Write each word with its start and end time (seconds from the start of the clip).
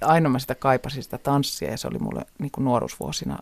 Ja 0.00 0.06
aina 0.06 0.28
mä 0.28 0.38
sitä 0.38 0.54
kaipasin 0.54 1.02
sitä 1.02 1.18
tanssia 1.18 1.70
ja 1.70 1.78
se 1.78 1.88
oli 1.88 1.98
mulle 1.98 2.26
niin 2.38 2.50
kuin 2.50 2.64
nuoruusvuosina 2.64 3.38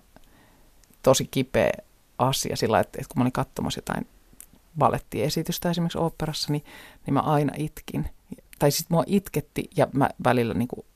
tosi 1.02 1.28
kipeä 1.30 1.72
asia 2.18 2.56
sillä, 2.56 2.80
että, 2.80 2.98
että 3.00 3.14
kun 3.14 3.20
mä 3.20 3.22
olin 3.22 3.32
katsomassa 3.32 3.78
jotain 3.78 4.06
balettiesitystä 4.78 5.70
esimerkiksi 5.70 5.98
oopperassa, 5.98 6.52
niin, 6.52 6.64
niin 7.06 7.14
mä 7.14 7.20
aina 7.20 7.52
itkin. 7.56 8.10
Tai 8.58 8.70
sitten 8.70 8.94
mua 8.94 9.04
itketti 9.06 9.70
ja 9.76 9.86
mä 9.92 10.10
välillä 10.24 10.54
niin 10.54 10.68
kuin 10.68 10.86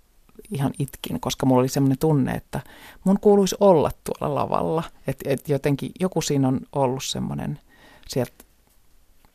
ihan 0.50 0.72
itkin, 0.78 1.20
koska 1.20 1.46
mulla 1.46 1.60
oli 1.60 1.68
semmoinen 1.68 1.98
tunne, 1.98 2.32
että 2.32 2.60
mun 3.04 3.20
kuuluisi 3.20 3.56
olla 3.60 3.90
tuolla 4.04 4.34
lavalla. 4.34 4.82
Että 5.06 5.30
et 5.30 5.48
jotenkin 5.48 5.90
joku 6.00 6.20
siinä 6.20 6.48
on 6.48 6.60
ollut 6.72 7.04
semmoinen 7.04 7.60
sieltä 8.08 8.44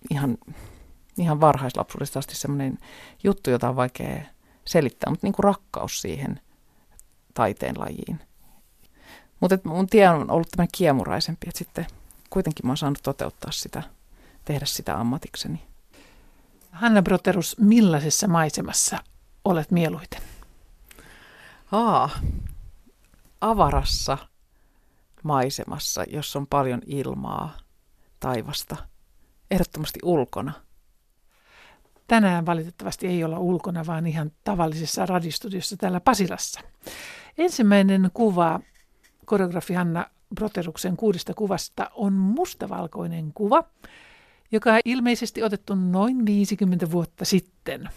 ihan, 0.09 0.37
ihan 1.17 1.41
varhaislapsuudesta 1.41 2.19
asti 2.19 2.35
semmoinen 2.35 2.79
juttu, 3.23 3.49
jota 3.49 3.69
on 3.69 3.75
vaikea 3.75 4.21
selittää, 4.68 5.09
mutta 5.09 5.27
niin 5.27 5.34
kuin 5.34 5.43
rakkaus 5.43 6.02
siihen 6.02 6.41
taiteen 7.34 7.79
lajiin. 7.79 8.20
Mutta 9.39 9.58
mun 9.63 9.88
tie 9.88 10.09
on 10.09 10.31
ollut 10.31 10.48
tämmöinen 10.52 10.72
kiemuraisempi, 10.77 11.48
että 11.48 11.58
sitten 11.58 11.85
kuitenkin 12.30 12.66
mä 12.66 12.70
oon 12.70 12.77
saanut 12.77 12.99
toteuttaa 13.03 13.52
sitä, 13.52 13.84
tehdä 14.45 14.66
sitä 14.66 14.99
ammatikseni. 14.99 15.62
Hanna 16.72 17.02
Broterus, 17.02 17.55
millaisessa 17.59 18.27
maisemassa 18.27 18.98
olet 19.45 19.72
mieluiten? 19.72 20.22
Aa, 21.72 22.09
avarassa 23.41 24.17
maisemassa, 25.23 26.03
jossa 26.08 26.39
on 26.39 26.47
paljon 26.47 26.81
ilmaa, 26.86 27.58
taivasta, 28.20 28.75
ehdottomasti 29.52 30.00
ulkona. 30.03 30.64
Tänään 32.08 32.45
valitettavasti 32.45 33.08
ei 33.08 33.23
olla 33.23 33.40
ulkona, 33.40 33.86
vaan 33.86 34.08
ihan 34.08 34.32
tavallisessa 34.44 35.05
radistudiossa 35.05 35.77
täällä 35.77 36.00
Pasilassa. 36.00 36.62
Ensimmäinen 37.38 38.09
kuva 38.14 38.59
koreografi 39.26 39.73
Hanna 39.73 40.06
Broteruksen 40.36 40.97
kuudesta 40.97 41.34
kuvasta 41.34 41.92
on 41.94 42.14
mustavalkoinen 42.14 43.34
kuva, 43.34 43.64
joka 44.52 44.73
on 44.73 44.80
ilmeisesti 44.86 45.44
otettu 45.44 45.75
noin 45.75 46.25
50 46.25 46.92
vuotta 46.92 47.25
sitten. 47.25 47.89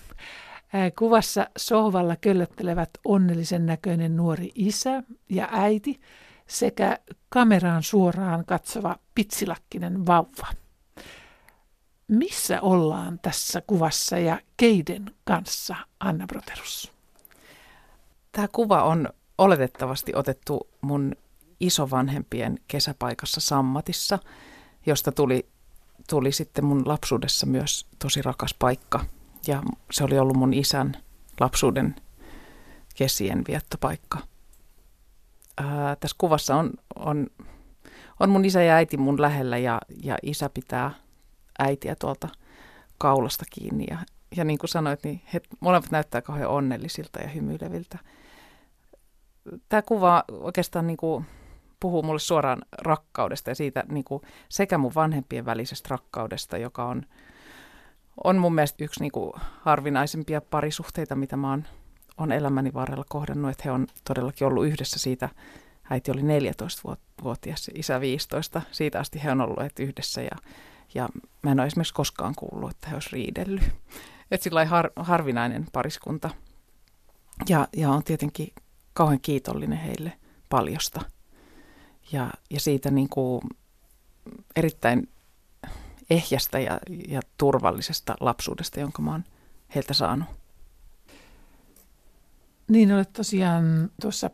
Kuvassa 0.98 1.46
sohvalla 1.58 2.16
köllöttelevät 2.16 2.90
onnellisen 3.04 3.66
näköinen 3.66 4.16
nuori 4.16 4.52
isä 4.54 5.02
ja 5.28 5.48
äiti 5.52 6.00
sekä 6.46 6.98
kameraan 7.28 7.82
suoraan 7.82 8.44
katsova 8.44 8.96
pitsilakkinen 9.14 10.06
vauva. 10.06 10.46
Missä 12.08 12.60
ollaan 12.60 13.18
tässä 13.22 13.62
kuvassa 13.66 14.18
ja 14.18 14.40
keiden 14.56 15.14
kanssa, 15.24 15.76
Anna 16.00 16.26
Broterus? 16.26 16.92
Tämä 18.32 18.48
kuva 18.52 18.82
on 18.82 19.08
oletettavasti 19.38 20.12
otettu 20.14 20.68
mun 20.80 21.12
isovanhempien 21.60 22.58
kesäpaikassa 22.68 23.40
Sammatissa, 23.40 24.18
josta 24.86 25.12
tuli, 25.12 25.48
tuli 26.08 26.32
sitten 26.32 26.64
mun 26.64 26.82
lapsuudessa 26.86 27.46
myös 27.46 27.86
tosi 27.98 28.22
rakas 28.22 28.54
paikka. 28.58 29.04
Ja 29.46 29.62
se 29.90 30.04
oli 30.04 30.18
ollut 30.18 30.36
mun 30.36 30.54
isän 30.54 30.96
lapsuuden 31.40 31.94
kesien 32.94 33.44
viettopaikka. 33.48 34.18
Ää, 35.56 35.96
tässä 35.96 36.16
kuvassa 36.18 36.56
on, 36.56 36.70
on, 36.94 37.26
on 38.20 38.30
mun 38.30 38.44
isä 38.44 38.62
ja 38.62 38.74
äiti 38.74 38.96
mun 38.96 39.22
lähellä 39.22 39.58
ja, 39.58 39.80
ja 40.02 40.18
isä 40.22 40.48
pitää 40.48 41.07
äitiä 41.58 41.96
tuolta 41.96 42.28
kaulasta 42.98 43.44
kiinni. 43.50 43.84
Ja, 43.90 43.98
ja 44.36 44.44
niin 44.44 44.58
kuin 44.58 44.70
sanoit, 44.70 45.04
niin 45.04 45.22
he 45.34 45.40
molemmat 45.60 45.90
näyttää 45.90 46.22
kauhean 46.22 46.50
onnellisilta 46.50 47.20
ja 47.20 47.28
hymyileviltä. 47.28 47.98
Tämä 49.68 49.82
kuva 49.82 50.24
oikeastaan 50.32 50.86
niin 50.86 50.96
kuin 50.96 51.24
puhuu 51.80 52.02
mulle 52.02 52.20
suoraan 52.20 52.62
rakkaudesta 52.78 53.50
ja 53.50 53.54
siitä 53.54 53.84
niin 53.88 54.04
kuin 54.04 54.22
sekä 54.48 54.78
mun 54.78 54.94
vanhempien 54.94 55.46
välisestä 55.46 55.88
rakkaudesta, 55.90 56.58
joka 56.58 56.84
on, 56.84 57.02
on 58.24 58.38
mun 58.38 58.54
mielestä 58.54 58.84
yksi 58.84 59.00
niin 59.00 59.12
kuin 59.12 59.32
harvinaisempia 59.36 60.40
parisuhteita, 60.40 61.14
mitä 61.14 61.36
mä 61.36 61.50
oon 61.50 61.64
on 62.18 62.32
elämäni 62.32 62.74
varrella 62.74 63.04
kohdannut, 63.08 63.50
että 63.50 63.62
he 63.64 63.70
on 63.70 63.86
todellakin 64.04 64.46
ollut 64.46 64.66
yhdessä 64.66 64.98
siitä, 64.98 65.28
äiti 65.90 66.10
oli 66.10 66.20
14-vuotias, 66.20 67.70
isä 67.74 68.00
15, 68.00 68.62
siitä 68.72 69.00
asti 69.00 69.24
he 69.24 69.30
on 69.30 69.40
ollut 69.40 69.58
yhdessä 69.78 70.22
ja, 70.22 70.36
ja 70.94 71.08
mä 71.42 71.50
en 71.50 71.60
ole 71.60 71.66
esimerkiksi 71.66 71.94
koskaan 71.94 72.34
kuullut, 72.34 72.70
että 72.70 72.88
he 72.88 72.94
olisi 72.94 73.08
riidellyt. 73.12 73.64
Että 74.30 74.44
sillä 74.44 74.64
har, 74.64 74.90
harvinainen 74.96 75.66
pariskunta 75.72 76.30
ja, 77.48 77.68
ja 77.76 77.90
on 77.90 78.04
tietenkin 78.04 78.52
kauhean 78.92 79.20
kiitollinen 79.20 79.78
heille 79.78 80.12
paljosta 80.48 81.00
ja, 82.12 82.30
ja 82.50 82.60
siitä 82.60 82.90
niin 82.90 83.08
kuin 83.08 83.42
erittäin 84.56 85.08
ehjästä 86.10 86.58
ja, 86.58 86.80
ja 87.08 87.20
turvallisesta 87.38 88.16
lapsuudesta, 88.20 88.80
jonka 88.80 89.02
mä 89.02 89.10
oon 89.10 89.24
heiltä 89.74 89.94
saanut. 89.94 90.28
Niin 92.68 92.92
olet 92.92 93.12
tosiaan 93.12 93.90
tuossa 94.00 94.30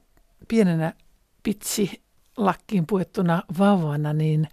pienenä 0.48 0.94
pitsi 1.42 2.02
lakkiin 2.36 2.86
puettuna 2.86 3.42
vauvana, 3.58 4.12
niin 4.12 4.48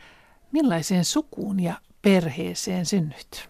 millaiseen 0.52 1.06
sukuun 1.06 1.60
ja 1.60 1.82
perheeseen 2.02 2.86
synnyt? 2.86 3.50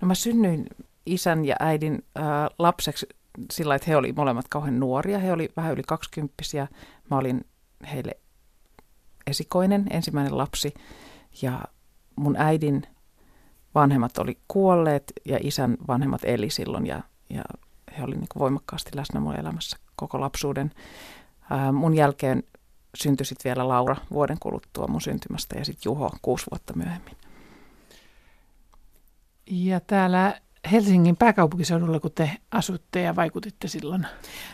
No 0.00 0.08
mä 0.08 0.14
synnyin 0.14 0.66
isän 1.06 1.44
ja 1.44 1.56
äidin 1.60 2.04
äh, 2.18 2.24
lapseksi 2.58 3.06
sillä, 3.52 3.74
että 3.74 3.90
he 3.90 3.96
olivat 3.96 4.16
molemmat 4.16 4.48
kauhean 4.48 4.80
nuoria. 4.80 5.18
He 5.18 5.32
olivat 5.32 5.56
vähän 5.56 5.72
yli 5.72 5.82
kaksikymppisiä. 5.82 6.68
Mä 7.10 7.18
olin 7.18 7.44
heille 7.92 8.12
esikoinen, 9.26 9.86
ensimmäinen 9.90 10.38
lapsi. 10.38 10.74
Ja 11.42 11.64
mun 12.16 12.36
äidin 12.36 12.82
vanhemmat 13.74 14.18
oli 14.18 14.38
kuolleet 14.48 15.12
ja 15.24 15.38
isän 15.42 15.76
vanhemmat 15.88 16.20
eli 16.24 16.50
silloin 16.50 16.86
ja, 16.86 17.02
ja 17.30 17.42
he 17.98 18.04
olivat 18.04 18.20
niin 18.20 18.28
voimakkaasti 18.38 18.90
läsnä 18.94 19.20
mun 19.20 19.36
elämässä 19.36 19.76
koko 19.96 20.20
lapsuuden. 20.20 20.70
Ää, 21.50 21.72
mun 21.72 21.94
jälkeen 21.94 22.42
syntyi 22.94 23.26
sitten 23.26 23.50
vielä 23.50 23.68
Laura 23.68 23.96
vuoden 24.12 24.36
kuluttua 24.40 24.86
mun 24.86 25.00
syntymästä 25.00 25.58
ja 25.58 25.64
sitten 25.64 25.90
Juho 25.90 26.10
kuusi 26.22 26.46
vuotta 26.50 26.74
myöhemmin. 26.76 27.16
Ja 29.46 29.80
täällä 29.80 30.40
Helsingin 30.72 31.16
pääkaupunkiseudulla, 31.16 32.00
kun 32.00 32.12
te 32.14 32.30
asutte 32.50 33.02
ja 33.02 33.16
vaikutitte 33.16 33.68
silloin? 33.68 34.06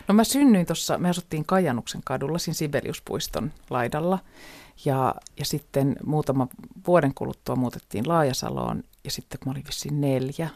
No 0.07 0.13
mä 0.13 0.23
synnyin 0.23 0.65
tuossa, 0.65 0.97
me 0.97 1.09
asuttiin 1.09 1.45
Kajanuksen 1.45 2.01
kadulla, 2.05 2.37
siinä 2.37 2.53
Sibeliuspuiston 2.53 3.51
laidalla. 3.69 4.19
Ja, 4.85 5.15
ja 5.39 5.45
sitten 5.45 5.95
muutama 6.05 6.47
vuoden 6.87 7.13
kuluttua 7.13 7.55
muutettiin 7.55 8.07
Laajasaloon 8.07 8.83
ja 9.03 9.11
sitten 9.11 9.39
kun 9.39 9.49
mä 9.49 9.51
olin 9.51 9.65
vissiin 9.67 10.01
neljä 10.01 10.49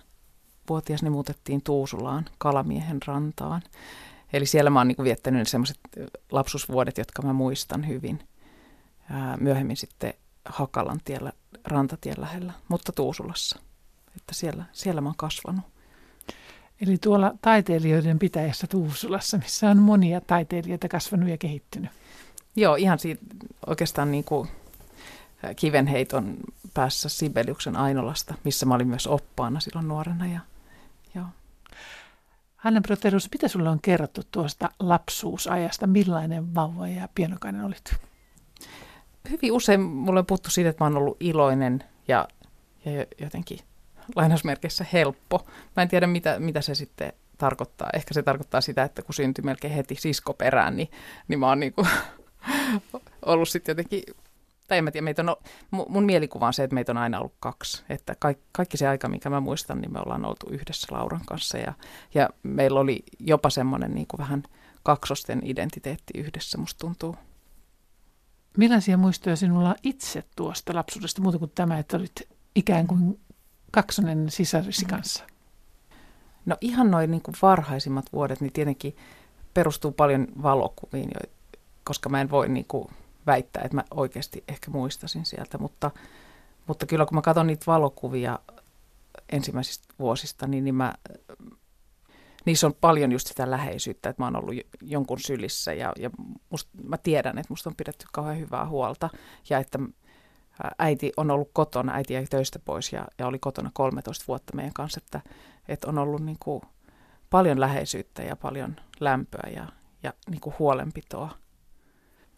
vuotias, 0.70 1.04
niin 1.04 1.12
muutettiin 1.12 1.62
Tuusulaan 1.64 2.26
Kalamiehen 2.38 3.00
rantaan. 3.08 3.62
Eli 4.34 4.46
siellä 4.46 4.70
mä 4.70 4.80
oon 4.80 4.88
niin 4.88 5.04
viettänyt 5.04 5.48
sellaiset 5.48 5.80
lapsusvuodet, 6.32 6.98
jotka 6.98 7.22
mä 7.22 7.34
muistan 7.34 7.88
hyvin. 7.88 8.28
Ää, 9.10 9.38
myöhemmin 9.38 9.78
sitten 9.78 10.14
Hakalan 10.46 11.00
tiellä, 11.06 11.32
rantatien 11.64 12.16
lähellä, 12.18 12.54
mutta 12.68 12.92
Tuusulassa. 12.92 13.60
Että 14.16 14.34
siellä, 14.34 14.66
siellä 14.72 15.02
mä 15.02 15.10
oon 15.10 15.16
kasvanut. 15.18 15.66
Eli 16.82 16.98
tuolla 16.98 17.34
taiteilijoiden 17.42 18.20
pitäjässä 18.20 18.68
Tuusulassa, 18.68 19.38
missä 19.38 19.70
on 19.70 19.78
monia 19.78 20.22
taiteilijoita 20.22 20.88
kasvanut 20.88 21.30
ja 21.30 21.38
kehittynyt. 21.38 21.92
Joo, 22.56 22.76
ihan 22.76 23.00
siitä 23.00 23.24
oikeastaan 23.68 24.12
niin 24.12 24.24
kuin 24.24 24.50
kivenheiton 25.56 26.38
päässä 26.74 27.10
Sibeliuksen 27.10 27.76
Ainolasta, 27.76 28.34
missä 28.44 28.66
mä 28.66 28.76
olin 28.76 28.88
myös 28.88 29.08
oppaana 29.08 29.60
silloin 29.60 29.88
nuorena. 29.88 30.28
Ja. 30.28 30.40
Hanna 32.62 32.82
Broterus, 32.82 33.30
mitä 33.34 33.48
sulle 33.48 33.70
on 33.70 33.82
kerrottu 33.82 34.22
tuosta 34.32 34.70
lapsuusajasta? 34.80 35.88
Millainen 35.88 36.56
vauva 36.56 36.88
ja 36.88 37.10
pienokainen 37.16 37.64
olit? 37.64 37.96
Hyvin 39.30 39.52
usein 39.52 39.82
mulle 39.82 40.20
on 40.20 40.26
puhuttu 40.26 40.50
siitä, 40.50 40.70
että 40.70 40.84
mä 40.84 40.86
oon 40.86 40.98
ollut 40.98 41.18
iloinen 41.20 41.84
ja, 42.08 42.28
ja 42.86 43.06
jotenkin 43.22 43.60
lainausmerkeissä 44.16 44.86
helppo. 44.94 45.48
Mä 45.76 45.84
en 45.84 45.90
tiedä, 45.90 46.08
mitä, 46.08 46.40
mitä 46.40 46.62
se 46.62 46.76
sitten 46.76 47.14
tarkoittaa. 47.38 47.90
Ehkä 47.94 48.14
se 48.14 48.24
tarkoittaa 48.24 48.62
sitä, 48.62 48.84
että 48.84 49.02
kun 49.02 49.14
syntyi 49.14 49.44
melkein 49.44 49.74
heti 49.74 49.96
sisko 49.96 50.34
perään, 50.34 50.78
niin, 50.78 50.92
niin 51.28 51.40
mä 51.40 51.48
oon 51.48 51.60
niinku 51.60 51.88
ollut 53.26 53.50
sitten 53.50 53.74
jotenkin, 53.74 54.04
tai 54.72 54.78
en 54.78 54.84
mä 54.84 54.92
tiedä, 54.92 55.04
meitä 55.04 55.22
on, 55.22 55.36
mun 55.90 56.04
mielikuva 56.04 56.48
on 56.48 56.54
se, 56.54 56.64
että 56.64 56.74
meitä 56.74 56.92
on 56.92 56.98
aina 56.98 57.20
ollut 57.20 57.34
kaksi. 57.40 57.84
Että 57.90 58.16
kaikki, 58.20 58.44
kaikki 58.52 58.78
se 58.78 58.88
aika, 58.88 59.10
mikä 59.10 59.30
mä 59.30 59.40
muistan, 59.40 59.82
niin 59.82 59.94
me 59.94 60.00
ollaan 60.00 60.26
oltu 60.26 60.50
yhdessä 60.50 60.88
Lauran 60.92 61.22
kanssa. 61.26 61.58
Ja, 61.58 61.74
ja 62.14 62.30
meillä 62.44 62.80
oli 62.80 63.04
jopa 63.20 63.50
semmoinen 63.50 63.96
niin 63.96 64.08
kuin 64.08 64.18
vähän 64.20 64.44
kaksosten 64.84 65.42
identiteetti 65.44 66.14
yhdessä, 66.20 66.58
musta 66.58 66.80
tuntuu. 66.80 67.16
Millaisia 68.58 68.98
muistoja 68.98 69.36
sinulla 69.36 69.76
itse 69.84 70.24
tuosta 70.36 70.76
lapsuudesta, 70.76 71.22
muuta 71.22 71.40
kuin 71.40 71.52
tämä, 71.56 71.80
että 71.80 71.98
olit 71.98 72.28
ikään 72.56 72.88
kuin 72.88 73.20
kaksonen 73.72 74.30
sisarisi 74.30 74.86
kanssa? 74.86 75.24
No 76.46 76.58
ihan 76.62 76.92
noin 76.92 77.12
niin 77.12 77.22
kuin 77.22 77.36
varhaisimmat 77.42 78.06
vuodet, 78.14 78.42
niin 78.42 78.54
tietenkin 78.54 78.96
perustuu 79.54 79.92
paljon 79.92 80.28
valokuviin, 80.44 81.12
koska 81.84 82.10
mä 82.10 82.22
en 82.22 82.32
voi 82.32 82.50
niin 82.50 82.66
kuin 82.68 82.88
väittää, 83.28 83.64
että 83.64 83.76
mä 83.76 83.84
oikeasti 83.92 84.44
ehkä 84.48 84.72
muistasin 84.72 85.26
sieltä, 85.26 85.58
mutta, 85.58 85.92
mutta 86.68 86.86
kyllä 86.86 87.06
kun 87.06 87.16
mä 87.16 87.22
katson 87.22 87.48
niitä 87.48 87.66
valokuvia 87.68 88.40
ensimmäisistä 89.32 89.94
vuosista, 90.00 90.48
niin, 90.48 90.64
niin 90.64 90.76
mä, 90.76 90.94
niissä 92.46 92.68
on 92.68 92.74
paljon 92.82 93.12
just 93.12 93.28
sitä 93.28 93.52
läheisyyttä, 93.52 94.10
että 94.10 94.22
mä 94.22 94.26
oon 94.26 94.36
ollut 94.36 94.56
jonkun 94.82 95.20
sylissä 95.20 95.74
ja, 95.74 95.94
ja 96.00 96.10
must, 96.50 96.70
mä 96.84 96.98
tiedän, 96.98 97.38
että 97.38 97.52
musta 97.54 97.70
on 97.70 97.76
pidetty 97.76 98.06
kauhean 98.12 98.40
hyvää 98.40 98.68
huolta 98.68 99.10
ja 99.50 99.60
että 99.60 99.80
äiti 100.80 101.12
on 101.18 101.32
ollut 101.32 101.50
kotona, 101.54 101.94
äiti 101.94 102.14
jäi 102.14 102.26
töistä 102.26 102.60
pois 102.60 102.94
ja, 102.94 103.06
ja 103.18 103.28
oli 103.28 103.40
kotona 103.40 103.72
13 103.74 104.26
vuotta 104.28 104.56
meidän 104.56 104.74
kanssa, 104.74 105.02
että, 105.04 105.22
että 105.68 105.88
on 105.88 105.98
ollut 105.98 106.22
niin 106.22 106.38
kuin 106.40 106.62
paljon 107.30 107.60
läheisyyttä 107.60 108.24
ja 108.24 108.36
paljon 108.36 108.76
lämpöä 109.00 109.50
ja, 109.56 109.68
ja 110.04 110.14
niin 110.30 110.42
kuin 110.42 110.56
huolenpitoa. 110.60 111.38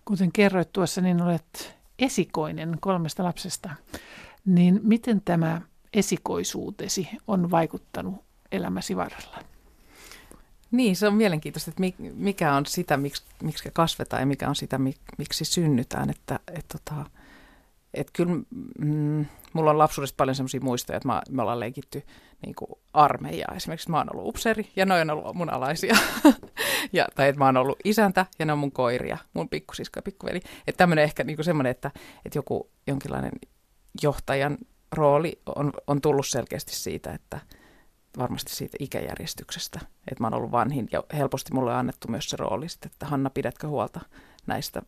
Kuten 0.06 0.32
kerroit 0.32 0.74
tuossa, 0.74 1.02
niin 1.02 1.22
olet 1.22 1.76
esikoinen 2.00 2.78
kolmesta 2.80 3.24
lapsesta. 3.24 3.70
Niin 4.46 4.80
miten 4.84 5.22
tämä 5.22 5.62
esikoisuutesi 5.94 7.10
on 7.28 7.52
vaikuttanut 7.52 8.24
elämäsi 8.52 8.96
varrella? 8.96 9.40
Niin, 10.72 10.96
se 10.96 11.08
on 11.08 11.14
mielenkiintoista, 11.14 11.72
että 11.72 11.84
mikä 12.14 12.54
on 12.54 12.66
sitä, 12.66 12.98
miksi, 12.98 13.24
miksi 13.44 13.70
kasvetaan 13.74 14.22
ja 14.22 14.26
mikä 14.26 14.50
on 14.50 14.56
sitä, 14.56 14.80
miksi 15.18 15.46
synnytään. 15.46 16.10
Että, 16.10 16.40
että, 16.48 16.78
tota, 16.78 17.10
että 17.94 18.14
kyllä 18.14 18.34
mm, 18.80 19.26
mulla 19.54 19.70
on 19.70 19.78
lapsuudesta 19.78 20.18
paljon 20.18 20.36
sellaisia 20.36 20.62
muistoja, 20.62 20.98
että 20.98 21.08
mä, 21.08 21.22
me 21.30 21.42
ollaan 21.42 21.60
leikitty 21.60 22.04
niin 22.46 22.56
kuin 22.56 22.72
armeijaa. 22.94 23.54
Esimerkiksi 23.56 23.92
mä 23.92 23.98
oon 23.98 24.16
ollut 24.16 24.28
upseeri 24.28 24.72
ja 24.76 24.86
noin 24.86 25.10
on 25.10 25.18
ollut 25.18 25.36
mun 25.36 25.54
alaisia. 25.54 25.96
ja, 26.94 27.08
tai 27.16 27.30
että 27.30 27.40
mä 27.40 27.46
oon 27.46 27.58
ollut 27.58 27.80
isäntä 27.84 28.26
ja 28.40 28.46
ne 28.46 28.54
on 28.54 28.60
mun 28.60 28.72
koiria, 28.72 29.18
mun 29.34 29.50
pikkusisko 29.50 29.98
ja 29.98 30.02
pikkuveli. 30.02 30.42
Että 30.68 30.78
tämmöinen 30.78 31.04
ehkä 31.04 31.24
niin 31.24 31.44
semmoinen, 31.44 31.72
että, 31.72 31.92
että 32.26 32.38
joku 32.38 32.70
jonkinlainen 32.88 33.32
johtajan 34.04 34.58
rooli 34.92 35.42
on, 35.56 35.74
on 35.88 36.02
tullut 36.02 36.28
selkeästi 36.28 36.76
siitä, 36.76 37.14
että 37.14 37.40
varmasti 38.18 38.56
siitä 38.56 38.78
ikäjärjestyksestä, 38.80 39.80
että 40.12 40.24
mä 40.24 40.28
oon 40.28 40.34
ollut 40.34 40.52
vanhin 40.52 40.88
ja 40.92 41.04
helposti 41.14 41.54
mulle 41.54 41.72
on 41.72 41.78
annettu 41.78 42.08
myös 42.08 42.30
se 42.30 42.38
rooli, 42.38 42.66
että 42.86 43.06
Hanna, 43.06 43.30
pidätkö 43.30 43.68
huolta 43.68 44.00
näistä 44.48 44.82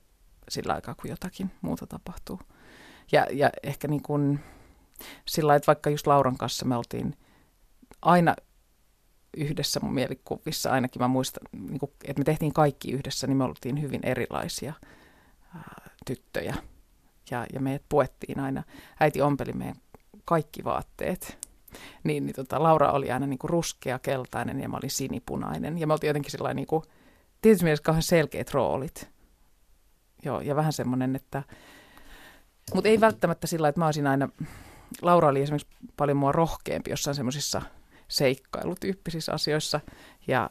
sillä 0.49 0.73
aikaa, 0.73 0.95
kun 0.95 1.09
jotakin 1.09 1.51
muuta 1.61 1.87
tapahtuu. 1.87 2.39
Ja, 3.11 3.27
ja 3.31 3.49
ehkä 3.63 3.87
niin 3.87 4.03
kuin 4.03 4.39
sillä 5.25 5.55
että 5.55 5.67
vaikka 5.67 5.89
just 5.89 6.07
Lauran 6.07 6.37
kanssa 6.37 6.65
me 6.65 6.75
oltiin 6.75 7.17
aina 8.01 8.35
yhdessä 9.37 9.79
mun 9.79 9.93
mielikuvissa, 9.93 10.71
ainakin 10.71 11.01
mä 11.01 11.07
muistan, 11.07 11.47
niin 11.51 11.79
kuin, 11.79 11.91
että 12.03 12.19
me 12.19 12.23
tehtiin 12.23 12.53
kaikki 12.53 12.91
yhdessä, 12.91 13.27
niin 13.27 13.37
me 13.37 13.43
oltiin 13.43 13.81
hyvin 13.81 14.01
erilaisia 14.03 14.73
ää, 15.55 15.89
tyttöjä. 16.05 16.55
Ja, 17.31 17.45
ja 17.53 17.59
meidät 17.59 17.83
puettiin 17.89 18.39
aina. 18.39 18.63
Äiti 18.99 19.21
ompeli 19.21 19.53
meidän 19.53 19.75
kaikki 20.25 20.63
vaatteet. 20.63 21.37
Niin, 22.03 22.25
niin 22.25 22.35
tota, 22.35 22.63
Laura 22.63 22.91
oli 22.91 23.11
aina 23.11 23.27
niin 23.27 23.39
kuin 23.39 23.49
ruskea, 23.49 23.99
keltainen 23.99 24.59
ja 24.59 24.69
mä 24.69 24.77
olin 24.77 24.89
sinipunainen. 24.89 25.77
Ja 25.77 25.87
me 25.87 25.93
oltiin 25.93 26.07
jotenkin 26.07 26.31
sellainen, 26.31 26.55
niin 26.55 26.67
kuin, 26.67 26.83
tietysti 27.41 27.63
mielessä 27.63 27.83
kauhean 27.83 28.03
selkeät 28.03 28.53
roolit. 28.53 29.09
Joo, 30.25 30.41
ja 30.41 30.55
vähän 30.55 30.73
semmoinen, 30.73 31.15
että 31.15 31.43
mutta 32.73 32.89
ei 32.89 33.01
välttämättä 33.01 33.47
sillä, 33.47 33.67
että 33.67 33.81
mä 33.81 33.85
olisin 33.85 34.07
aina, 34.07 34.29
Laura 35.01 35.27
oli 35.27 35.41
esimerkiksi 35.41 35.75
paljon 35.97 36.17
mua 36.17 36.31
rohkeampi 36.31 36.89
jossain 36.89 37.15
semmoisissa 37.15 37.61
seikkailutyyppisissä 38.07 39.33
asioissa 39.33 39.79
ja, 40.27 40.49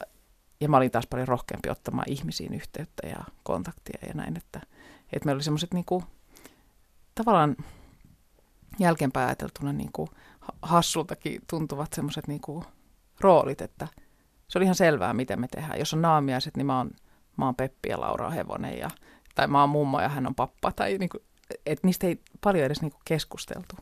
ja 0.61 0.69
mä 0.69 0.77
olin 0.77 0.91
taas 0.91 1.07
paljon 1.07 1.29
rohkeampi 1.29 1.71
ottamaan 1.71 2.11
ihmisiin 2.11 2.55
yhteyttä 2.55 3.07
ja 3.07 3.25
kontaktia 3.43 3.99
ja 4.09 4.15
näin, 4.15 4.37
että, 4.37 4.61
että 5.13 5.27
meillä 5.27 5.37
oli 5.37 5.43
semmoiset 5.43 5.75
niinku, 5.75 6.05
tavallaan 7.15 7.57
jälkeenpäin 8.79 9.27
ajateltuna 9.27 9.73
niinku 9.73 10.09
hassultakin 10.63 11.43
tuntuvat 11.51 11.93
semmoiset 11.93 12.29
niinku 12.29 12.65
roolit, 13.21 13.61
että 13.61 13.89
se 14.49 14.59
oli 14.59 14.65
ihan 14.65 14.75
selvää, 14.75 15.15
miten 15.15 15.41
me 15.41 15.49
tehdään. 15.49 15.79
Jos 15.79 15.95
on 15.95 16.03
naamiaiset, 16.03 16.57
niin 16.57 16.67
mä 16.67 16.79
oon, 16.79 16.91
mä 17.37 17.45
oon 17.45 17.55
Peppi 17.55 17.89
ja 17.89 18.01
Laura 18.01 18.27
on 18.27 18.33
hevonen 18.33 18.79
ja, 18.79 18.91
tai 19.35 19.47
mä 19.47 19.61
oon 19.61 19.71
mummo 19.71 20.01
ja 20.01 20.09
hän 20.09 20.27
on 20.27 20.35
pappa 20.35 20.73
tai 20.73 20.99
niinku, 20.99 21.19
että 21.67 21.87
niistä 21.87 22.07
ei 22.07 22.21
paljon 22.41 22.65
edes 22.65 22.81
niinku 22.81 23.01
keskusteltu. 23.05 23.77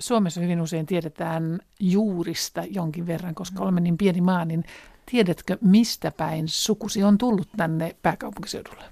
Suomessa 0.00 0.40
hyvin 0.40 0.60
usein 0.60 0.86
tiedetään 0.86 1.60
juurista 1.80 2.64
jonkin 2.70 3.06
verran, 3.06 3.34
koska 3.34 3.62
olemme 3.62 3.80
niin 3.80 3.98
pieni 3.98 4.20
maa, 4.20 4.44
niin 4.44 4.64
tiedätkö 5.10 5.58
mistä 5.60 6.10
päin 6.10 6.48
sukusi 6.48 7.02
on 7.02 7.18
tullut 7.18 7.48
tänne 7.56 7.96
pääkaupunkiseudulle? 8.02 8.84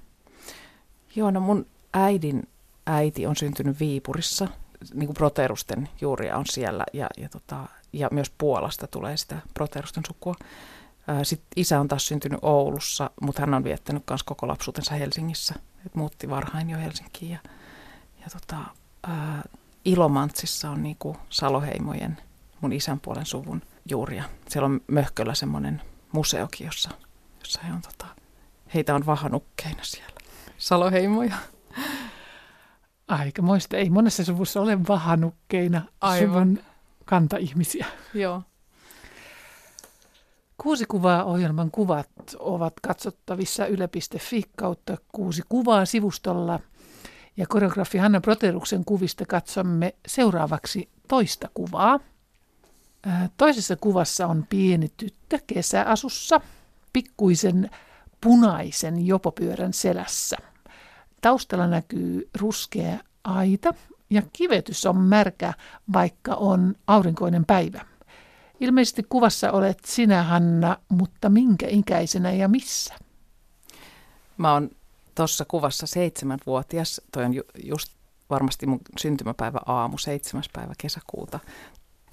Joo, 1.16 1.30
no 1.30 1.40
mun 1.40 1.66
äidin 1.92 2.48
äiti 2.86 3.26
on 3.26 3.36
syntynyt 3.36 3.80
Viipurissa, 3.80 4.48
niin 4.94 5.06
kuin 5.06 5.14
proterusten 5.14 5.88
juuria 6.00 6.36
on 6.36 6.44
siellä 6.46 6.84
ja, 6.92 7.06
ja, 7.16 7.28
tota, 7.28 7.68
ja 7.92 8.08
myös 8.12 8.30
Puolasta 8.38 8.86
tulee 8.86 9.16
sitä 9.16 9.38
proterusten 9.54 10.02
sukua. 10.06 10.34
Sitten 11.22 11.48
isä 11.56 11.80
on 11.80 11.88
taas 11.88 12.06
syntynyt 12.06 12.38
Oulussa, 12.42 13.10
mutta 13.20 13.40
hän 13.40 13.54
on 13.54 13.64
viettänyt 13.64 14.02
myös 14.10 14.22
koko 14.22 14.48
lapsuutensa 14.48 14.94
Helsingissä. 14.94 15.54
Et 15.86 15.94
muutti 15.94 16.30
varhain 16.30 16.70
jo 16.70 16.78
Helsinkiin. 16.78 17.32
Ja, 17.32 17.38
ja 18.20 18.26
tota, 18.32 18.56
ää, 19.02 19.42
Ilomantsissa 19.84 20.70
on 20.70 20.82
niinku 20.82 21.16
Saloheimojen, 21.30 22.16
mun 22.60 22.72
isän 22.72 23.00
puolen 23.00 23.26
suvun 23.26 23.62
juuria. 23.90 24.24
Siellä 24.48 24.66
on 24.66 24.80
Möhköllä 24.86 25.34
semmoinen 25.34 25.82
museokin, 26.12 26.64
jossa, 26.64 26.90
jossa 27.40 27.60
he 27.62 27.72
on, 27.72 27.82
tota, 27.82 28.06
heitä 28.74 28.94
on 28.94 29.06
vahanukkeina 29.06 29.82
siellä. 29.82 30.16
Saloheimoja. 30.58 31.36
Aika 33.08 33.42
moista. 33.42 33.76
Ei 33.76 33.90
monessa 33.90 34.24
suvussa 34.24 34.60
ole 34.60 34.78
vahanukkeina 34.88 35.82
Aivan. 36.00 36.28
suvun 36.28 36.58
kanta-ihmisiä. 37.04 37.86
Joo. 38.14 38.42
Kuusi 40.62 40.84
kuvaa 40.84 41.24
ohjelman 41.24 41.70
kuvat 41.70 42.08
ovat 42.38 42.74
katsottavissa 42.82 43.66
yle.fi 43.66 44.42
kautta 44.56 44.96
kuusi 45.12 45.42
kuvaa 45.48 45.84
sivustolla. 45.84 46.60
Ja 47.36 47.46
koreografi 47.46 47.98
Hanna 47.98 48.20
Proteruksen 48.20 48.84
kuvista 48.84 49.26
katsomme 49.26 49.94
seuraavaksi 50.06 50.88
toista 51.08 51.48
kuvaa. 51.54 52.00
Toisessa 53.36 53.76
kuvassa 53.76 54.26
on 54.26 54.46
pieni 54.48 54.92
tyttö 54.96 55.38
kesäasussa, 55.46 56.40
pikkuisen 56.92 57.70
punaisen 58.20 59.06
jopopyörän 59.06 59.72
selässä. 59.72 60.36
Taustalla 61.20 61.66
näkyy 61.66 62.28
ruskea 62.40 62.98
aita 63.24 63.74
ja 64.10 64.22
kivetys 64.32 64.86
on 64.86 64.96
märkä, 64.96 65.54
vaikka 65.92 66.34
on 66.34 66.74
aurinkoinen 66.86 67.44
päivä. 67.44 67.95
Ilmeisesti 68.60 69.02
kuvassa 69.08 69.52
olet 69.52 69.78
sinä, 69.84 70.22
Hanna, 70.22 70.76
mutta 70.88 71.28
minkä 71.28 71.66
ikäisenä 71.68 72.32
ja 72.32 72.48
missä? 72.48 72.94
Mä 74.38 74.52
oon 74.52 74.70
tuossa 75.14 75.44
kuvassa 75.44 75.86
seitsemänvuotias. 75.86 77.00
Toi 77.12 77.24
on 77.24 77.34
ju- 77.34 77.42
just 77.64 77.92
varmasti 78.30 78.66
mun 78.66 78.80
syntymäpäivä 78.98 79.58
aamu, 79.66 79.98
seitsemäs 79.98 80.48
päivä 80.52 80.72
kesäkuuta. 80.78 81.40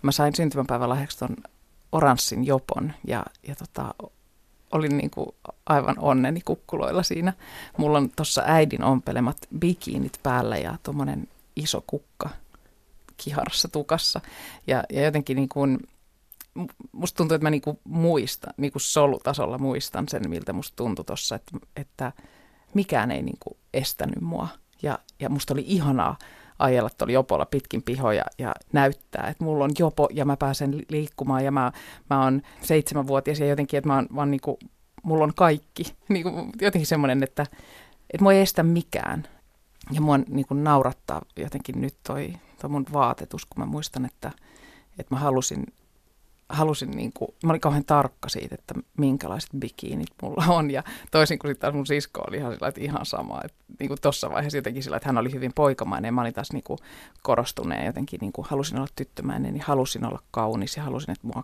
Mä 0.02 0.12
sain 0.12 0.36
syntymäpäivän 0.36 0.90
lahjaksi 0.90 1.18
ton 1.18 1.36
oranssin 1.92 2.46
jopon 2.46 2.94
ja, 3.08 3.26
ja 3.48 3.56
tota, 3.56 3.94
olin 4.72 4.98
niin 4.98 5.10
kuin 5.10 5.30
aivan 5.66 5.96
onneni 6.00 6.42
kukkuloilla 6.46 7.04
siinä. 7.04 7.34
Mulla 7.78 7.98
on 7.98 8.10
tuossa 8.16 8.44
äidin 8.46 8.84
ompelemat 8.84 9.38
bikiinit 9.60 10.20
päällä 10.24 10.58
ja 10.58 10.78
tuommoinen 10.84 11.28
iso 11.56 11.84
kukka 11.88 12.30
kiharassa 13.18 13.68
tukassa. 13.68 14.22
Ja, 14.68 14.84
ja 14.90 15.04
jotenkin 15.04 15.36
niin 15.36 15.50
kuin 15.50 15.80
musta 16.92 17.18
tuntuu, 17.18 17.36
että 17.36 17.46
mä 17.46 17.50
niinku 17.50 17.80
muistan, 17.84 18.54
niinku 18.58 18.80
solutasolla 18.80 19.58
muistan 19.58 20.08
sen, 20.08 20.30
miltä 20.30 20.54
musta 20.54 20.76
tuntui 20.76 21.06
tuossa, 21.06 21.36
että, 21.36 21.58
että 21.76 22.12
mikään 22.74 23.12
ei 23.12 23.22
niinku 23.22 23.58
estänyt 23.74 24.22
mua. 24.22 24.48
Ja, 24.82 25.00
ja 25.20 25.30
musta 25.30 25.54
oli 25.54 25.64
ihanaa 25.68 26.18
ajella 26.60 26.90
tuolla 26.90 27.14
jopolla 27.14 27.46
pitkin 27.46 27.84
pihoja 27.84 28.24
ja 28.38 28.54
näyttää, 28.72 29.28
että 29.28 29.44
mulla 29.44 29.64
on 29.64 29.72
jopo 29.80 30.08
ja 30.12 30.26
mä 30.26 30.38
pääsen 30.38 30.82
liikkumaan 30.90 31.46
ja 31.46 31.52
mä, 31.52 31.72
mä 32.10 32.24
oon 32.24 32.42
seitsemänvuotias 32.62 33.40
ja 33.40 33.48
jotenkin, 33.48 33.78
että 33.78 33.88
mä 33.88 33.96
oon 33.96 34.08
vaan 34.16 34.32
niinku, 34.32 34.60
mulla 35.04 35.24
on 35.24 35.34
kaikki. 35.36 35.84
Niinku, 36.10 36.30
jotenkin 36.62 36.88
semmoinen, 36.88 37.24
että, 37.24 37.46
että 38.14 38.24
mua 38.24 38.34
ei 38.34 38.42
estä 38.42 38.64
mikään. 38.64 39.24
Ja 39.92 40.02
mua 40.02 40.18
niinku 40.18 40.54
naurattaa 40.54 41.22
jotenkin 41.38 41.82
nyt 41.82 41.96
toi, 42.08 42.34
toi 42.62 42.70
mun 42.70 42.86
vaatetus, 42.94 43.46
kun 43.46 43.60
mä 43.60 43.66
muistan, 43.66 44.06
että, 44.06 44.32
että 45.00 45.16
mä 45.16 45.20
halusin 45.20 45.66
halusin, 46.50 46.92
niin 46.92 47.14
kuin, 47.14 47.28
mä 47.44 47.52
olin 47.52 47.62
kauhean 47.62 47.86
tarkka 47.86 48.30
siitä, 48.30 48.56
että 48.56 48.74
minkälaiset 48.98 49.50
bikiinit 49.60 50.10
mulla 50.22 50.46
on. 50.48 50.72
Ja 50.72 50.84
toisin 51.12 51.40
kuin 51.40 51.50
sitten 51.50 51.62
taas 51.62 51.74
mun 51.74 51.86
sisko 51.86 52.24
oli 52.28 52.38
ihan 52.38 52.54
sillä, 52.54 52.68
että 52.68 52.82
ihan 52.82 53.06
sama. 53.06 53.42
Että 53.46 53.58
niin 53.80 53.88
kuin 53.88 54.02
tuossa 54.02 54.30
vaiheessa 54.30 54.58
jotenkin 54.58 54.84
sillä, 54.84 54.98
että 54.98 55.10
hän 55.10 55.18
oli 55.18 55.34
hyvin 55.34 55.52
poikamainen 55.56 56.08
ja 56.08 56.12
mä 56.12 56.22
olin 56.22 56.34
taas 56.34 56.52
niin 56.52 56.64
kuin 56.64 56.80
korostuneen 57.24 57.86
jotenkin, 57.86 58.20
niin 58.22 58.34
kuin 58.34 58.48
halusin 58.50 58.78
olla 58.78 58.88
tyttömäinen, 58.96 59.54
niin 59.54 59.64
halusin 59.68 60.06
olla 60.06 60.20
kaunis 60.32 60.78
ja 60.78 60.84
halusin, 60.84 61.12
että 61.12 61.28
mua 61.28 61.44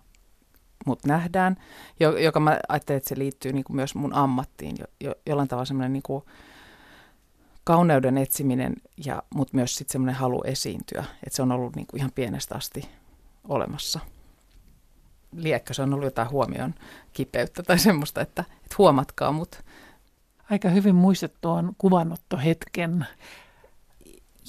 mut 0.85 1.05
nähdään, 1.05 1.55
joka 2.23 2.39
mä 2.39 2.59
ajattelen, 2.69 2.97
että 2.97 3.09
se 3.09 3.17
liittyy 3.17 3.53
niin 3.53 3.63
kuin 3.63 3.75
myös 3.75 3.95
mun 3.95 4.13
ammattiin, 4.13 4.75
jo, 4.79 4.85
jo, 5.01 5.15
jollain 5.25 5.47
tavalla 5.47 5.65
semmoinen 5.65 5.93
niin 5.93 6.03
kuin 6.03 6.23
kauneuden 7.63 8.17
etsiminen, 8.17 8.75
ja, 9.05 9.23
mutta 9.35 9.55
myös 9.55 9.75
sitten 9.75 9.91
semmoinen 9.91 10.15
halu 10.15 10.41
esiintyä, 10.43 11.03
että 11.23 11.35
se 11.35 11.41
on 11.41 11.51
ollut 11.51 11.75
niin 11.75 11.87
kuin 11.87 11.99
ihan 11.99 12.11
pienestä 12.15 12.55
asti 12.55 12.89
olemassa. 13.47 13.99
Liekkö 15.35 15.73
se 15.73 15.81
on 15.81 15.93
ollut 15.93 16.05
jotain 16.05 16.29
huomion 16.29 16.73
kipeyttä 17.13 17.63
tai 17.63 17.79
semmoista, 17.79 18.21
että, 18.21 18.41
että 18.41 18.75
huomatkaa 18.77 19.31
mut. 19.31 19.63
Aika 20.51 20.69
hyvin 20.69 20.95
muistat 20.95 21.31
tuon 21.41 21.73
kuvanottohetken. 21.77 23.07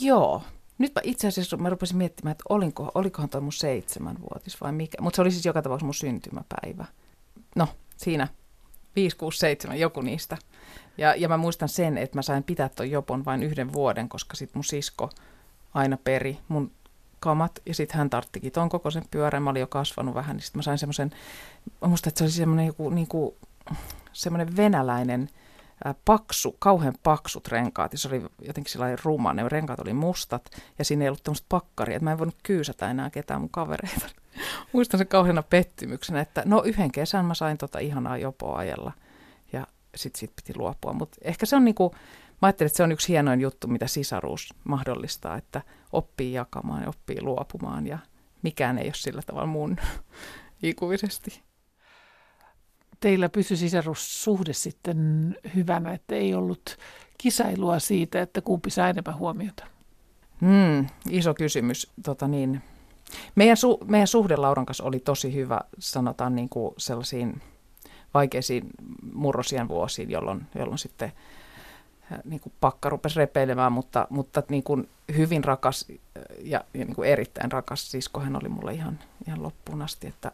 Joo. 0.00 0.42
Nyt 0.78 0.92
itse 1.02 1.28
asiassa 1.28 1.56
mä 1.56 1.70
rupesin 1.70 1.96
miettimään, 1.96 2.32
että 2.32 2.44
olinko, 2.49 2.90
olikohan 2.94 3.28
toi 3.28 3.40
mun 3.40 3.52
seitsemänvuotis 3.52 4.60
vai 4.60 4.72
mikä. 4.72 4.96
Mutta 5.00 5.16
se 5.16 5.22
oli 5.22 5.30
siis 5.30 5.46
joka 5.46 5.62
tapauksessa 5.62 5.87
mun 5.87 5.94
syntymäpäivä. 5.94 6.84
No, 7.56 7.68
siinä 7.96 8.28
5, 8.96 9.16
6, 9.16 9.38
7, 9.38 9.80
joku 9.80 10.00
niistä. 10.00 10.38
Ja, 10.99 11.14
ja 11.14 11.28
mä 11.28 11.37
muistan 11.37 11.68
sen, 11.68 11.99
että 11.99 12.18
mä 12.18 12.22
sain 12.22 12.42
pitää 12.42 12.68
ton 12.68 12.90
jopon 12.90 13.25
vain 13.25 13.42
yhden 13.42 13.72
vuoden, 13.72 14.08
koska 14.08 14.37
sit 14.37 14.54
mun 14.54 14.64
sisko 14.64 15.10
aina 15.75 15.99
peri 16.04 16.38
mun 16.49 16.70
kamat 17.21 17.53
ja 17.67 17.75
sitten 17.75 17.99
hän 17.99 18.11
tarttikin 18.11 18.53
ton 18.53 18.69
kokoisen 18.69 19.05
pyörän. 19.11 19.43
Mä 19.43 19.50
olin 19.50 19.61
jo 19.61 19.67
kasvanut 19.67 20.15
vähän, 20.15 20.37
niin 20.37 20.45
sitten 20.45 20.59
mä 20.59 20.62
sain 20.62 20.79
semmoisen, 20.79 21.11
musta 21.87 22.09
että 22.09 22.19
se 22.19 22.25
oli 22.25 22.31
semmoinen 22.31 22.67
joku 22.67 22.91
niinku, 22.91 23.37
semmoinen 24.12 24.57
venäläinen 24.57 25.29
ää, 25.85 25.95
paksu, 26.05 26.57
kauhean 26.59 26.95
paksut 27.03 27.49
renkaat, 27.49 27.93
ja 27.93 27.99
se 27.99 28.09
oli 28.09 28.23
jotenkin 28.47 28.73
sellainen 28.73 28.99
ruma, 29.05 29.35
ne 29.35 29.49
renkaat 29.49 29.81
oli 29.81 29.93
mustat, 29.93 30.50
ja 30.79 30.85
siinä 30.85 31.05
ei 31.05 31.09
ollut 31.09 31.23
tämmöistä 31.23 31.47
pakkaria, 31.49 31.97
että 31.97 32.05
mä 32.05 32.12
en 32.12 32.19
voinut 32.19 32.37
kyysätä 32.43 32.91
enää 32.91 33.11
ketään 33.11 33.41
mun 33.41 33.50
kavereita. 33.50 34.07
Muistan 34.73 34.99
sen 34.99 35.07
kauheana 35.07 35.43
pettymyksenä, 35.43 36.21
että 36.21 36.43
no 36.47 36.62
yhden 36.62 36.93
kesän 36.93 37.25
mä 37.25 37.35
sain 37.35 37.59
tota 37.59 37.79
ihanaa 37.79 38.19
jopoa 38.19 38.59
ajella, 38.59 38.93
ja 39.53 39.67
sitten 39.97 40.21
sit 40.21 40.37
piti 40.37 40.59
luopua, 40.59 40.93
mutta 40.93 41.17
ehkä 41.23 41.47
se 41.47 41.57
on 41.57 41.65
niinku, 41.65 41.95
mä 42.42 42.47
ajattelin, 42.47 42.66
että 42.66 42.76
se 42.76 42.82
on 42.82 42.92
yksi 42.92 43.09
hienoin 43.09 43.40
juttu, 43.40 43.68
mitä 43.68 43.87
sisaruus 43.87 44.54
mahdollistaa, 44.64 45.37
että 45.37 45.62
oppii 45.92 46.32
jakamaan 46.32 46.82
ja 46.82 46.88
oppii 46.88 47.23
luopumaan, 47.23 47.87
ja 47.87 47.99
mikään 48.42 48.78
ei 48.78 48.87
ole 48.87 48.94
sillä 48.94 49.23
tavalla 49.26 49.47
mun 49.47 49.76
ikuisesti 50.62 51.42
teillä 53.00 53.28
pysyi 53.28 53.56
sisarussuhde 53.56 54.52
sitten 54.52 55.37
hyvänä, 55.54 55.92
että 55.92 56.14
ei 56.14 56.35
ollut 56.35 56.76
kisailua 57.18 57.78
siitä, 57.78 58.23
että 58.23 58.40
kumpi 58.40 58.70
saa 58.70 58.88
enemmän 58.88 59.18
huomiota? 59.18 59.66
Hmm, 60.40 60.87
iso 61.11 61.35
kysymys. 61.35 61.92
Tota 62.04 62.28
niin, 62.28 62.62
meidän, 63.35 63.56
su, 63.56 63.78
meidän 63.85 64.06
suhde 64.06 64.37
Lauran 64.37 64.66
kanssa 64.66 64.85
oli 64.85 65.00
tosi 65.00 65.35
hyvä, 65.35 65.61
sanotaan 65.78 66.35
niin 66.35 66.49
kuin 66.49 66.75
sellaisiin 66.78 67.42
vaikeisiin 68.14 68.66
murrosien 69.12 69.68
vuosiin, 69.68 70.11
jolloin, 70.11 70.47
jolloin 70.54 70.78
sitten 70.78 71.12
niin 72.25 72.40
kuin 72.40 72.52
pakka 72.61 72.88
rupesi 72.88 73.19
repeilemään, 73.19 73.73
mutta, 73.73 74.07
mutta 74.11 74.43
niin 74.49 74.62
kuin 74.62 74.88
hyvin 75.17 75.45
rakas 75.45 75.87
ja, 76.43 76.64
ja 76.75 76.85
niin 76.85 76.95
kuin 76.95 77.09
erittäin 77.09 77.52
rakas 77.52 77.90
sisko 77.90 78.21
hän 78.21 78.37
oli 78.37 78.49
mulle 78.49 78.75
ihan, 78.75 78.99
ihan 79.26 79.43
loppuun 79.43 79.83
asti, 79.83 80.07
että 80.07 80.33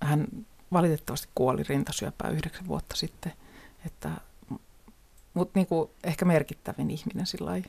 hän 0.00 0.26
valitettavasti 0.72 1.28
kuoli 1.34 1.62
rintasyöpää 1.62 2.30
yhdeksän 2.30 2.66
vuotta 2.66 2.96
sitten. 2.96 3.32
Että, 3.86 4.10
mutta 5.34 5.58
niin 5.58 5.66
kuin 5.66 5.90
ehkä 6.04 6.24
merkittävin 6.24 6.90
ihminen 6.90 7.26
sillä 7.26 7.62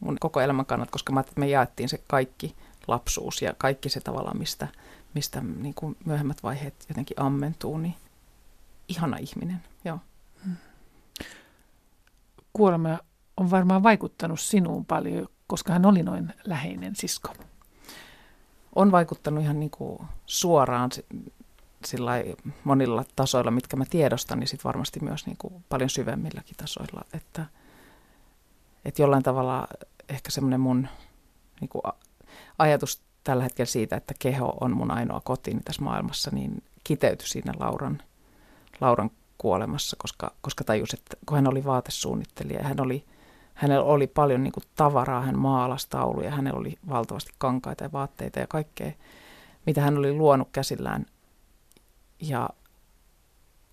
mun 0.00 0.16
koko 0.20 0.40
elämän 0.40 0.66
kannalta, 0.66 0.92
koska 0.92 1.12
mä 1.12 1.20
että 1.20 1.32
me 1.36 1.48
jaettiin 1.48 1.88
se 1.88 2.00
kaikki 2.06 2.56
lapsuus 2.86 3.42
ja 3.42 3.54
kaikki 3.58 3.88
se 3.88 4.00
tavalla, 4.00 4.34
mistä, 4.34 4.68
mistä 5.14 5.40
niin 5.40 5.74
kuin 5.74 5.96
myöhemmät 6.04 6.42
vaiheet 6.42 6.74
jotenkin 6.88 7.20
ammentuu, 7.20 7.78
niin 7.78 7.94
ihana 8.88 9.16
ihminen, 9.16 9.62
joo. 9.84 9.98
Kuolema 12.58 12.98
on 13.36 13.50
varmaan 13.50 13.82
vaikuttanut 13.82 14.40
sinuun 14.40 14.84
paljon, 14.84 15.28
koska 15.46 15.72
hän 15.72 15.86
oli 15.86 16.02
noin 16.02 16.32
läheinen 16.44 16.96
sisko. 16.96 17.34
On 18.74 18.92
vaikuttanut 18.92 19.42
ihan 19.44 19.60
niin 19.60 19.70
kuin 19.70 19.98
suoraan 20.26 20.90
sillä 21.84 22.12
monilla 22.64 23.04
tasoilla, 23.16 23.50
mitkä 23.50 23.76
mä 23.76 23.84
tiedostan, 23.90 24.40
niin 24.40 24.48
sit 24.48 24.64
varmasti 24.64 25.00
myös 25.00 25.26
niin 25.26 25.36
kuin 25.38 25.64
paljon 25.68 25.90
syvemmilläkin 25.90 26.56
tasoilla. 26.56 27.04
Että, 27.12 27.46
että 28.84 29.02
jollain 29.02 29.22
tavalla 29.22 29.68
ehkä 30.08 30.30
semmoinen 30.30 30.60
mun 30.60 30.88
niin 31.60 31.68
kuin 31.68 31.82
ajatus 32.58 33.02
tällä 33.24 33.42
hetkellä 33.42 33.66
siitä, 33.66 33.96
että 33.96 34.14
keho 34.18 34.56
on 34.60 34.76
mun 34.76 34.90
ainoa 34.90 35.20
kotiin 35.20 35.64
tässä 35.64 35.82
maailmassa, 35.82 36.30
niin 36.34 36.62
kiteytyi 36.84 37.28
siinä 37.28 37.52
Lauran, 37.58 38.02
Lauran 38.80 39.10
kuolemassa, 39.38 39.96
koska, 40.00 40.32
koska 40.40 40.64
tajus, 40.64 40.94
että 40.94 41.16
kun 41.26 41.36
hän 41.36 41.48
oli 41.48 41.64
vaatesuunnittelija, 41.64 42.62
hän 42.62 42.80
oli, 42.80 43.04
hänellä 43.54 43.84
oli 43.84 44.06
paljon 44.06 44.42
niin 44.42 44.52
kuin 44.52 44.64
tavaraa, 44.74 45.22
hän 45.22 45.38
maalasi 45.38 45.86
tauluja, 45.90 46.30
hänellä 46.30 46.60
oli 46.60 46.78
valtavasti 46.88 47.30
kankaita 47.38 47.84
ja 47.84 47.92
vaatteita 47.92 48.38
ja 48.38 48.46
kaikkea, 48.46 48.92
mitä 49.66 49.80
hän 49.80 49.98
oli 49.98 50.12
luonut 50.12 50.48
käsillään– 50.52 51.06
ja 52.20 52.50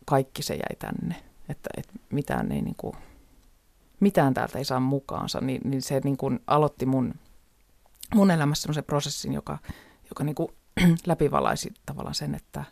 kaikki 0.05 0.43
se 0.43 0.53
jäi 0.53 0.75
tänne, 0.79 1.15
että, 1.50 1.69
että 1.77 1.93
mitään, 2.10 2.51
ei 2.51 2.62
niin 2.62 2.75
kuin, 2.77 2.95
mitään 4.00 4.34
täältä 4.34 4.57
ei 4.57 4.65
saa 4.65 4.79
mukaansa, 4.79 5.41
niin, 5.41 5.62
niin 5.63 5.81
se 5.81 6.01
niin 6.03 6.17
kuin 6.17 6.39
aloitti 6.48 6.86
mun, 6.86 7.13
mun 8.15 8.31
elämässä 8.31 8.62
semmoisen 8.62 8.84
prosessin, 8.84 9.34
joka, 9.34 9.57
joka 10.10 10.24
niin 10.24 10.36
kuin 10.36 10.50
läpivalaisi 11.05 11.74
tavallaan 11.86 12.15
sen, 12.15 12.36
että 12.36 12.63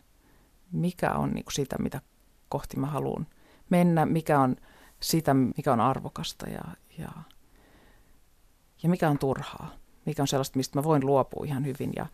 mikä 0.72 1.12
on 1.12 1.30
niin 1.30 1.44
kuin 1.44 1.54
sitä, 1.54 1.76
mitä 1.78 2.00
kohti 2.48 2.76
mä 2.76 2.86
haluan 2.86 3.26
mennä, 3.70 4.06
mikä 4.06 4.40
on 4.40 4.56
sitä, 5.00 5.34
mikä 5.34 5.72
on 5.72 5.80
arvokasta 5.80 6.48
ja, 6.48 6.64
ja, 6.98 7.08
ja 8.82 8.88
mikä 8.88 9.10
on 9.10 9.18
turhaa, 9.18 9.70
mikä 10.06 10.22
on 10.22 10.28
sellaista, 10.28 10.56
mistä 10.56 10.78
mä 10.78 10.84
voin 10.84 11.06
luopua 11.06 11.44
ihan 11.44 11.64
hyvin 11.66 11.92
ja 11.96 12.06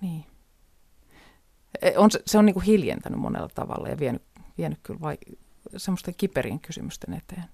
niin. 0.00 0.24
E, 1.82 1.92
on, 1.96 2.10
se 2.26 2.38
on 2.38 2.46
niin 2.46 2.54
kuin 2.54 2.64
hiljentänyt 2.64 3.20
monella 3.20 3.48
tavalla 3.54 3.88
ja 3.88 3.98
vienyt, 3.98 4.22
vienyt 4.58 4.78
kyllä 4.82 5.00
vai, 5.00 5.18
semmoisten 5.76 6.14
kiperien 6.14 6.60
kysymysten 6.60 7.14
eteen. 7.14 7.44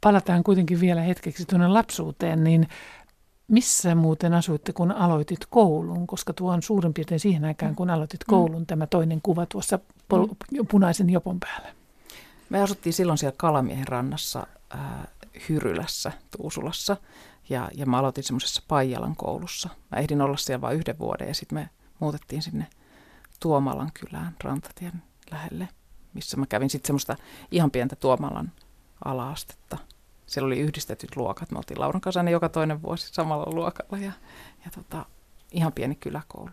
Palataan 0.00 0.44
kuitenkin 0.44 0.80
vielä 0.80 1.00
hetkeksi 1.00 1.44
tuonne 1.44 1.68
lapsuuteen, 1.68 2.44
niin 2.44 2.68
missä 3.48 3.94
muuten 3.94 4.34
asuitte, 4.34 4.72
kun 4.72 4.92
aloitit 4.92 5.46
koulun? 5.50 6.06
Koska 6.06 6.32
tuo 6.32 6.52
on 6.52 6.62
suurin 6.62 6.94
piirtein 6.94 7.20
siihen 7.20 7.44
aikaan, 7.44 7.74
kun 7.74 7.90
aloitit 7.90 8.20
mm. 8.20 8.30
koulun, 8.30 8.62
mm. 8.62 8.66
tämä 8.66 8.86
toinen 8.86 9.20
kuva 9.22 9.46
tuossa 9.46 9.78
pol- 10.08 10.26
mm. 10.26 10.66
punaisen 10.70 11.10
jopon 11.10 11.40
päällä. 11.40 11.68
Me 12.50 12.62
asuttiin 12.62 12.92
silloin 12.92 13.18
siellä 13.18 13.34
Kalamiehen 13.36 13.88
rannassa 13.88 14.46
äh, 14.74 14.80
Hyrylässä, 15.48 16.12
Tuusulassa. 16.36 16.96
Ja, 17.48 17.70
ja 17.74 17.86
mä 17.86 17.98
aloitin 17.98 18.24
semmoisessa 18.24 18.62
Paijalan 18.68 19.16
koulussa. 19.16 19.68
Mä 19.90 19.98
ehdin 19.98 20.20
olla 20.20 20.36
siellä 20.36 20.60
vain 20.60 20.76
yhden 20.76 20.98
vuoden 20.98 21.28
ja 21.28 21.34
sitten 21.34 21.58
me 21.58 21.70
muutettiin 22.00 22.42
sinne 22.42 22.66
Tuomalan 23.40 23.90
kylään 23.94 24.36
Rantatien 24.44 25.02
lähelle, 25.30 25.68
missä 26.14 26.36
mä 26.36 26.46
kävin 26.46 26.70
sitten 26.70 26.86
semmoista 26.86 27.16
ihan 27.50 27.70
pientä 27.70 27.96
Tuomalan 27.96 28.52
alaastetta. 29.04 29.78
Siellä 30.26 30.46
oli 30.46 30.60
yhdistetyt 30.60 31.16
luokat. 31.16 31.50
Me 31.50 31.58
oltiin 31.58 31.80
Lauran 31.80 32.00
kanssa 32.00 32.22
joka 32.30 32.48
toinen 32.48 32.82
vuosi 32.82 33.08
samalla 33.12 33.52
luokalla 33.52 33.98
ja, 33.98 34.12
ja 34.64 34.70
tota, 34.74 35.06
ihan 35.52 35.72
pieni 35.72 35.94
kyläkoulu. 35.94 36.50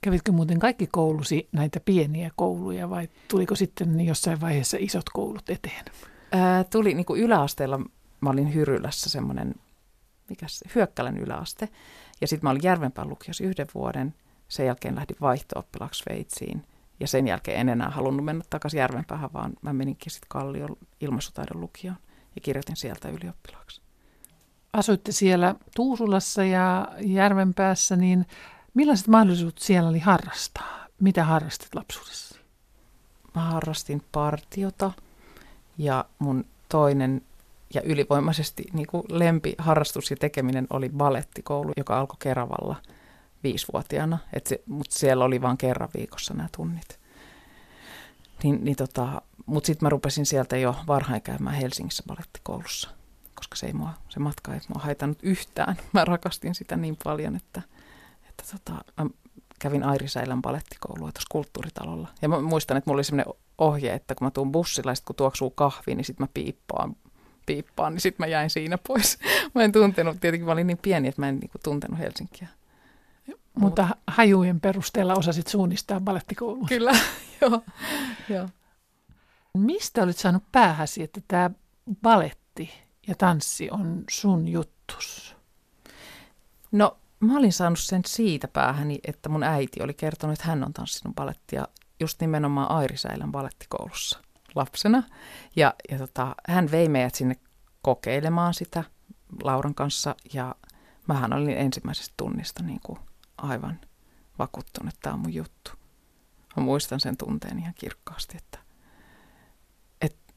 Kävitkö 0.00 0.32
muuten 0.32 0.58
kaikki 0.58 0.86
koulusi 0.86 1.48
näitä 1.52 1.80
pieniä 1.80 2.30
kouluja 2.36 2.90
vai 2.90 3.08
tuliko 3.28 3.54
sitten 3.54 4.00
jossain 4.00 4.40
vaiheessa 4.40 4.76
isot 4.80 5.08
koulut 5.12 5.50
eteen? 5.50 5.84
Ää, 6.32 6.64
tuli 6.64 6.94
niin 6.94 7.06
kuin 7.06 7.20
yläasteella, 7.20 7.78
mä 8.20 8.30
olin 8.30 8.54
Hyrylässä 8.54 9.10
semmoinen 9.10 9.54
Hyökkälän 10.74 11.18
yläaste. 11.18 11.68
Ja 12.20 12.26
sitten 12.26 12.46
mä 12.46 12.50
olin 12.50 12.62
Järvenpään 12.62 13.08
lukiossa 13.08 13.44
yhden 13.44 13.66
vuoden. 13.74 14.14
Sen 14.48 14.66
jälkeen 14.66 14.94
lähdin 14.94 15.16
vaihto-oppilaksi 15.20 16.02
Sveitsiin. 16.02 16.66
Ja 17.00 17.08
sen 17.08 17.26
jälkeen 17.26 17.60
en 17.60 17.68
enää 17.68 17.90
halunnut 17.90 18.24
mennä 18.24 18.44
takaisin 18.50 18.78
Järvenpäähän, 18.78 19.32
vaan 19.32 19.52
mä 19.62 19.72
meninkin 19.72 20.12
sitten 20.12 20.28
Kallion 20.28 20.76
ilmaisutaidon 21.00 21.60
lukioon 21.60 21.96
ja 22.34 22.40
kirjoitin 22.40 22.76
sieltä 22.76 23.08
ylioppilaaksi. 23.08 23.80
Asuitte 24.72 25.12
siellä 25.12 25.54
Tuusulassa 25.76 26.44
ja 26.44 26.88
Järvenpäässä, 27.00 27.96
niin 27.96 28.26
millaiset 28.74 29.08
mahdollisuudet 29.08 29.58
siellä 29.58 29.88
oli 29.88 29.98
harrastaa? 29.98 30.86
Mitä 31.00 31.24
harrastit 31.24 31.74
lapsuudessa? 31.74 32.38
Mä 33.34 33.40
harrastin 33.40 34.02
partiota 34.12 34.92
ja 35.78 36.04
mun 36.18 36.44
toinen 36.68 37.22
ja 37.74 37.82
ylivoimaisesti 37.82 38.64
niin 38.72 38.86
kuin 38.86 39.04
lempiharrastus 39.08 40.10
ja 40.10 40.16
tekeminen 40.16 40.66
oli 40.70 40.88
balettikoulu, 40.88 41.72
joka 41.76 42.00
alkoi 42.00 42.16
Keravalla 42.18 42.76
viisivuotiaana, 43.42 44.18
mutta 44.66 44.98
siellä 44.98 45.24
oli 45.24 45.42
vain 45.42 45.58
kerran 45.58 45.88
viikossa 45.94 46.34
nämä 46.34 46.48
tunnit. 46.56 46.99
Niin, 48.42 48.64
niin 48.64 48.76
tota, 48.76 49.22
mutta 49.46 49.66
sitten 49.66 49.86
mä 49.86 49.90
rupesin 49.90 50.26
sieltä 50.26 50.56
jo 50.56 50.76
varhain 50.86 51.22
käymään 51.22 51.56
Helsingissä 51.56 52.02
balettikoulussa, 52.06 52.90
koska 53.34 53.56
se, 53.56 53.66
ei 53.66 53.72
mua, 53.72 53.90
se 54.08 54.20
matka 54.20 54.54
ei 54.54 54.60
mua 54.74 54.82
haitannut 54.82 55.18
yhtään. 55.22 55.76
Mä 55.92 56.04
rakastin 56.04 56.54
sitä 56.54 56.76
niin 56.76 56.96
paljon, 57.04 57.36
että, 57.36 57.62
että 58.28 58.40
että 58.40 58.58
tota, 58.58 58.84
mä 58.96 59.10
kävin 59.58 59.84
Airisäilän 59.84 60.42
balettikoulua 60.42 61.12
tuossa 61.12 61.28
kulttuuritalolla. 61.30 62.08
Ja 62.22 62.28
mä 62.28 62.40
muistan, 62.40 62.76
että 62.76 62.90
mulla 62.90 62.98
oli 62.98 63.04
sellainen 63.04 63.34
ohje, 63.58 63.94
että 63.94 64.14
kun 64.14 64.26
mä 64.26 64.30
tuun 64.30 64.52
bussilla, 64.52 64.94
sit 64.94 65.04
kun 65.04 65.16
tuoksuu 65.16 65.50
kahvi, 65.50 65.94
niin 65.94 66.04
sitten 66.04 66.24
mä 66.24 66.28
piippaan, 66.34 66.96
piippaan, 67.46 67.92
niin 67.92 68.00
sitten 68.00 68.24
mä 68.24 68.26
jäin 68.26 68.50
siinä 68.50 68.78
pois. 68.88 69.18
mä 69.54 69.62
en 69.62 69.72
tuntenut, 69.72 70.20
tietenkin 70.20 70.46
mä 70.46 70.52
olin 70.52 70.66
niin 70.66 70.78
pieni, 70.78 71.08
että 71.08 71.22
mä 71.22 71.28
en 71.28 71.38
niin 71.38 71.50
kuin, 71.50 71.62
tuntenut 71.62 71.98
Helsinkiä. 71.98 72.48
Mutta 73.54 73.88
hajujen 74.06 74.60
perusteella 74.60 75.14
osasit 75.14 75.46
suunnistaa 75.46 76.00
balettikoulua. 76.00 76.66
Kyllä, 76.68 76.92
joo. 77.40 77.62
joo. 78.28 78.48
Mistä 79.56 80.02
olit 80.02 80.16
saanut 80.18 80.42
päähäsi, 80.52 81.02
että 81.02 81.20
tämä 81.28 81.50
baletti 82.02 82.70
ja 83.06 83.14
tanssi 83.14 83.70
on 83.70 84.04
sun 84.10 84.48
juttus? 84.48 85.36
No 86.72 86.96
mä 87.20 87.38
olin 87.38 87.52
saanut 87.52 87.78
sen 87.78 88.02
siitä 88.06 88.48
päähäni, 88.48 88.98
että 89.04 89.28
mun 89.28 89.42
äiti 89.42 89.82
oli 89.82 89.94
kertonut, 89.94 90.34
että 90.34 90.48
hän 90.48 90.64
on 90.64 90.72
tanssinut 90.72 91.16
balettia 91.16 91.68
just 92.00 92.20
nimenomaan 92.20 92.70
Airisäilän 92.70 93.32
balettikoulussa 93.32 94.20
lapsena. 94.54 95.02
Ja, 95.56 95.74
ja 95.90 95.98
tota, 95.98 96.34
hän 96.48 96.70
vei 96.70 96.88
meidät 96.88 97.14
sinne 97.14 97.36
kokeilemaan 97.82 98.54
sitä 98.54 98.84
Lauran 99.42 99.74
kanssa 99.74 100.14
ja 100.34 100.54
mähän 101.08 101.32
olin 101.32 101.58
ensimmäisestä 101.58 102.14
tunnista 102.16 102.62
niin 102.62 102.80
kuin 102.86 102.98
aivan 103.42 103.80
vakuuttunut, 104.38 104.94
että 104.94 105.00
tämä 105.02 105.14
on 105.14 105.20
mun 105.20 105.34
juttu. 105.34 105.70
Mä 106.56 106.62
muistan 106.62 107.00
sen 107.00 107.16
tunteen 107.16 107.58
ihan 107.58 107.74
kirkkaasti, 107.74 108.36
että, 108.36 108.58
että 110.00 110.32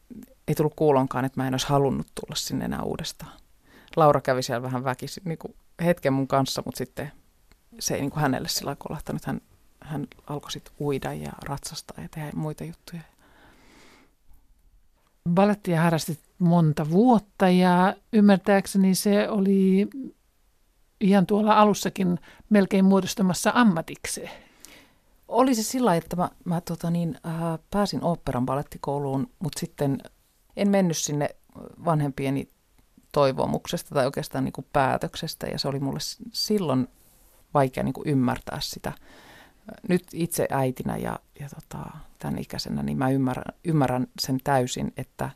ei 0.48 0.56
tullut 0.56 0.74
kuulonkaan, 0.76 1.26
että 1.26 1.42
mä 1.42 1.48
en 1.48 1.54
olisi 1.54 1.68
halunnut 1.68 2.08
tulla 2.16 2.36
sinne 2.36 2.66
enää 2.66 2.82
uudestaan. 2.82 3.40
Laura 3.96 4.22
kävi 4.22 4.44
siellä 4.44 4.62
vähän 4.62 4.84
väkisin 4.84 5.24
niin 5.26 5.40
hetken 5.84 6.14
mun 6.14 6.28
kanssa, 6.28 6.62
mutta 6.66 6.78
sitten 6.78 7.12
se 7.80 7.94
ei 7.94 8.02
niin 8.02 8.12
kuin 8.12 8.22
hänelle 8.22 8.48
sillä 8.48 8.76
kolahtanut. 8.80 9.26
Hän, 9.26 9.42
hän 9.82 10.08
alkoi 10.28 10.52
sitten 10.52 10.74
uida 10.80 11.14
ja 11.14 11.32
ratsastaa 11.44 12.04
ja 12.04 12.10
tehdä 12.10 12.32
muita 12.36 12.64
juttuja. 12.64 13.02
Balettia 15.30 15.82
harrastit 15.82 16.20
monta 16.40 16.90
vuotta 16.90 17.50
ja 17.50 17.96
ymmärtääkseni 18.14 18.96
se 18.96 19.30
oli 19.30 19.88
ihan 21.04 21.26
tuolla 21.26 21.54
alussakin 21.54 22.20
melkein 22.50 22.86
muodostamassa 22.86 23.52
ammatikseen. 23.56 24.32
Oli 25.28 25.56
se 25.56 25.64
sillä 25.64 25.96
että 25.96 26.16
mä, 26.16 26.30
mä 26.46 26.62
tota 26.62 26.90
niin, 26.90 27.18
äh, 27.26 27.60
pääsin 27.72 28.04
oopperan 28.04 28.46
balettikouluun, 28.46 29.30
mutta 29.40 29.60
sitten 29.60 29.98
en 30.56 30.70
mennyt 30.70 30.98
sinne 30.98 31.30
vanhempieni 31.86 32.50
toivomuksesta 33.12 33.96
tai 33.96 34.06
oikeastaan 34.06 34.44
niin 34.44 34.54
kuin 34.54 34.68
päätöksestä 34.74 35.48
ja 35.48 35.60
se 35.60 35.68
oli 35.68 35.80
mulle 35.80 36.00
silloin 36.34 36.88
vaikea 37.54 37.84
niin 37.84 37.94
kuin 37.94 38.10
ymmärtää 38.10 38.58
sitä. 38.62 38.94
Nyt 39.90 40.04
itse 40.14 40.48
äitinä 40.52 40.98
ja, 40.98 41.20
ja 41.40 41.50
tota, 41.50 41.86
tämän 42.20 42.40
ikäisenä, 42.40 42.84
niin 42.84 42.98
mä 42.98 43.10
ymmärrän, 43.10 43.54
ymmärrän 43.64 44.08
sen 44.22 44.38
täysin, 44.44 44.94
että, 44.98 45.30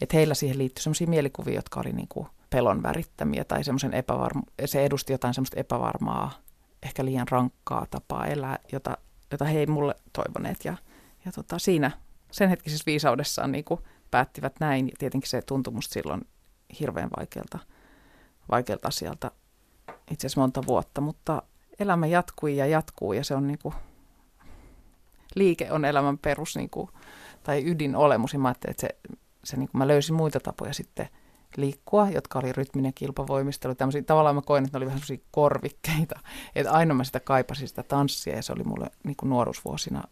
että 0.00 0.16
heillä 0.16 0.34
siihen 0.34 0.58
liittyy 0.58 0.82
sellaisia 0.82 1.06
mielikuvia, 1.06 1.54
jotka 1.54 1.80
oli 1.80 1.92
niin 1.92 2.08
kuin 2.08 2.26
pelon 2.50 2.82
värittämiä 2.82 3.44
tai 3.44 3.64
semmoisen 3.64 3.94
epävarma, 3.94 4.42
se 4.64 4.84
edusti 4.84 5.12
jotain 5.12 5.34
semmoista 5.34 5.60
epävarmaa, 5.60 6.30
ehkä 6.82 7.04
liian 7.04 7.28
rankkaa 7.28 7.86
tapaa 7.90 8.26
elää, 8.26 8.58
jota, 8.72 8.96
jota 9.30 9.44
he 9.44 9.58
ei 9.58 9.66
mulle 9.66 9.94
toivoneet. 10.12 10.64
Ja, 10.64 10.76
ja 11.24 11.32
tota, 11.32 11.58
siinä 11.58 11.90
sen 12.30 12.48
hetkisessä 12.48 12.86
viisaudessaan 12.86 13.52
niin 13.52 13.64
päättivät 14.10 14.60
näin. 14.60 14.88
Ja 14.88 14.94
tietenkin 14.98 15.30
se 15.30 15.42
tuntui 15.42 15.72
musta 15.72 15.92
silloin 15.92 16.22
hirveän 16.80 17.10
vaikealta, 17.18 17.58
vaikealta 18.50 18.88
asialta 18.88 19.30
itse 20.10 20.26
asiassa 20.26 20.40
monta 20.40 20.62
vuotta, 20.66 21.00
mutta 21.00 21.42
elämä 21.78 22.06
jatkui 22.06 22.56
ja 22.56 22.66
jatkuu 22.66 23.12
ja 23.12 23.24
se 23.24 23.34
on 23.34 23.46
niin 23.46 23.58
kuin, 23.62 23.74
liike 25.34 25.72
on 25.72 25.84
elämän 25.84 26.18
perus 26.18 26.56
niin 26.56 26.70
kuin, 26.70 26.90
tai 27.42 27.70
ydinolemus 27.70 28.32
ja 28.32 28.38
mä 28.38 28.48
ajattelin, 28.48 28.70
että 28.70 28.80
se, 28.80 29.16
se 29.44 29.56
niin 29.56 29.68
kuin 29.68 29.78
mä 29.78 29.88
löysin 29.88 30.14
muita 30.14 30.40
tapoja 30.40 30.72
sitten 30.72 31.08
liikkua, 31.56 32.10
jotka 32.10 32.38
oli 32.38 32.52
rytminen 32.52 32.94
kilpavoimistelu. 32.94 33.74
Tämmöisiä, 33.74 34.02
tavallaan 34.02 34.34
mä 34.34 34.42
koin, 34.42 34.64
että 34.64 34.78
ne 34.78 34.82
oli 34.82 34.86
vähän 34.86 35.00
sellaisia 35.00 35.26
korvikkeita. 35.30 36.20
Että 36.54 36.72
aina 36.72 36.94
mä 36.94 37.04
sitä 37.04 37.20
kaipasin 37.20 37.68
sitä 37.68 37.82
tanssia 37.82 38.36
ja 38.36 38.42
se 38.42 38.52
oli 38.52 38.64
mulle 38.64 38.86
niin 39.04 39.16
kuin 39.16 39.30
nuoruusvuosina 39.30 40.02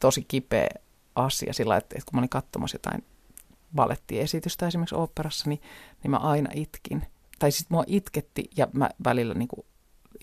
tosi 0.00 0.24
kipeä 0.28 0.68
asia 1.14 1.52
sillä, 1.52 1.76
että, 1.76 1.94
että 1.98 2.10
kun 2.10 2.16
mä 2.16 2.20
olin 2.20 2.28
katsomassa 2.28 2.74
jotain 2.74 3.04
balettiesitystä 3.74 4.66
esimerkiksi 4.66 4.94
oopperassa, 4.94 5.48
niin, 5.48 5.60
niin 6.02 6.10
mä 6.10 6.16
aina 6.16 6.50
itkin. 6.54 7.02
Tai 7.38 7.50
sitten 7.50 7.76
mua 7.76 7.84
itketti 7.86 8.50
ja 8.56 8.68
mä 8.72 8.90
välillä 9.04 9.34
niin 9.34 9.48
kuin 9.48 9.66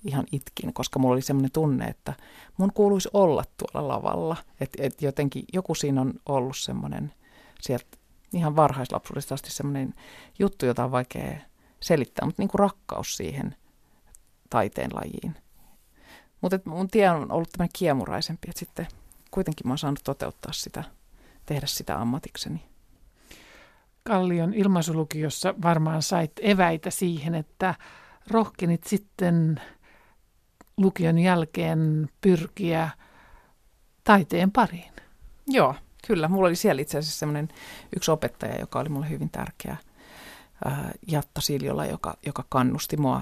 ihan 0.06 0.26
itkin, 0.32 0.74
koska 0.74 1.00
mulla 1.00 1.14
oli 1.14 1.22
semmoinen 1.22 1.52
tunne, 1.52 1.86
että 1.86 2.14
mun 2.58 2.74
kuuluisi 2.74 3.10
olla 3.14 3.44
tuolla 3.58 3.88
lavalla. 3.88 4.36
Että 4.60 4.84
et 4.84 5.02
jotenkin 5.02 5.46
joku 5.54 5.76
siinä 5.76 6.02
on 6.02 6.14
ollut 6.26 6.58
semmoinen 6.58 7.14
sieltä 7.62 7.98
ihan 8.34 8.56
varhaislapsuudesta 8.56 9.34
asti 9.34 9.52
semmoinen 9.52 9.94
juttu, 10.40 10.66
jota 10.66 10.84
on 10.84 10.92
vaikea 10.92 11.38
selittää, 11.80 12.26
mutta 12.26 12.42
niin 12.42 12.50
kuin 12.50 12.60
rakkaus 12.60 13.18
siihen 13.18 13.56
taiteen 14.50 14.92
lajiin. 14.94 15.36
Mutta 16.42 16.60
mun 16.66 16.88
tie 16.88 17.10
on 17.10 17.32
ollut 17.32 17.50
tämmöinen 17.50 17.74
kiemuraisempi, 17.78 18.50
että 18.50 18.60
sitten 18.60 18.88
kuitenkin 19.32 19.68
mä 19.68 19.72
oon 19.72 19.78
saanut 19.78 20.00
toteuttaa 20.04 20.54
sitä, 20.54 20.84
tehdä 21.46 21.68
sitä 21.68 22.02
ammatikseni. 22.02 22.63
Kallion 24.04 24.54
ilmaisulukiossa 24.54 25.54
varmaan 25.62 26.02
sait 26.02 26.32
eväitä 26.42 26.90
siihen, 26.90 27.36
että 27.36 27.76
rohkenit 28.28 28.84
sitten 28.84 29.62
lukion 30.78 31.20
jälkeen 31.20 32.10
pyrkiä 32.22 32.90
taiteen 34.04 34.52
pariin. 34.52 34.92
Joo, 35.48 35.76
kyllä. 36.08 36.28
Mulla 36.28 36.48
oli 36.48 36.56
siellä 36.56 36.82
itse 36.82 36.98
asiassa 36.98 37.20
semmoinen 37.20 37.50
yksi 37.96 38.12
opettaja, 38.12 38.60
joka 38.60 38.80
oli 38.80 38.89
mulle 38.89 39.10
hyvin 39.10 39.30
tärkeä, 39.30 39.78
Jatta 41.08 41.41
Siljola, 41.41 41.86
joka, 41.86 42.17
joka 42.26 42.46
kannusti 42.50 42.98
mua 42.98 43.22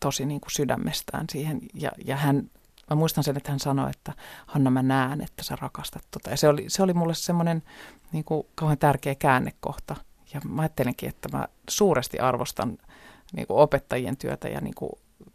tosi 0.00 0.26
niin 0.26 0.40
kuin 0.40 0.50
sydämestään 0.50 1.26
siihen. 1.30 1.60
Ja, 1.74 1.90
ja 2.04 2.16
hän, 2.16 2.50
mä 2.90 2.96
muistan 2.96 3.24
sen, 3.24 3.36
että 3.36 3.50
hän 3.50 3.60
sanoi, 3.60 3.90
että 3.90 4.12
Hanna 4.46 4.70
mä 4.70 4.82
näen, 4.82 5.20
että 5.20 5.42
sä 5.42 5.56
rakastat 5.60 6.02
tota. 6.10 6.30
Ja 6.30 6.36
se 6.36 6.48
oli, 6.48 6.64
se 6.68 6.82
oli 6.82 6.94
mulle 6.94 7.14
semmoinen 7.14 7.62
niin 8.12 8.24
kuin 8.24 8.46
kauhean 8.54 8.78
tärkeä 8.78 9.14
käännekohta. 9.14 9.96
Ja 10.34 10.40
mä 10.48 10.62
ajattelenkin, 10.62 11.08
että 11.08 11.28
mä 11.28 11.48
suuresti 11.70 12.18
arvostan 12.18 12.78
niin 13.36 13.46
kuin 13.46 13.58
opettajien 13.58 14.16
työtä 14.16 14.48
ja 14.48 14.60
niin 14.60 14.74
kuin, 14.74 14.90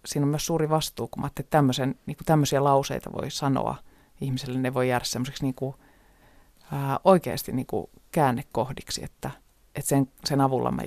siinä 0.06 0.24
on 0.24 0.30
myös 0.30 0.46
suuri 0.46 0.70
vastuu, 0.70 1.08
kun 1.08 1.22
mä 1.22 1.26
ajattelin, 1.26 1.46
että 1.46 1.58
tämmöisen, 1.58 1.96
niin 2.06 2.18
kuin 2.18 2.26
tämmöisiä 2.26 2.64
lauseita 2.64 3.12
voi 3.14 3.32
sanoa 3.32 3.76
ihmiselle, 4.22 4.60
ne 4.60 4.74
voi 4.74 4.90
jäädä 4.90 5.06
semmoiseksi 5.06 5.44
niin 5.44 5.56
kuin, 5.56 5.76
ää, 6.72 7.00
oikeasti 7.04 7.52
niin 7.52 7.66
kuin 7.66 7.90
käännekohdiksi, 8.12 9.04
että, 9.04 9.32
että 9.76 9.90
sen, 9.90 10.12
sen 10.26 10.42
avulla 10.42 10.72
mä 10.72 10.82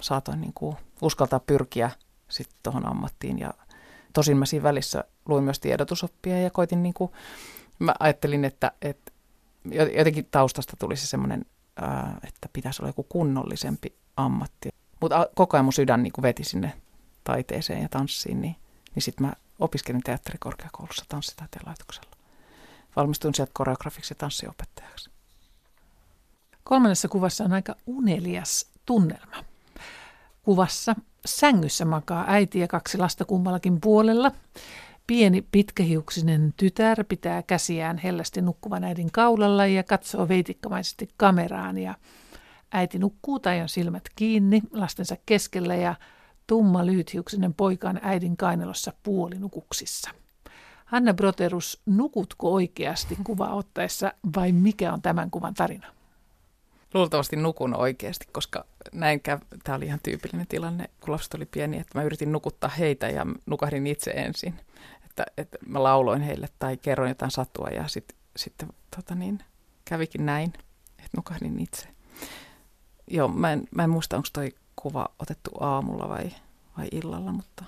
saatoin 0.00 0.40
niin 0.40 0.52
kuin 0.54 0.76
uskaltaa 1.02 1.40
pyrkiä 1.40 1.90
sitten 2.28 2.58
tuohon 2.62 2.86
ammattiin. 2.86 3.38
Ja 3.38 3.54
tosin 4.12 4.36
mä 4.36 4.46
siinä 4.46 4.62
välissä 4.62 5.04
luin 5.28 5.44
myös 5.44 5.60
tiedotusoppia 5.60 6.40
ja 6.40 6.50
koitin, 6.50 6.82
niin 6.82 6.94
kuin, 6.94 7.10
mä 7.78 7.94
ajattelin, 8.00 8.44
että, 8.44 8.72
että 8.82 9.12
jotenkin 9.96 10.28
taustasta 10.30 10.76
tuli 10.78 10.96
se 10.96 11.06
semmoinen, 11.06 11.44
että 12.24 12.48
pitäisi 12.52 12.82
olla 12.82 12.88
joku 12.88 13.02
kunnollisempi 13.02 13.94
ammatti. 14.16 14.70
Mutta 15.00 15.28
koko 15.34 15.56
ajan 15.56 15.64
mun 15.64 15.72
sydän 15.72 16.02
niin 16.02 16.12
kuin 16.12 16.22
veti 16.22 16.44
sinne 16.44 16.72
taiteeseen 17.24 17.82
ja 17.82 17.88
tanssiin, 17.88 18.40
niin, 18.40 18.56
niin 18.94 19.02
sitten 19.02 19.26
mä 19.26 19.32
opiskelin 19.58 20.02
teatterikorkeakoulussa 20.02 21.04
tanssitaiteen 21.08 21.66
laitoksella 21.66 22.09
valmistuin 22.96 23.34
sieltä 23.34 23.52
koreografiksi 23.54 24.12
ja 24.12 24.16
tanssiopettajaksi. 24.18 25.10
Kolmannessa 26.64 27.08
kuvassa 27.08 27.44
on 27.44 27.52
aika 27.52 27.74
unelias 27.86 28.66
tunnelma. 28.86 29.44
Kuvassa 30.42 30.96
sängyssä 31.26 31.84
makaa 31.84 32.24
äiti 32.28 32.58
ja 32.58 32.68
kaksi 32.68 32.98
lasta 32.98 33.24
kummallakin 33.24 33.80
puolella. 33.80 34.32
Pieni 35.06 35.46
pitkähiuksinen 35.52 36.54
tytär 36.56 37.04
pitää 37.04 37.42
käsiään 37.42 37.98
hellästi 37.98 38.42
nukkuvan 38.42 38.84
äidin 38.84 39.12
kaulalla 39.12 39.66
ja 39.66 39.82
katsoo 39.82 40.28
veitikkamaisesti 40.28 41.08
kameraan 41.16 41.78
ja 41.78 41.94
äiti 42.72 42.98
nukkuu 42.98 43.38
tai 43.38 43.60
on 43.60 43.68
silmät 43.68 44.02
kiinni 44.16 44.62
lastensa 44.72 45.16
keskellä 45.26 45.74
ja 45.74 45.94
tumma 46.46 46.86
lyhythiuksinen 46.86 47.54
poika 47.54 47.88
on 47.88 48.00
äidin 48.02 48.36
kainalossa 48.36 48.92
puolinukuksissa. 49.02 50.10
Hanna 50.90 51.14
Broterus, 51.14 51.82
nukutko 51.86 52.52
oikeasti 52.52 53.16
kuvaa 53.24 53.54
ottaessa 53.54 54.12
vai 54.36 54.52
mikä 54.52 54.92
on 54.92 55.02
tämän 55.02 55.30
kuvan 55.30 55.54
tarina? 55.54 55.86
Luultavasti 56.94 57.36
nukun 57.36 57.74
oikeasti, 57.74 58.26
koska 58.32 58.64
näin 58.92 59.20
käv, 59.20 59.40
tämä 59.64 59.76
oli 59.76 59.86
ihan 59.86 60.00
tyypillinen 60.02 60.46
tilanne, 60.46 60.90
kun 61.00 61.12
lapset 61.12 61.34
oli 61.34 61.46
pieni, 61.46 61.78
että 61.78 61.98
mä 61.98 62.04
yritin 62.04 62.32
nukuttaa 62.32 62.70
heitä 62.70 63.08
ja 63.08 63.26
nukahdin 63.46 63.86
itse 63.86 64.10
ensin. 64.10 64.60
Että, 65.04 65.24
että 65.36 65.58
mä 65.66 65.82
lauloin 65.82 66.22
heille 66.22 66.48
tai 66.58 66.76
kerroin 66.76 67.08
jotain 67.08 67.30
satua 67.30 67.68
ja 67.68 67.88
sitten 67.88 68.16
sit, 68.36 68.54
tota 68.96 69.14
niin, 69.14 69.42
kävikin 69.84 70.26
näin, 70.26 70.52
että 70.98 71.16
nukahdin 71.16 71.60
itse. 71.60 71.88
Joo, 73.10 73.28
mä 73.28 73.52
en, 73.52 73.68
mä 73.74 73.84
en 73.84 73.90
muista, 73.90 74.16
onko 74.16 74.28
toi 74.32 74.52
kuva 74.76 75.08
otettu 75.18 75.50
aamulla 75.60 76.08
vai, 76.08 76.30
vai 76.78 76.88
illalla, 76.92 77.32
mutta 77.32 77.64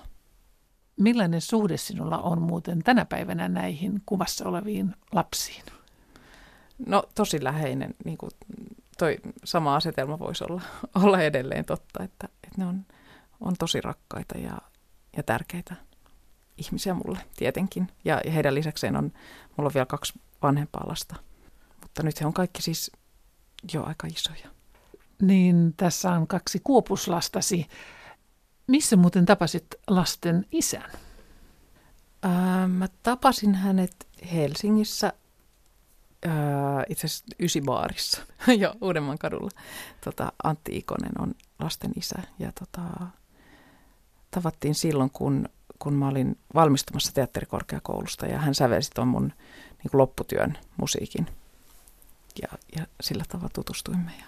Millainen 0.99 1.41
suhde 1.41 1.77
sinulla 1.77 2.17
on 2.17 2.41
muuten 2.41 2.83
tänä 2.83 3.05
päivänä 3.05 3.47
näihin 3.47 4.01
kuvassa 4.05 4.49
oleviin 4.49 4.95
lapsiin? 5.11 5.63
No 6.87 7.03
tosi 7.15 7.43
läheinen, 7.43 7.95
niin 8.05 8.17
kuin 8.17 8.31
toi 8.97 9.17
sama 9.43 9.75
asetelma 9.75 10.19
voisi 10.19 10.43
olla, 10.43 10.61
olla 11.03 11.21
edelleen 11.21 11.65
totta, 11.65 12.03
että, 12.03 12.27
että 12.43 12.57
ne 12.57 12.65
on, 12.65 12.85
on 13.41 13.53
tosi 13.59 13.81
rakkaita 13.81 14.37
ja, 14.37 14.57
ja 15.17 15.23
tärkeitä 15.23 15.75
ihmisiä 16.57 16.93
mulle 16.93 17.19
tietenkin. 17.35 17.87
Ja, 18.05 18.21
ja 18.25 18.31
heidän 18.31 18.55
lisäkseen 18.55 18.95
on, 18.95 19.11
mulla 19.57 19.67
on 19.67 19.73
vielä 19.73 19.85
kaksi 19.85 20.13
vanhempaa 20.41 20.87
lasta, 20.87 21.15
mutta 21.81 22.03
nyt 22.03 22.21
he 22.21 22.25
on 22.25 22.33
kaikki 22.33 22.61
siis 22.61 22.91
jo 23.73 23.83
aika 23.83 24.07
isoja. 24.07 24.49
Niin 25.21 25.73
tässä 25.77 26.11
on 26.11 26.27
kaksi 26.27 26.61
kuopuslastasi. 26.63 27.67
Missä 28.67 28.95
muuten 28.95 29.25
tapasit 29.25 29.65
lasten 29.87 30.45
isän? 30.51 30.91
Ää, 32.21 32.67
mä 32.67 32.87
tapasin 33.03 33.55
hänet 33.55 34.07
Helsingissä 34.33 35.13
ää, 36.25 36.83
itse 36.89 37.07
asiassa 37.07 37.25
Ysibaarissa, 37.39 38.21
jo 38.59 38.73
Uudemman 38.81 39.17
kadulla. 39.17 39.49
Tota, 40.03 40.31
Antti 40.43 40.77
Ikonen 40.77 41.21
on 41.21 41.33
lasten 41.59 41.91
isä 41.95 42.15
ja 42.39 42.51
tota, 42.51 43.07
tavattiin 44.31 44.75
silloin, 44.75 45.09
kun, 45.09 45.49
kun 45.79 45.93
mä 45.93 46.07
olin 46.07 46.37
valmistumassa 46.55 47.13
teatterikorkeakoulusta 47.13 48.25
ja 48.25 48.39
hän 48.39 48.55
sävelsi 48.55 48.91
tuon 48.95 49.07
mun 49.07 49.33
niin 49.77 49.91
kuin 49.91 49.99
lopputyön 49.99 50.57
musiikin. 50.77 51.27
Ja, 52.41 52.47
ja 52.75 52.87
sillä 53.01 53.23
tavalla 53.27 53.49
tutustuimme. 53.53 54.11
Ja... 54.19 54.25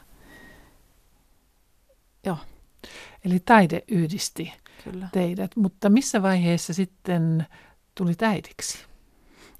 Joo. 2.26 2.38
Eli 3.26 3.40
taide 3.46 3.84
yhdisti 3.88 4.54
Kyllä. 4.84 5.10
teidät, 5.12 5.56
mutta 5.56 5.90
missä 5.90 6.22
vaiheessa 6.22 6.74
sitten 6.74 7.46
tuli 7.96 8.14
äidiksi? 8.22 8.86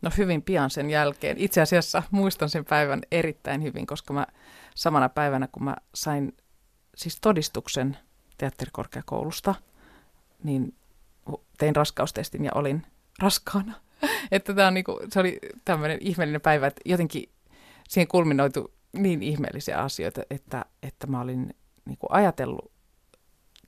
No 0.02 0.12
hyvin 0.18 0.42
pian 0.42 0.70
sen 0.70 0.90
jälkeen. 0.90 1.38
Itse 1.38 1.62
asiassa 1.62 2.04
muistan 2.12 2.50
sen 2.50 2.66
päivän 2.66 3.02
erittäin 3.12 3.64
hyvin, 3.64 3.88
koska 3.88 4.14
mä 4.14 4.28
samana 4.76 5.10
päivänä, 5.10 5.48
kun 5.52 5.64
mä 5.64 5.76
sain 5.96 6.38
siis 6.96 7.18
todistuksen 7.22 7.98
teatterikorkeakoulusta, 8.38 9.56
niin 10.44 10.76
tein 11.58 11.76
raskaustestin 11.76 12.46
ja 12.46 12.52
olin 12.56 12.86
raskaana. 13.20 13.74
että 14.32 14.54
tämä 14.54 14.68
on 14.68 14.74
niinku, 14.74 15.00
se 15.10 15.20
oli 15.20 15.40
tämmöinen 15.66 15.98
ihmeellinen 16.02 16.42
päivä, 16.42 16.68
että 16.68 16.82
jotenkin 16.86 17.30
siihen 17.90 18.08
kulminoitu 18.08 18.74
niin 18.94 19.24
ihmeellisiä 19.24 19.78
asioita, 19.78 20.22
että, 20.30 20.66
että 20.84 21.08
mä 21.08 21.22
olin 21.22 21.56
niinku 21.86 22.08
ajatellut 22.10 22.75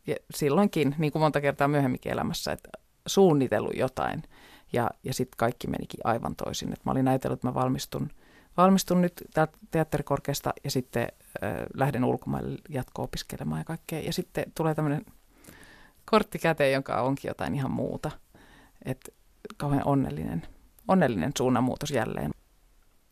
ja 0.07 0.15
silloinkin, 0.35 0.95
niin 0.97 1.11
kuin 1.11 1.21
monta 1.21 1.41
kertaa 1.41 1.67
myöhemminkin 1.67 2.11
elämässä, 2.11 2.51
että 2.51 2.69
suunnitellut 3.07 3.75
jotain– 3.75 4.23
ja, 4.73 4.89
ja 5.03 5.13
sitten 5.13 5.37
kaikki 5.37 5.67
menikin 5.67 5.99
aivan 6.03 6.35
toisin. 6.35 6.73
Et 6.73 6.85
mä 6.85 6.91
olin 6.91 7.07
ajatellut, 7.07 7.37
että 7.37 7.47
mä 7.47 7.53
valmistun, 7.53 8.09
valmistun 8.57 9.01
nyt 9.01 9.13
teatterikorkeasta 9.71 10.53
ja 10.63 10.71
sitten 10.71 11.07
äh, 11.43 11.51
lähden 11.73 12.03
ulkomaille 12.03 12.59
jatko-opiskelemaan 12.69 13.61
ja 13.61 13.65
kaikkea. 13.65 13.99
Ja 13.99 14.13
sitten 14.13 14.45
tulee 14.55 14.75
tämmöinen 14.75 15.05
kortti 16.05 16.39
käteen, 16.39 16.73
jonka 16.73 17.01
onkin 17.01 17.29
jotain 17.29 17.55
ihan 17.55 17.71
muuta. 17.71 18.11
Että 18.85 19.11
kauhean 19.57 19.87
onnellinen, 19.87 20.47
onnellinen 20.87 21.31
suunnanmuutos 21.37 21.91
jälleen. 21.91 22.31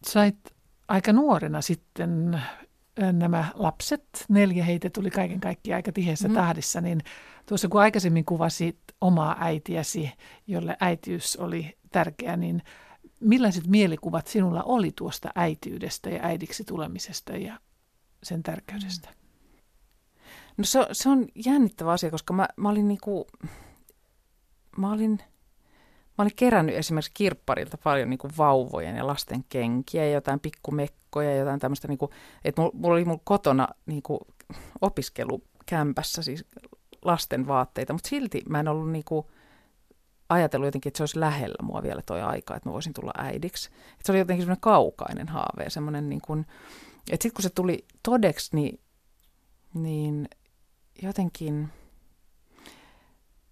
Sait 0.06 0.38
aika 0.88 1.14
nuorena 1.14 1.62
sitten 1.62 2.42
nämä 3.12 3.46
lapset, 3.54 4.26
neljä 4.30 4.64
heitä 4.64 4.90
tuli 4.90 5.10
kaiken 5.10 5.40
kaikkiaan 5.40 5.78
aika 5.78 5.92
tiheässä 5.92 6.28
mm. 6.28 6.34
tahdissa, 6.34 6.82
niin 6.82 7.02
tuossa 7.46 7.68
kun 7.68 7.82
aikaisemmin 7.82 8.26
kuvasit 8.26 8.80
omaa 9.02 9.36
äitiäsi, 9.40 10.12
jolle 10.48 10.78
äitiys 10.80 11.38
oli 11.38 11.78
tärkeä, 11.92 12.38
niin 12.38 12.62
millaiset 13.20 13.68
mielikuvat 13.68 14.28
sinulla 14.28 14.64
oli 14.64 14.92
tuosta 14.96 15.30
äitiydestä 15.36 16.10
ja 16.10 16.20
äidiksi 16.24 16.64
tulemisesta 16.64 17.38
ja 17.38 17.60
sen 18.24 18.44
tärkeydestä? 18.44 19.10
No 20.58 20.64
se, 20.64 20.80
se 20.92 21.10
on 21.10 21.28
jännittävä 21.46 21.92
asia, 21.92 22.12
koska 22.12 22.34
mä, 22.34 22.48
mä 22.58 22.70
olin 22.70 22.88
niinku, 22.88 23.28
mä 24.78 24.92
olin, 24.92 25.20
mä 26.18 26.22
olin 26.22 26.36
kerännyt 26.36 26.76
esimerkiksi 26.76 27.12
kirpparilta 27.14 27.78
paljon 27.84 28.10
niinku 28.10 28.30
vauvojen 28.38 28.96
ja 28.96 29.08
lasten 29.08 29.44
kenkiä 29.50 30.06
ja 30.06 30.12
jotain 30.12 30.40
pikkumekkoja 30.40 31.30
ja 31.30 31.36
jotain 31.36 31.60
tämmöistä, 31.60 31.88
niinku, 31.88 32.10
että 32.44 32.62
mulla, 32.62 32.74
mulla 32.76 32.94
oli 32.96 33.06
mun 33.06 33.22
kotona 33.24 33.68
niinku 33.86 34.20
opiskelukämpässä 34.82 36.22
siis 36.22 36.46
lasten 37.02 37.48
vaatteita, 37.48 37.94
mutta 37.94 38.10
silti 38.10 38.42
mä 38.50 38.60
en 38.60 38.68
ollut 38.68 38.92
niinku 38.92 39.32
ajatellut 40.30 40.68
jotenkin, 40.68 40.90
että 40.90 40.98
se 40.98 41.04
olisi 41.04 41.20
lähellä 41.20 41.64
mua 41.64 41.84
vielä 41.84 42.02
toi 42.06 42.22
aika, 42.22 42.56
että 42.56 42.70
mä 42.70 42.74
voisin 42.74 42.94
tulla 42.94 43.12
äidiksi. 43.18 43.70
Että 43.70 44.04
se 44.04 44.12
oli 44.12 44.20
jotenkin 44.20 44.44
semmoinen 44.44 44.62
kaukainen 44.62 45.28
haave 45.28 45.70
semmoinen 45.70 46.10
niin 46.10 46.22
kuin, 46.22 46.40
että 47.12 47.24
sitten 47.24 47.34
kun 47.34 47.44
se 47.44 47.50
tuli 47.50 47.86
todeksi, 48.04 48.56
niin, 48.56 48.80
niin 49.74 50.30
jotenkin, 51.02 51.70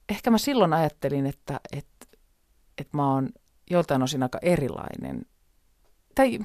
ehkä 0.10 0.32
mä 0.32 0.38
silloin 0.38 0.74
ajattelin, 0.74 1.26
että, 1.26 1.60
että, 1.72 2.13
että 2.78 2.98
mä 2.98 3.14
oon 3.14 3.30
joltain 3.70 4.04
osin 4.04 4.24
aika 4.24 4.40
erilainen. 4.42 5.26
Tai 6.16 6.40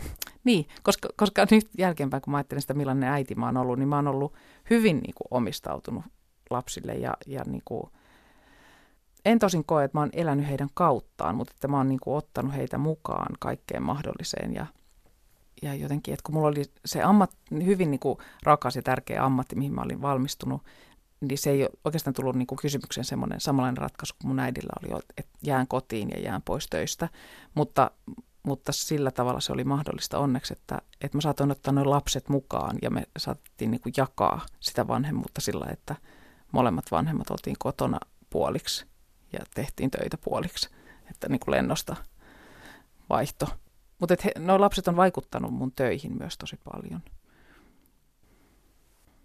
niin, 0.44 0.66
koska, 0.82 1.08
koska 1.16 1.46
nyt 1.50 1.68
jälkeenpäin, 1.78 2.22
kun 2.22 2.30
mä 2.30 2.36
ajattelen 2.36 2.62
sitä, 2.62 2.74
millainen 2.74 3.10
äiti 3.10 3.34
mä 3.34 3.46
oon 3.46 3.56
ollut, 3.56 3.78
niin 3.78 3.88
mä 3.88 3.96
oon 3.96 4.08
ollut 4.08 4.34
hyvin 4.70 4.96
niin 4.96 5.14
kuin, 5.14 5.28
omistautunut 5.30 6.04
lapsille 6.50 6.94
ja, 6.94 7.14
ja 7.26 7.42
niin 7.46 7.62
kuin, 7.64 7.82
en 9.24 9.38
tosin 9.38 9.64
koe, 9.64 9.84
että 9.84 9.98
mä 9.98 10.00
oon 10.00 10.10
elänyt 10.12 10.48
heidän 10.48 10.68
kauttaan, 10.74 11.34
mutta 11.34 11.52
että 11.56 11.68
mä 11.68 11.76
oon 11.76 11.88
niin 11.88 12.00
kuin 12.00 12.16
ottanut 12.16 12.54
heitä 12.54 12.78
mukaan 12.78 13.34
kaikkeen 13.38 13.82
mahdolliseen 13.82 14.54
ja, 14.54 14.66
ja 15.62 15.74
jotenkin, 15.74 16.14
että 16.14 16.22
kun 16.26 16.34
mulla 16.34 16.48
oli 16.48 16.62
se 16.84 17.02
ammat, 17.02 17.30
hyvin 17.64 17.90
niin 17.90 18.00
kuin 18.00 18.18
rakas 18.42 18.76
ja 18.76 18.82
tärkeä 18.82 19.24
ammatti, 19.24 19.56
mihin 19.56 19.74
mä 19.74 19.82
olin 19.82 20.02
valmistunut, 20.02 20.62
niin 21.20 21.38
se 21.38 21.50
ei 21.50 21.68
oikeastaan 21.84 22.14
tullut 22.14 22.36
niin 22.36 22.46
kuin 22.46 22.58
kysymykseen 22.62 23.04
semmoinen 23.04 23.40
samanlainen 23.40 23.82
ratkaisu 23.82 24.14
kuin 24.20 24.28
mun 24.28 24.40
äidillä 24.40 24.72
oli, 24.82 25.02
että 25.16 25.38
jään 25.42 25.68
kotiin 25.68 26.10
ja 26.10 26.20
jään 26.20 26.42
pois 26.42 26.66
töistä, 26.66 27.08
mutta, 27.54 27.90
mutta 28.42 28.72
sillä 28.72 29.10
tavalla 29.10 29.40
se 29.40 29.52
oli 29.52 29.64
mahdollista 29.64 30.18
onneksi, 30.18 30.52
että, 30.52 30.78
että 31.00 31.16
mä 31.16 31.20
saatoin 31.20 31.50
ottaa 31.50 31.72
noin 31.72 31.90
lapset 31.90 32.28
mukaan 32.28 32.78
ja 32.82 32.90
me 32.90 33.02
saatettiin 33.18 33.70
niin 33.70 33.80
kuin 33.80 33.92
jakaa 33.96 34.46
sitä 34.60 34.88
vanhemmuutta 34.88 35.40
sillä, 35.40 35.66
että– 35.70 35.96
molemmat 36.52 36.84
vanhemmat 36.90 37.30
oltiin 37.30 37.56
kotona 37.58 38.00
puoliksi 38.30 38.86
ja 39.32 39.38
tehtiin 39.54 39.90
töitä 39.90 40.18
puoliksi, 40.18 40.70
että 41.10 41.28
niin 41.28 41.40
kuin 41.40 41.52
lennosta 41.52 41.96
vaihto. 43.10 43.46
Mutta 43.98 44.14
nuo 44.38 44.60
lapset 44.60 44.88
on 44.88 44.96
vaikuttanut 44.96 45.54
mun 45.54 45.72
töihin 45.72 46.18
myös 46.18 46.38
tosi 46.38 46.56
paljon. 46.72 47.02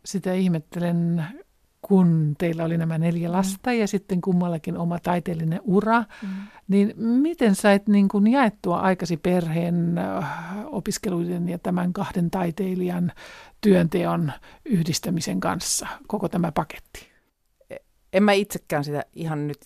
Sitä 0.06 0.34
ihmettelen, 0.34 1.26
kun 1.88 2.36
teillä 2.38 2.64
oli 2.64 2.78
nämä 2.78 2.98
neljä 2.98 3.28
mm. 3.28 3.34
lasta 3.34 3.70
mm. 3.70 3.78
ja 3.78 3.88
sitten 3.88 4.22
kummallakin 4.22 4.78
oma 4.78 5.00
taiteellinen 5.00 5.62
ura, 5.64 6.04
mm. 6.22 6.30
niin 6.68 6.94
miten 6.98 7.56
sait 7.56 7.88
niin 7.88 8.08
kuin 8.08 8.28
jaettua 8.28 8.80
aikasi 8.80 9.18
perheen 9.18 9.98
äh, 9.98 10.26
opiskeluiden 10.66 11.50
ja 11.50 11.60
tämän 11.60 11.94
kahden 11.94 12.32
taiteilijan 12.32 13.12
työnteon 13.62 14.32
yhdistämisen 14.66 15.40
kanssa, 15.40 15.88
koko 16.08 16.30
tämä 16.30 16.52
paketti? 16.52 17.14
en 18.14 18.24
mä 18.24 18.32
itsekään 18.32 18.84
sitä 18.84 19.04
ihan 19.14 19.48
nyt, 19.48 19.60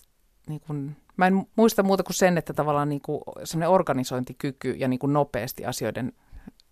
niin 0.48 0.60
kuin, 0.60 0.96
mä 1.16 1.26
en 1.26 1.46
muista 1.56 1.82
muuta 1.82 2.02
kuin 2.02 2.14
sen, 2.14 2.38
että 2.38 2.52
tavallaan 2.52 2.88
niin 2.88 3.00
kuin 3.00 3.20
semmoinen 3.44 3.70
organisointikyky 3.70 4.70
ja 4.70 4.88
niin 4.88 4.98
kuin 4.98 5.12
nopeasti 5.12 5.66
asioiden 5.66 6.12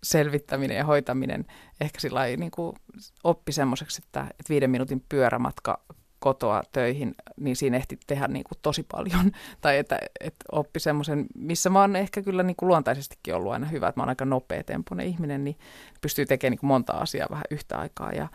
selvittäminen 0.03 0.77
ja 0.77 0.85
hoitaminen 0.85 1.45
ehkä 1.81 1.99
sillä 1.99 2.25
niin 2.37 2.51
kuin 2.51 2.75
oppi 3.23 3.51
semmoiseksi, 3.51 4.01
että, 4.05 4.21
että 4.21 4.49
viiden 4.49 4.69
minuutin 4.69 5.03
pyörämatka 5.09 5.81
kotoa 6.19 6.63
töihin, 6.71 7.15
niin 7.39 7.55
siinä 7.55 7.77
ehti 7.77 7.99
tehdä 8.07 8.27
niin 8.27 8.43
kuin 8.43 8.59
tosi 8.61 8.85
paljon. 8.91 9.31
Tai 9.61 9.77
että, 9.77 9.99
että 10.19 10.45
oppi 10.51 10.79
semmoisen, 10.79 11.25
missä 11.35 11.69
mä 11.69 11.81
oon 11.81 11.95
ehkä 11.95 12.21
kyllä 12.21 12.43
niin 12.43 12.55
kuin 12.55 12.67
luontaisestikin 12.67 13.35
ollut 13.35 13.51
aina 13.51 13.67
hyvä, 13.67 13.87
että 13.87 13.99
mä 13.99 14.03
oon 14.03 14.09
aika 14.09 14.25
nopea 14.25 14.63
tempoinen 14.63 15.07
ihminen, 15.07 15.43
niin 15.43 15.57
pystyy 16.01 16.25
tekemään 16.25 16.51
niin 16.51 16.59
kuin 16.59 16.67
monta 16.67 16.93
asiaa 16.93 17.27
vähän 17.29 17.45
yhtä 17.51 17.77
aikaa. 17.77 18.11
Ja, 18.11 18.27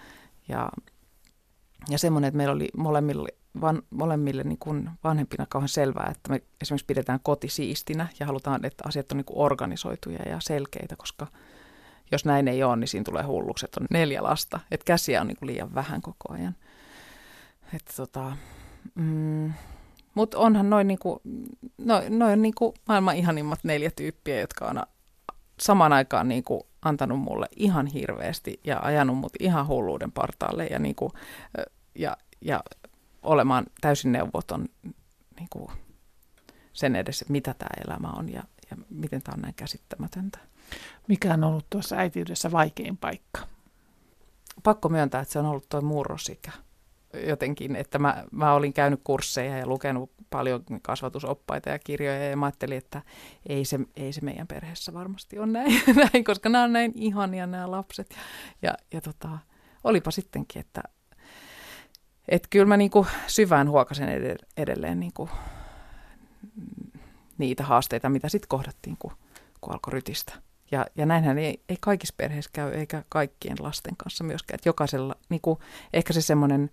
ja 0.48 0.68
ja 1.88 1.98
semmoinen, 1.98 2.28
että 2.28 2.36
meillä 2.36 2.54
oli 2.54 2.68
molemmille, 2.76 3.28
van, 3.60 3.82
molemmille 3.90 4.42
niin 4.42 4.58
kuin 4.58 4.90
vanhempina 5.04 5.46
kauhean 5.46 5.68
selvää, 5.68 6.08
että 6.10 6.30
me 6.30 6.42
esimerkiksi 6.60 6.86
pidetään 6.86 7.20
koti 7.22 7.48
siistinä 7.48 8.08
ja 8.20 8.26
halutaan, 8.26 8.64
että 8.64 8.84
asiat 8.86 9.12
on 9.12 9.16
niin 9.16 9.24
kuin 9.24 9.38
organisoituja 9.38 10.28
ja 10.28 10.40
selkeitä, 10.40 10.96
koska 10.96 11.26
jos 12.12 12.24
näin 12.24 12.48
ei 12.48 12.62
ole, 12.62 12.76
niin 12.76 12.88
siinä 12.88 13.04
tulee 13.04 13.22
hulluksi, 13.22 13.64
että 13.64 13.80
on 13.80 13.86
neljä 13.90 14.22
lasta. 14.22 14.60
Että 14.70 14.84
käsiä 14.84 15.20
on 15.20 15.26
niin 15.26 15.36
kuin 15.36 15.46
liian 15.46 15.74
vähän 15.74 16.02
koko 16.02 16.32
ajan. 16.32 16.56
Että 17.74 17.92
tota, 17.96 18.36
mm, 18.94 19.52
mutta 20.14 20.38
onhan 20.38 20.70
noin 20.70 20.88
niinku, 20.88 21.20
no, 21.78 22.02
noin 22.08 22.42
niinku 22.42 22.74
maailman 22.88 23.16
ihanimmat 23.16 23.64
neljä 23.64 23.90
tyyppiä, 23.96 24.40
jotka 24.40 24.66
on 24.66 24.82
samaan 25.60 25.92
aikaan 25.92 26.28
niinku 26.28 26.66
antanut 26.82 27.20
mulle 27.20 27.46
ihan 27.56 27.86
hirveästi 27.86 28.60
ja 28.64 28.80
ajanut 28.82 29.18
mut 29.18 29.32
ihan 29.40 29.66
hulluuden 29.66 30.12
partaalle 30.12 30.66
ja, 30.66 30.78
niin 30.78 30.94
kuin, 30.94 31.12
ja, 31.94 32.16
ja 32.40 32.60
olemaan 33.22 33.66
täysin 33.80 34.12
neuvoton 34.12 34.68
niin 35.36 35.48
kuin 35.50 35.68
sen 36.72 36.96
edessä, 36.96 37.22
että 37.22 37.32
mitä 37.32 37.54
tämä 37.54 37.84
elämä 37.86 38.08
on 38.08 38.32
ja, 38.32 38.42
ja 38.70 38.76
miten 38.90 39.22
tämä 39.22 39.34
on 39.34 39.42
näin 39.42 39.54
käsittämätöntä. 39.54 40.38
Mikä 41.08 41.34
on 41.34 41.44
ollut 41.44 41.66
tuossa 41.70 41.96
äitiydessä 41.96 42.52
vaikein 42.52 42.96
paikka? 42.96 43.40
Pakko 44.62 44.88
myöntää, 44.88 45.20
että 45.20 45.32
se 45.32 45.38
on 45.38 45.46
ollut 45.46 45.68
tuo 45.68 45.80
murrosikä 45.80 46.52
jotenkin, 47.26 47.76
että 47.76 47.98
mä, 47.98 48.24
mä 48.30 48.54
olin 48.54 48.72
käynyt 48.72 49.00
kursseja 49.04 49.58
ja 49.58 49.66
lukenut 49.66 50.10
paljon 50.30 50.64
kasvatusoppaita 50.82 51.70
ja 51.70 51.78
kirjoja 51.78 52.28
ja 52.28 52.36
mä 52.36 52.46
ajattelin, 52.46 52.78
että 52.78 53.02
ei 53.46 53.64
se, 53.64 53.78
ei 53.96 54.12
se 54.12 54.20
meidän 54.20 54.46
perheessä 54.46 54.92
varmasti 54.92 55.38
ole 55.38 55.46
näin, 55.46 55.82
näin 56.12 56.24
koska 56.24 56.48
nämä 56.48 56.64
on 56.64 56.72
näin 56.72 56.92
ihania 56.94 57.46
nämä 57.46 57.70
lapset. 57.70 58.16
Ja, 58.62 58.74
ja 58.92 59.00
tota, 59.00 59.38
olipa 59.84 60.10
sittenkin, 60.10 60.60
että 60.60 60.82
et 62.28 62.46
kyllä 62.50 62.66
mä 62.66 62.76
niinku 62.76 63.06
syvään 63.26 63.68
huokasen 63.68 64.08
edelleen 64.56 65.00
niinku 65.00 65.30
niitä 67.38 67.64
haasteita, 67.64 68.08
mitä 68.08 68.28
sitten 68.28 68.48
kohdattiin, 68.48 68.96
kun, 68.98 69.12
kun 69.60 69.72
alkoi 69.72 69.92
rytistä. 69.92 70.32
Ja, 70.70 70.86
ja 70.94 71.06
näinhän 71.06 71.38
ei, 71.38 71.62
ei 71.68 71.76
kaikissa 71.80 72.14
perheissä 72.16 72.50
käy, 72.52 72.72
eikä 72.72 73.04
kaikkien 73.08 73.56
lasten 73.60 73.96
kanssa 73.96 74.24
myöskään. 74.24 74.54
Että 74.54 74.68
jokaisella, 74.68 75.14
niinku, 75.28 75.58
ehkä 75.92 76.12
se 76.12 76.22
semmoinen 76.22 76.70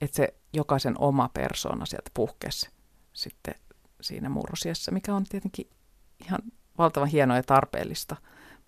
että 0.00 0.16
se 0.16 0.34
jokaisen 0.52 0.94
oma 0.98 1.30
persoona 1.34 1.86
sieltä 1.86 2.10
puhkesi 2.14 2.70
sitten 3.12 3.54
siinä 4.00 4.28
murrosiassa, 4.28 4.92
mikä 4.92 5.14
on 5.14 5.24
tietenkin 5.24 5.70
ihan 6.24 6.40
valtavan 6.78 7.08
hienoa 7.08 7.36
ja 7.36 7.42
tarpeellista, 7.42 8.16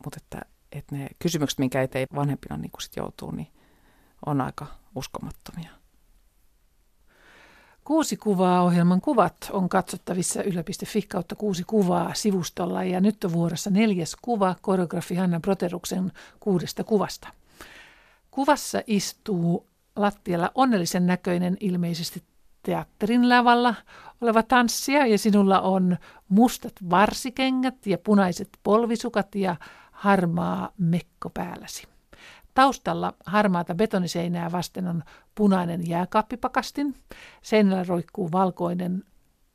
mutta 0.04 0.18
että, 0.22 0.40
että 0.72 0.96
ne 0.96 1.08
kysymykset, 1.18 1.58
minkä 1.58 1.82
eteen 1.82 2.08
vanhempina 2.14 2.56
niin 2.56 2.70
sit 2.80 2.96
joutuu, 2.96 3.30
niin 3.30 3.52
on 4.26 4.40
aika 4.40 4.66
uskomattomia. 4.94 5.70
Kuusi 7.84 8.16
kuvaa 8.16 8.62
ohjelman 8.62 9.00
kuvat 9.00 9.50
on 9.52 9.68
katsottavissa 9.68 10.42
yle.fi 10.42 11.02
kautta 11.02 11.34
kuusi 11.34 11.64
kuvaa 11.64 12.14
sivustolla 12.14 12.84
ja 12.84 13.00
nyt 13.00 13.24
on 13.24 13.32
vuorossa 13.32 13.70
neljäs 13.70 14.16
kuva 14.22 14.56
koreografi 14.60 15.14
Hanna 15.14 15.40
Proteruksen 15.40 16.12
kuudesta 16.40 16.84
kuvasta. 16.84 17.28
Kuvassa 18.30 18.82
istuu 18.86 19.66
lattialla 19.96 20.50
onnellisen 20.54 21.06
näköinen 21.06 21.56
ilmeisesti 21.60 22.22
teatterin 22.62 23.28
lavalla 23.28 23.74
oleva 24.20 24.42
tanssija 24.42 25.06
ja 25.06 25.18
sinulla 25.18 25.60
on 25.60 25.96
mustat 26.28 26.72
varsikengät 26.90 27.86
ja 27.86 27.98
punaiset 27.98 28.48
polvisukat 28.62 29.34
ja 29.34 29.56
harmaa 29.92 30.72
mekko 30.78 31.30
päälläsi. 31.30 31.86
Taustalla 32.54 33.14
harmaata 33.26 33.74
betoniseinää 33.74 34.52
vasten 34.52 34.86
on 34.86 35.02
punainen 35.34 35.88
jääkaappipakastin. 35.88 36.94
Seinällä 37.42 37.84
roikkuu 37.88 38.32
valkoinen 38.32 39.04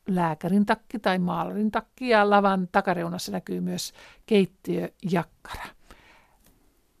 lääkärin 0.08 0.66
takki 0.66 0.98
tai 0.98 1.18
maalarin 1.18 1.70
takki 1.70 2.08
ja 2.08 2.30
lavan 2.30 2.68
takareunassa 2.72 3.32
näkyy 3.32 3.60
myös 3.60 3.92
keittiöjakkara. 4.26 5.64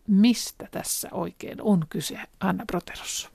Mistä 0.06 0.68
tässä 0.70 1.08
oikein 1.12 1.62
on 1.62 1.84
kyse, 1.88 2.18
Anna 2.40 2.64
Proteros? 2.66 3.30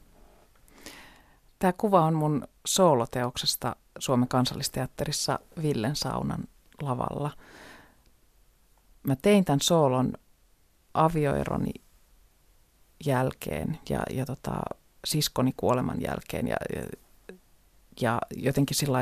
Tämä 1.60 1.74
kuva 1.74 2.02
on 2.02 2.14
mun 2.14 2.48
sooloteoksesta 2.66 3.76
Suomen 4.00 4.28
kansallisteatterissa 4.28 5.40
Villen 5.62 5.96
saunan 5.96 6.44
lavalla. 6.82 7.32
Mä 9.04 9.16
tein 9.16 9.46
tämän 9.46 9.62
soolon 9.62 10.14
avioeroni 10.94 11.72
jälkeen 13.06 13.80
ja, 13.90 14.04
ja 14.10 14.26
tota, 14.26 14.62
siskoni 15.06 15.54
kuoleman 15.58 16.02
jälkeen 16.02 16.48
ja, 16.48 16.58
ja, 18.02 18.22
jotenkin 18.36 18.78
sillä 18.78 19.00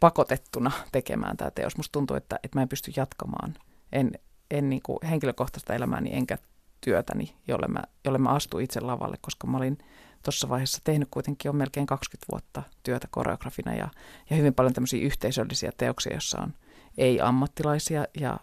pakotettuna 0.00 0.70
tekemään 0.92 1.36
tämä 1.36 1.50
teos. 1.50 1.76
Musta 1.76 1.92
tuntuu, 1.92 2.16
että, 2.16 2.38
että 2.42 2.58
mä 2.58 2.62
en 2.62 2.68
pysty 2.68 2.92
jatkamaan 2.96 3.54
en, 3.92 4.12
en 4.50 4.70
niin 4.70 4.82
kuin 4.82 4.98
henkilökohtaista 5.02 5.74
elämääni 5.74 6.10
enkä 6.12 6.38
työtäni, 6.80 7.34
jolle 7.48 7.68
mä, 7.68 7.82
jolle 8.04 8.18
mä 8.18 8.28
astuin 8.28 8.64
itse 8.64 8.80
lavalle, 8.80 9.16
koska 9.20 9.46
mä 9.46 9.56
olin– 9.56 9.78
tuossa 10.22 10.48
vaiheessa 10.48 10.80
tehnyt 10.84 11.08
kuitenkin 11.10 11.48
jo 11.48 11.52
melkein 11.52 11.86
20 11.86 12.32
vuotta 12.32 12.62
työtä 12.82 13.08
koreografina 13.10 13.74
ja, 13.74 13.88
ja 14.30 14.36
hyvin 14.36 14.54
paljon 14.54 14.74
tämmöisiä 14.74 15.04
yhteisöllisiä 15.04 15.72
teoksia, 15.76 16.12
joissa 16.12 16.40
on 16.40 16.54
ei-ammattilaisia 16.98 18.04
ja 18.20 18.38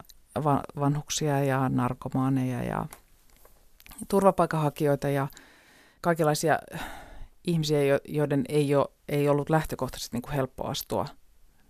vanhuksia 0.79 1.43
ja 1.43 1.69
narkomaaneja 1.69 2.63
ja 2.63 2.85
turvapaikanhakijoita 4.07 5.09
ja 5.09 5.27
kaikenlaisia 6.07 6.59
ihmisiä, 7.47 7.79
joiden 8.07 8.43
ei, 8.49 8.75
ole, 8.75 8.87
ei 9.09 9.29
ollut 9.29 9.49
lähtökohtaisesti 9.49 10.15
niin 10.15 10.21
kuin 10.21 10.33
helppo 10.33 10.67
astua 10.67 11.05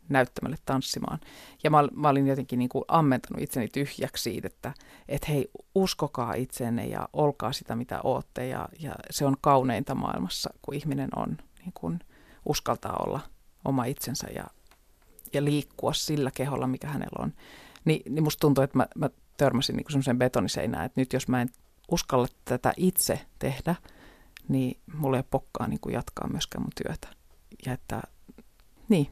näyttämälle 0.10 0.58
tanssimaan. 0.65 1.19
Ja 1.63 1.69
mä, 1.69 1.88
mä 1.93 2.10
olin 2.10 2.28
jotenkin 2.28 2.60
niin 2.60 2.69
kuin 2.69 2.84
ammentanut 2.88 3.41
itseni 3.41 3.67
tyhjäksi 3.67 4.23
siitä, 4.23 4.47
että 4.47 4.73
et 5.08 5.30
hei, 5.30 5.50
uskokaa 5.76 6.34
itseenne 6.34 6.86
ja 6.86 7.10
olkaa 7.13 7.54
sitä, 7.54 7.76
mitä 7.76 8.00
ootte. 8.04 8.47
Ja, 8.47 8.69
ja 8.80 8.95
se 9.10 9.26
on 9.26 9.36
kauneinta 9.41 9.95
maailmassa, 9.95 10.50
kun 10.62 10.73
ihminen 10.73 11.10
on 11.15 11.38
niin 11.60 11.73
kuin 11.73 12.00
uskaltaa 12.45 13.04
olla 13.06 13.19
oma 13.65 13.86
itsensä 13.86 14.28
ja, 14.36 14.47
ja 15.34 15.43
liikkua 15.43 15.93
sillä 15.93 16.32
keholla, 16.36 16.67
mikä 16.67 16.88
hänellä 16.88 17.23
on. 17.23 17.34
Ni, 17.86 18.02
niin 18.10 18.23
musta 18.23 18.39
tuntuu, 18.39 18.63
että 18.63 18.78
mä, 18.78 18.88
mä 18.95 19.10
törmäsin 19.38 19.76
niin 19.76 19.86
semmoiseen 19.89 20.19
betoniseinään, 20.19 20.86
että 20.86 21.02
nyt 21.02 21.13
jos 21.13 21.28
mä 21.28 21.41
en 21.41 21.50
uskalla 21.91 22.28
tätä 22.45 22.73
itse 22.78 23.19
tehdä, 23.39 23.76
niin 24.47 24.79
mulla 24.93 25.17
ei 25.17 25.19
ole 25.19 25.25
pokkaa 25.29 25.67
niin 25.67 25.79
kuin 25.79 25.93
jatkaa 25.93 26.27
myöskään 26.27 26.62
mun 26.62 26.71
työtä. 26.83 27.07
Ja 27.65 27.73
että, 27.73 28.01
niin, 28.89 29.12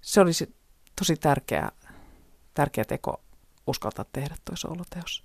se 0.00 0.20
olisi 0.20 0.56
tosi 0.98 1.16
tärkeä, 1.16 1.70
tärkeä 2.54 2.84
teko 2.84 3.20
uskaltaa 3.66 4.04
tehdä 4.12 4.36
tuo 4.44 4.56
sooloteos. 4.56 5.24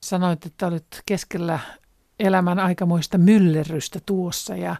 Sanoit, 0.00 0.46
että 0.46 0.66
olet 0.66 1.02
keskellä 1.06 1.60
elämän 2.18 2.58
aikamoista 2.58 3.18
myllerrystä 3.18 4.00
tuossa 4.06 4.56
ja 4.56 4.76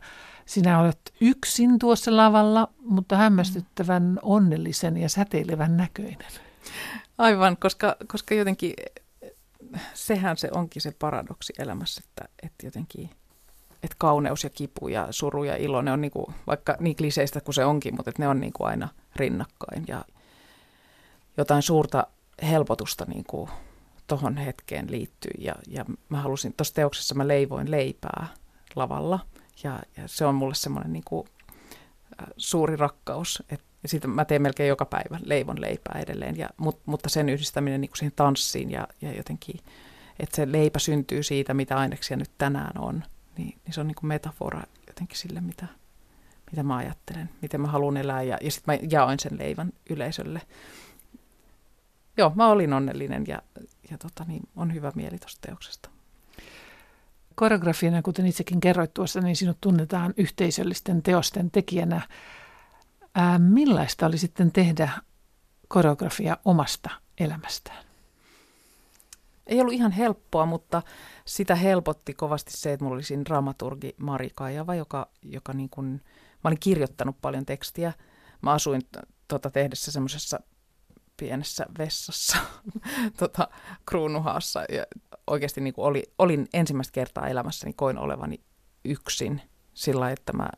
sinä 0.46 0.78
olet 0.78 1.14
yksin 1.20 1.78
tuossa 1.78 2.16
lavalla, 2.16 2.68
mutta 2.78 3.16
hämmästyttävän 3.16 4.18
onnellisen 4.22 4.96
ja 4.96 5.08
säteilevän 5.08 5.76
näköinen. 5.76 6.32
Aivan, 7.18 7.56
koska, 7.56 7.96
koska 8.06 8.34
jotenkin 8.34 8.74
sehän 9.94 10.37
se 10.37 10.49
onkin 10.55 10.83
se 10.83 10.92
paradoksi 10.99 11.53
elämässä, 11.59 12.03
että, 12.05 12.33
että 12.42 12.66
jotenkin 12.66 13.11
että 13.83 13.96
kauneus 13.99 14.44
ja 14.44 14.51
kipu 14.51 14.88
ja 14.88 15.09
suru 15.11 15.44
ja 15.44 15.57
ilo, 15.57 15.83
ne 15.83 15.92
on 15.92 16.01
niin 16.01 16.12
vaikka 16.46 16.77
niin 16.81 16.96
kliseistä 16.96 17.40
kuin 17.40 17.55
se 17.55 17.64
onkin, 17.64 17.96
mutta 17.96 18.12
ne 18.18 18.29
on 18.29 18.40
niin 18.40 18.53
kuin 18.53 18.68
aina 18.68 18.88
rinnakkain 19.16 19.85
ja 19.88 20.05
jotain 21.37 21.62
suurta 21.62 22.07
helpotusta 22.42 23.05
niin 23.05 23.25
kuin 23.25 23.51
tohon 24.07 24.37
hetkeen 24.37 24.90
liittyy. 24.90 25.31
Ja, 25.38 25.55
ja 25.68 25.85
mä 26.09 26.20
halusin, 26.20 26.53
tuossa 26.53 26.75
teoksessa 26.75 27.14
mä 27.14 27.29
leivoin 27.29 27.70
leipää 27.70 28.27
lavalla 28.77 29.20
ja, 29.64 29.79
ja 29.96 30.03
se 30.07 30.27
on 30.27 30.35
mulle 30.35 30.55
semmoinen 30.55 30.92
niin 30.92 31.05
kuin, 31.07 31.29
suuri 32.37 32.77
rakkaus, 32.77 33.42
että 33.51 33.66
ja 33.83 33.88
siitä 33.88 34.09
mä 34.09 34.25
teen 34.25 34.43
melkein 34.43 34.69
joka 34.69 34.85
päivä 34.85 35.19
leivon 35.25 35.61
leipää 35.61 36.01
edelleen, 36.03 36.37
ja, 36.37 36.49
mut, 36.57 36.81
mutta 36.87 37.09
sen 37.09 37.29
yhdistäminen 37.29 37.81
niin 37.81 37.90
siihen 37.95 38.12
tanssiin 38.16 38.71
ja, 38.71 38.88
ja 39.01 39.12
jotenkin, 39.12 39.61
että 40.19 40.37
se 40.37 40.53
leipä 40.53 40.79
syntyy 40.79 41.23
siitä, 41.23 41.55
mitä 41.55 41.77
aineksia 41.77 42.16
nyt 42.16 42.31
tänään 42.38 42.79
on, 42.79 43.05
niin, 43.38 43.59
niin 43.64 43.75
se 43.75 43.81
on 43.81 43.87
niin 43.87 43.97
metafora 44.03 44.62
jotenkin 44.87 45.19
sille, 45.19 45.40
mitä, 45.40 45.66
mitä 46.51 46.62
mä 46.62 46.77
ajattelen, 46.77 47.31
miten 47.43 47.61
mä 47.61 47.69
haluan 47.69 47.97
elää 47.97 48.23
ja, 48.23 48.38
ja 48.40 48.51
sitten 48.51 48.75
mä 48.75 48.88
jaoin 48.90 49.19
sen 49.19 49.38
leivän 49.38 49.73
yleisölle. 49.90 50.40
Joo, 52.16 52.33
mä 52.35 52.49
olin 52.49 52.73
onnellinen 52.73 53.25
ja, 53.29 53.43
ja 53.90 53.99
tota, 53.99 54.25
niin, 54.25 54.43
on 54.57 54.75
hyvä 54.75 54.93
mieli 54.95 55.19
tuosta 55.19 55.47
teoksesta. 55.47 55.90
Koreografiana, 57.35 58.03
kuten 58.03 58.27
itsekin 58.27 58.61
kerroit 58.61 58.95
tuossa, 58.95 59.21
niin 59.21 59.37
sinut 59.37 59.59
tunnetaan 59.61 60.14
yhteisöllisten 60.16 61.03
teosten 61.03 61.51
tekijänä. 61.51 62.01
Ää, 63.14 63.38
millaista 63.38 64.07
oli 64.07 64.18
sitten 64.18 64.53
tehdä 64.53 64.90
koreografia 65.68 66.37
omasta 66.44 66.90
elämästään? 67.20 67.85
Ei 69.46 69.61
ollut 69.61 69.75
ihan 69.75 69.92
helppoa, 69.92 70.46
mutta 70.46 70.83
sitä 71.25 71.55
helpotti 71.55 72.14
kovasti 72.14 72.53
se, 72.53 72.73
että 72.73 72.85
mulla 72.85 72.94
oli 72.94 73.03
siinä 73.03 73.25
dramaturgi 73.25 73.94
Mari 73.99 74.31
Kaijava, 74.35 74.75
joka, 74.75 75.09
joka 75.23 75.53
niin 75.53 75.70
kuin, 75.70 75.87
mä 76.44 76.49
olin 76.49 76.61
kirjoittanut 76.61 77.16
paljon 77.23 77.46
tekstiä. 77.46 77.92
Mä 78.42 78.53
asuin 78.53 78.83
tota, 79.29 79.51
tehdessä 79.51 79.92
semmoisessa 79.92 80.40
pienessä 81.16 81.66
vessassa 81.79 82.38
tota, 83.18 83.49
kruunuhaassa 83.87 84.64
ja 84.73 84.87
oikeasti 85.27 85.61
niin 85.61 85.75
kuin 85.75 85.85
oli, 85.85 86.03
olin 86.18 86.49
ensimmäistä 86.53 86.92
kertaa 86.92 87.29
elämässäni 87.29 87.73
koin 87.73 87.99
olevani 87.99 88.40
yksin 88.85 89.42
sillä 89.75 90.11
että 90.11 90.33
mä 90.33 90.49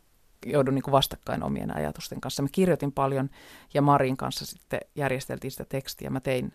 joudun 0.47 0.75
niin 0.75 0.83
kuin 0.83 0.93
vastakkain 0.93 1.43
omien 1.43 1.77
ajatusten 1.77 2.21
kanssa. 2.21 2.43
Mä 2.43 2.49
kirjoitin 2.53 2.93
paljon 2.93 3.31
ja 3.75 3.83
Marin 3.83 4.17
kanssa 4.17 4.47
sitten 4.47 4.81
järjesteltiin 4.95 5.51
sitä 5.51 5.65
tekstiä. 5.65 6.11
Mä 6.11 6.21
tein 6.21 6.53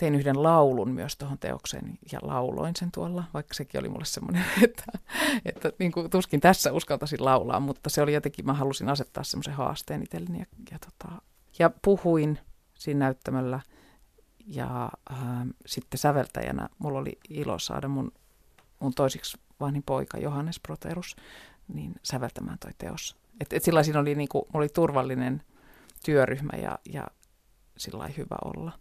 tein 0.00 0.14
yhden 0.14 0.42
laulun 0.42 0.90
myös 0.90 1.16
tuohon 1.16 1.38
teokseen 1.38 1.98
ja 2.12 2.18
lauloin 2.22 2.76
sen 2.76 2.90
tuolla, 2.92 3.24
vaikka 3.34 3.54
sekin 3.54 3.80
oli 3.80 3.88
mulle 3.88 4.04
semmoinen, 4.04 4.44
että, 4.64 4.84
että 5.44 5.72
niin 5.78 5.92
kuin, 5.92 6.10
tuskin 6.10 6.40
tässä 6.40 6.72
uskaltaisin 6.72 7.24
laulaa, 7.24 7.60
mutta 7.60 7.90
se 7.90 8.02
oli 8.02 8.14
jotenkin, 8.14 8.46
mä 8.46 8.52
halusin 8.52 8.88
asettaa 8.88 9.24
semmoisen 9.24 9.54
haasteen 9.54 10.02
itselleni 10.02 10.38
ja, 10.38 10.46
ja, 10.70 10.78
tota, 10.78 11.22
ja 11.58 11.70
puhuin 11.82 12.38
siinä 12.74 12.98
näyttämällä 12.98 13.60
ja 14.46 14.90
äh, 15.12 15.18
sitten 15.66 15.98
säveltäjänä 15.98 16.68
mulla 16.78 16.98
oli 16.98 17.18
ilo 17.28 17.58
saada 17.58 17.88
mun, 17.88 18.12
mun 18.80 18.94
toisiksi 18.94 19.38
vanhin 19.60 19.82
poika 19.82 20.18
Johannes 20.18 20.60
Proterus 20.60 21.16
niin 21.74 21.94
säveltämään 22.02 22.58
toi 22.58 22.70
teos. 22.78 23.16
Et, 23.40 23.52
et 23.52 23.64
sillä 23.64 23.82
siinä 23.82 24.00
oli, 24.00 24.14
niinku, 24.14 24.46
oli 24.52 24.68
turvallinen 24.68 25.42
työryhmä 26.04 26.52
ja, 26.62 26.78
ja 26.92 27.06
sillä 27.76 28.08
hyvä 28.16 28.36
olla. 28.44 28.72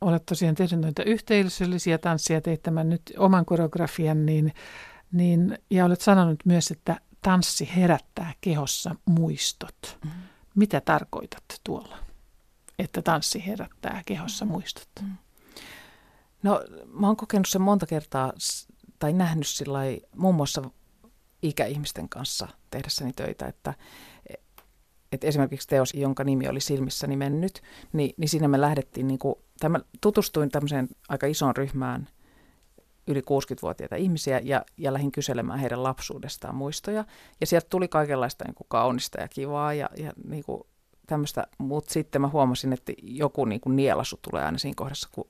Olet 0.00 0.26
tosiaan 0.26 0.54
tehnyt 0.54 0.80
noita 0.80 1.02
yhteisöllisiä 1.02 1.98
tanssia, 1.98 2.40
teit 2.40 2.62
tämän 2.62 2.88
nyt 2.88 3.02
oman 3.18 3.44
koreografian, 3.44 4.26
niin, 4.26 4.54
niin, 5.12 5.58
ja 5.70 5.84
olet 5.84 6.00
sanonut 6.00 6.38
myös, 6.44 6.70
että 6.70 7.00
tanssi 7.22 7.70
herättää 7.76 8.32
kehossa 8.40 8.94
muistot. 9.04 9.98
Mm. 10.04 10.10
Mitä 10.54 10.80
tarkoitat 10.80 11.44
tuolla, 11.64 11.98
että 12.78 13.02
tanssi 13.02 13.46
herättää 13.46 14.02
kehossa 14.06 14.44
mm. 14.44 14.50
muistot? 14.50 14.88
Mm. 15.02 15.16
No 16.42 16.64
mä 16.92 17.06
oon 17.06 17.16
kokenut 17.16 17.48
sen 17.48 17.62
monta 17.62 17.86
kertaa 17.86 18.32
tai 18.98 19.12
nähnyt 19.12 19.46
sillä 19.46 19.78
muun 20.16 20.34
muassa 20.34 20.62
ikäihmisten 21.48 22.08
kanssa 22.08 22.48
tehdessäni 22.70 23.12
töitä, 23.12 23.46
että, 23.46 23.74
että 25.12 25.26
esimerkiksi 25.26 25.68
teos, 25.68 25.94
jonka 25.94 26.24
nimi 26.24 26.48
oli 26.48 26.60
Silmissäni 26.60 27.16
mennyt, 27.16 27.62
niin, 27.92 28.14
niin 28.16 28.28
siinä 28.28 28.48
me 28.48 28.60
lähdettiin, 28.60 29.06
niin 29.06 29.18
kuin, 29.18 29.34
tai 29.60 29.70
mä 29.70 29.80
tutustuin 30.00 30.50
tämmöiseen 30.50 30.88
aika 31.08 31.26
isoon 31.26 31.56
ryhmään 31.56 32.08
yli 33.06 33.20
60-vuotiaita 33.20 33.96
ihmisiä 33.96 34.40
ja, 34.44 34.64
ja 34.76 34.92
lähdin 34.92 35.12
kyselemään 35.12 35.58
heidän 35.58 35.82
lapsuudestaan 35.82 36.54
muistoja. 36.54 37.04
Ja 37.40 37.46
sieltä 37.46 37.66
tuli 37.70 37.88
kaikenlaista 37.88 38.44
niin 38.44 38.54
kuin 38.54 38.66
kaunista 38.68 39.20
ja 39.20 39.28
kivaa 39.28 39.74
ja, 39.74 39.88
ja 39.96 40.12
niin 40.28 40.44
kuin 40.44 40.62
tämmöistä, 41.06 41.46
mutta 41.58 41.92
sitten 41.92 42.20
mä 42.20 42.28
huomasin, 42.28 42.72
että 42.72 42.92
joku 43.02 43.44
niin 43.44 43.60
kuin 43.60 43.76
nielasu 43.76 44.18
tulee 44.22 44.44
aina 44.44 44.58
siinä 44.58 44.74
kohdassa, 44.76 45.08
kun 45.12 45.28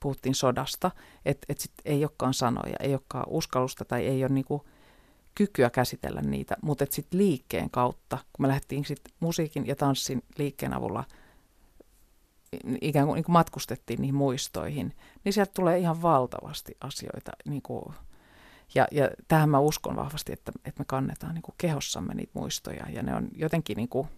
puhuttiin 0.00 0.34
sodasta, 0.34 0.90
että, 1.24 1.54
sit 1.56 1.72
ei 1.84 2.04
olekaan 2.04 2.34
sanoja, 2.34 2.76
ei 2.80 2.92
olekaan 2.92 3.24
uskallusta 3.28 3.84
tai 3.84 4.06
ei 4.06 4.24
ole 4.24 4.34
niin 4.34 4.44
kuin 4.44 4.62
kykyä 5.38 5.70
käsitellä 5.70 6.20
niitä, 6.20 6.56
mutta 6.62 6.86
sitten 6.90 7.18
liikkeen 7.18 7.70
kautta, 7.70 8.18
kun 8.32 8.44
me 8.44 8.48
lähdettiin 8.48 8.84
sit 8.84 9.00
musiikin 9.20 9.66
ja 9.66 9.76
tanssin 9.76 10.22
liikkeen 10.38 10.72
avulla 10.72 11.04
ikään 12.80 13.06
kuin, 13.06 13.16
niin 13.16 13.24
kuin 13.24 13.32
matkustettiin 13.32 14.00
niihin 14.00 14.14
muistoihin, 14.14 14.96
niin 15.24 15.32
sieltä 15.32 15.52
tulee 15.54 15.78
ihan 15.78 16.02
valtavasti 16.02 16.76
asioita. 16.80 17.30
Niin 17.44 17.62
kuin, 17.62 17.84
ja, 18.74 18.86
ja 18.90 19.10
tähän 19.28 19.50
mä 19.50 19.58
uskon 19.58 19.96
vahvasti, 19.96 20.32
että, 20.32 20.52
että 20.64 20.80
me 20.80 20.84
kannetaan 20.84 21.34
niin 21.34 21.42
kuin 21.42 21.54
kehossamme 21.58 22.14
niitä 22.14 22.32
muistoja 22.34 22.86
ja 22.90 23.02
ne 23.02 23.14
on 23.14 23.28
jotenkin, 23.34 23.76
niin 23.76 23.88
kuin, 23.88 24.08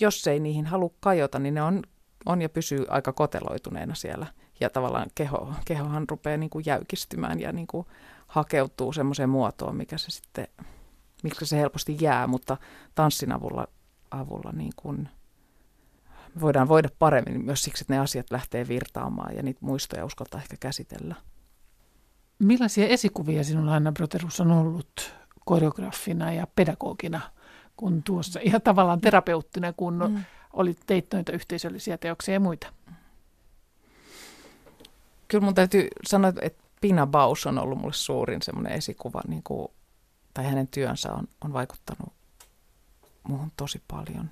jos 0.00 0.26
ei 0.26 0.40
niihin 0.40 0.66
halua 0.66 0.90
kajota, 1.00 1.38
niin 1.38 1.54
ne 1.54 1.62
on, 1.62 1.82
on 2.26 2.42
ja 2.42 2.48
pysyy 2.48 2.86
aika 2.88 3.12
koteloituneena 3.12 3.94
siellä. 3.94 4.26
Ja 4.60 4.70
tavallaan 4.70 5.10
keho, 5.14 5.54
kehohan 5.64 6.08
rupeaa 6.08 6.36
niin 6.36 6.50
kuin 6.50 6.66
jäykistymään 6.66 7.40
ja 7.40 7.52
niin 7.52 7.66
kuin 7.66 7.86
hakeutuu 8.32 8.92
semmoiseen 8.92 9.28
muotoon, 9.28 9.76
mikä 9.76 9.98
se 9.98 10.10
sitten, 10.10 10.48
miksi 11.22 11.46
se 11.46 11.58
helposti 11.58 11.96
jää, 12.00 12.26
mutta 12.26 12.56
tanssin 12.94 13.32
avulla, 13.32 13.66
avulla 14.10 14.52
niin 14.52 14.72
kuin 14.76 15.08
voidaan 16.40 16.68
voida 16.68 16.88
paremmin 16.98 17.44
myös 17.44 17.62
siksi, 17.62 17.84
että 17.84 17.94
ne 17.94 18.00
asiat 18.00 18.30
lähtee 18.30 18.68
virtaamaan 18.68 19.36
ja 19.36 19.42
niitä 19.42 19.60
muistoja 19.62 20.04
uskaltaa 20.04 20.40
ehkä 20.40 20.56
käsitellä. 20.60 21.14
Millaisia 22.38 22.86
esikuvia 22.86 23.44
sinulla 23.44 23.74
Anna 23.74 23.92
Broterus 23.92 24.40
on 24.40 24.50
ollut 24.50 25.14
koreografina 25.44 26.32
ja 26.32 26.46
pedagogina, 26.46 27.20
kun 27.76 28.02
tuossa 28.02 28.40
ihan 28.42 28.62
tavallaan 28.62 29.00
terapeuttina, 29.00 29.72
kun 29.72 30.04
mm. 30.08 30.24
olit 30.52 30.80
teit 30.86 31.06
noita 31.12 31.32
yhteisöllisiä 31.32 31.98
teoksia 31.98 32.34
ja 32.34 32.40
muita? 32.40 32.72
Kyllä 35.28 35.44
mun 35.44 35.54
täytyy 35.54 35.88
sanoa, 36.06 36.32
että 36.42 36.62
Pina 36.82 37.06
Baus 37.06 37.46
on 37.46 37.58
ollut 37.58 37.78
mulle 37.78 37.92
suurin 37.92 38.42
semmoinen 38.42 38.72
esikuva, 38.72 39.20
niin 39.28 39.42
kuin, 39.42 39.68
tai 40.34 40.44
hänen 40.44 40.68
työnsä 40.68 41.12
on, 41.12 41.28
on 41.44 41.52
vaikuttanut 41.52 42.12
muuhun 43.28 43.52
tosi 43.56 43.82
paljon. 43.88 44.30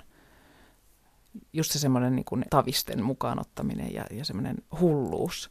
Just 1.52 1.70
se 1.72 1.78
semmoinen 1.78 2.16
niin 2.16 2.24
kuin 2.24 2.44
tavisten 2.50 3.04
mukaanottaminen 3.04 3.94
ja, 3.94 4.04
ja 4.10 4.24
semmoinen 4.24 4.56
hulluus 4.80 5.50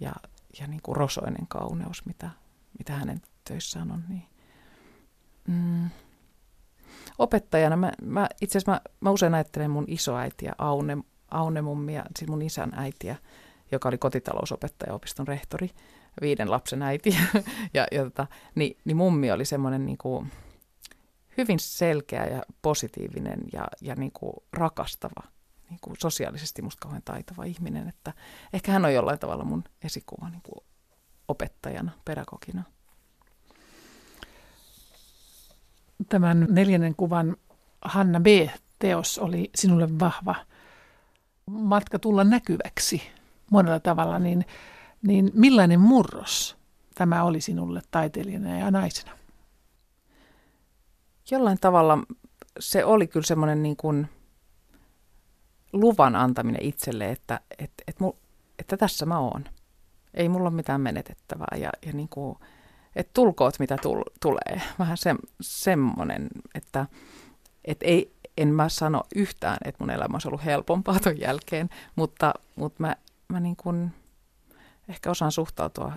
ja, 0.00 0.12
ja 0.60 0.66
niin 0.66 0.82
kuin 0.82 0.96
rosoinen 0.96 1.46
kauneus, 1.46 2.06
mitä, 2.06 2.30
mitä 2.78 2.92
hänen 2.92 3.22
töissään 3.44 3.92
on. 3.92 4.04
Niin. 4.08 4.26
Mm. 5.48 5.90
Opettajana 7.18 7.76
mä, 7.76 7.92
mä 8.02 8.28
itse 8.40 8.58
asiassa 8.58 8.72
mä, 8.72 8.80
mä 9.00 9.10
usein 9.10 9.34
ajattelen 9.34 9.70
mun 9.70 9.84
isoäitiä 9.88 10.52
Aune, 10.58 10.98
Aune 11.30 11.62
mummia, 11.62 12.04
siis 12.18 12.30
mun 12.30 12.42
isän 12.42 12.72
äitiä, 12.74 13.16
joka 13.72 13.88
oli 13.88 13.98
kotitalousopettaja 13.98 14.94
opiston 14.94 15.28
rehtori 15.28 15.70
viiden 16.20 16.50
lapsen 16.50 16.82
äiti. 16.82 17.16
ja, 17.74 17.86
ja 17.92 18.04
tota, 18.04 18.26
niin, 18.54 18.76
niin 18.84 18.96
mummi 18.96 19.32
oli 19.32 19.44
semmoinen 19.44 19.86
niin 19.86 19.98
kuin 19.98 20.32
hyvin 21.36 21.60
selkeä 21.60 22.26
ja 22.26 22.42
positiivinen 22.62 23.40
ja, 23.52 23.68
ja 23.80 23.94
niin 23.94 24.12
kuin 24.12 24.32
rakastava, 24.52 25.22
niin 25.70 25.78
kuin 25.80 25.96
sosiaalisesti 25.98 26.62
musta 26.62 26.80
kauhean 26.80 27.02
taitava 27.04 27.44
ihminen. 27.44 27.88
Että 27.88 28.12
ehkä 28.52 28.72
hän 28.72 28.84
on 28.84 28.94
jollain 28.94 29.18
tavalla 29.18 29.44
mun 29.44 29.64
esikuva 29.84 30.30
niin 30.30 30.42
kuin 30.42 30.64
opettajana, 31.28 31.90
pedagogina. 32.04 32.62
Tämän 36.08 36.46
neljännen 36.50 36.94
kuvan 36.94 37.36
Hanna 37.82 38.20
B-teos 38.20 39.18
oli 39.18 39.50
sinulle 39.54 39.98
vahva 39.98 40.34
matka 41.46 41.98
tulla 41.98 42.24
näkyväksi 42.24 43.02
monella 43.50 43.80
tavalla, 43.80 44.18
niin 44.18 44.44
niin 45.02 45.30
millainen 45.34 45.80
murros 45.80 46.56
tämä 46.94 47.24
oli 47.24 47.40
sinulle 47.40 47.82
taiteilijana 47.90 48.58
ja 48.58 48.70
naisena? 48.70 49.12
Jollain 51.30 51.58
tavalla 51.60 51.98
se 52.58 52.84
oli 52.84 53.06
kyllä 53.06 53.26
semmoinen 53.26 53.62
niin 53.62 53.76
kuin 53.76 54.08
luvan 55.72 56.16
antaminen 56.16 56.62
itselle, 56.62 57.10
että, 57.10 57.40
että, 57.58 57.84
että, 57.86 58.04
että 58.58 58.76
tässä 58.76 59.06
mä 59.06 59.18
oon. 59.18 59.44
Ei 60.14 60.28
mulla 60.28 60.48
ole 60.48 60.56
mitään 60.56 60.80
menetettävää 60.80 61.56
ja, 61.56 61.70
ja 61.86 61.92
niin 61.92 62.08
kuin, 62.08 62.38
että 62.96 63.10
tulkoot 63.14 63.58
mitä 63.58 63.76
tul, 63.76 64.02
tulee. 64.22 64.62
Vähän 64.78 64.96
se, 64.96 65.14
semmoinen, 65.40 66.28
että, 66.54 66.86
että 67.64 67.86
ei, 67.86 68.14
en 68.36 68.48
mä 68.48 68.68
sano 68.68 69.02
yhtään, 69.14 69.58
että 69.64 69.84
mun 69.84 69.90
elämä 69.90 70.14
olisi 70.14 70.28
ollut 70.28 70.44
helpompaa 70.44 71.00
ton 71.00 71.20
jälkeen, 71.20 71.68
mutta, 71.96 72.34
mutta 72.56 72.82
mä, 72.82 72.96
mä 73.28 73.40
niin 73.40 73.56
kuin, 73.56 73.90
ehkä 74.90 75.10
osaan 75.10 75.32
suhtautua 75.32 75.92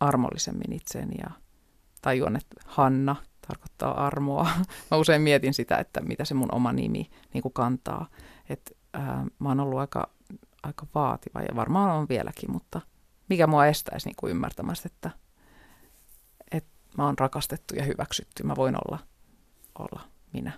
armollisemmin 0.00 0.72
itseeni 0.72 1.14
ja 1.18 1.30
tajuan, 2.02 2.36
että 2.36 2.54
Hanna 2.66 3.16
tarkoittaa 3.48 4.06
armoa. 4.06 4.48
Mä 4.90 4.96
usein 4.96 5.22
mietin 5.22 5.54
sitä, 5.54 5.76
että 5.76 6.00
mitä 6.00 6.24
se 6.24 6.34
mun 6.34 6.54
oma 6.54 6.72
nimi 6.72 7.10
niin 7.34 7.42
kuin 7.42 7.52
kantaa. 7.52 8.06
Et, 8.48 8.76
ää, 8.92 9.26
mä 9.38 9.48
oon 9.48 9.60
ollut 9.60 9.78
aika, 9.78 10.10
aika 10.62 10.86
vaativa 10.94 11.40
ja 11.40 11.56
varmaan 11.56 11.90
on 11.90 12.08
vieläkin, 12.08 12.52
mutta 12.52 12.80
mikä 13.28 13.46
mua 13.46 13.66
estäisi 13.66 14.08
niin 14.08 14.16
kuin 14.16 14.30
ymmärtämästä, 14.30 14.86
että, 14.92 15.10
että 16.50 16.70
mä 16.98 17.04
oon 17.04 17.18
rakastettu 17.18 17.74
ja 17.74 17.84
hyväksytty. 17.84 18.42
Mä 18.42 18.56
voin 18.56 18.76
olla, 18.86 18.98
olla 19.78 20.00
minä. 20.32 20.52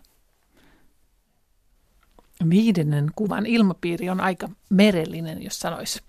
Viidennen 2.50 3.10
kuvan 3.16 3.46
ilmapiiri 3.46 4.10
on 4.10 4.20
aika 4.20 4.48
merellinen, 4.70 5.42
jos 5.42 5.58
sanoisi. 5.58 6.00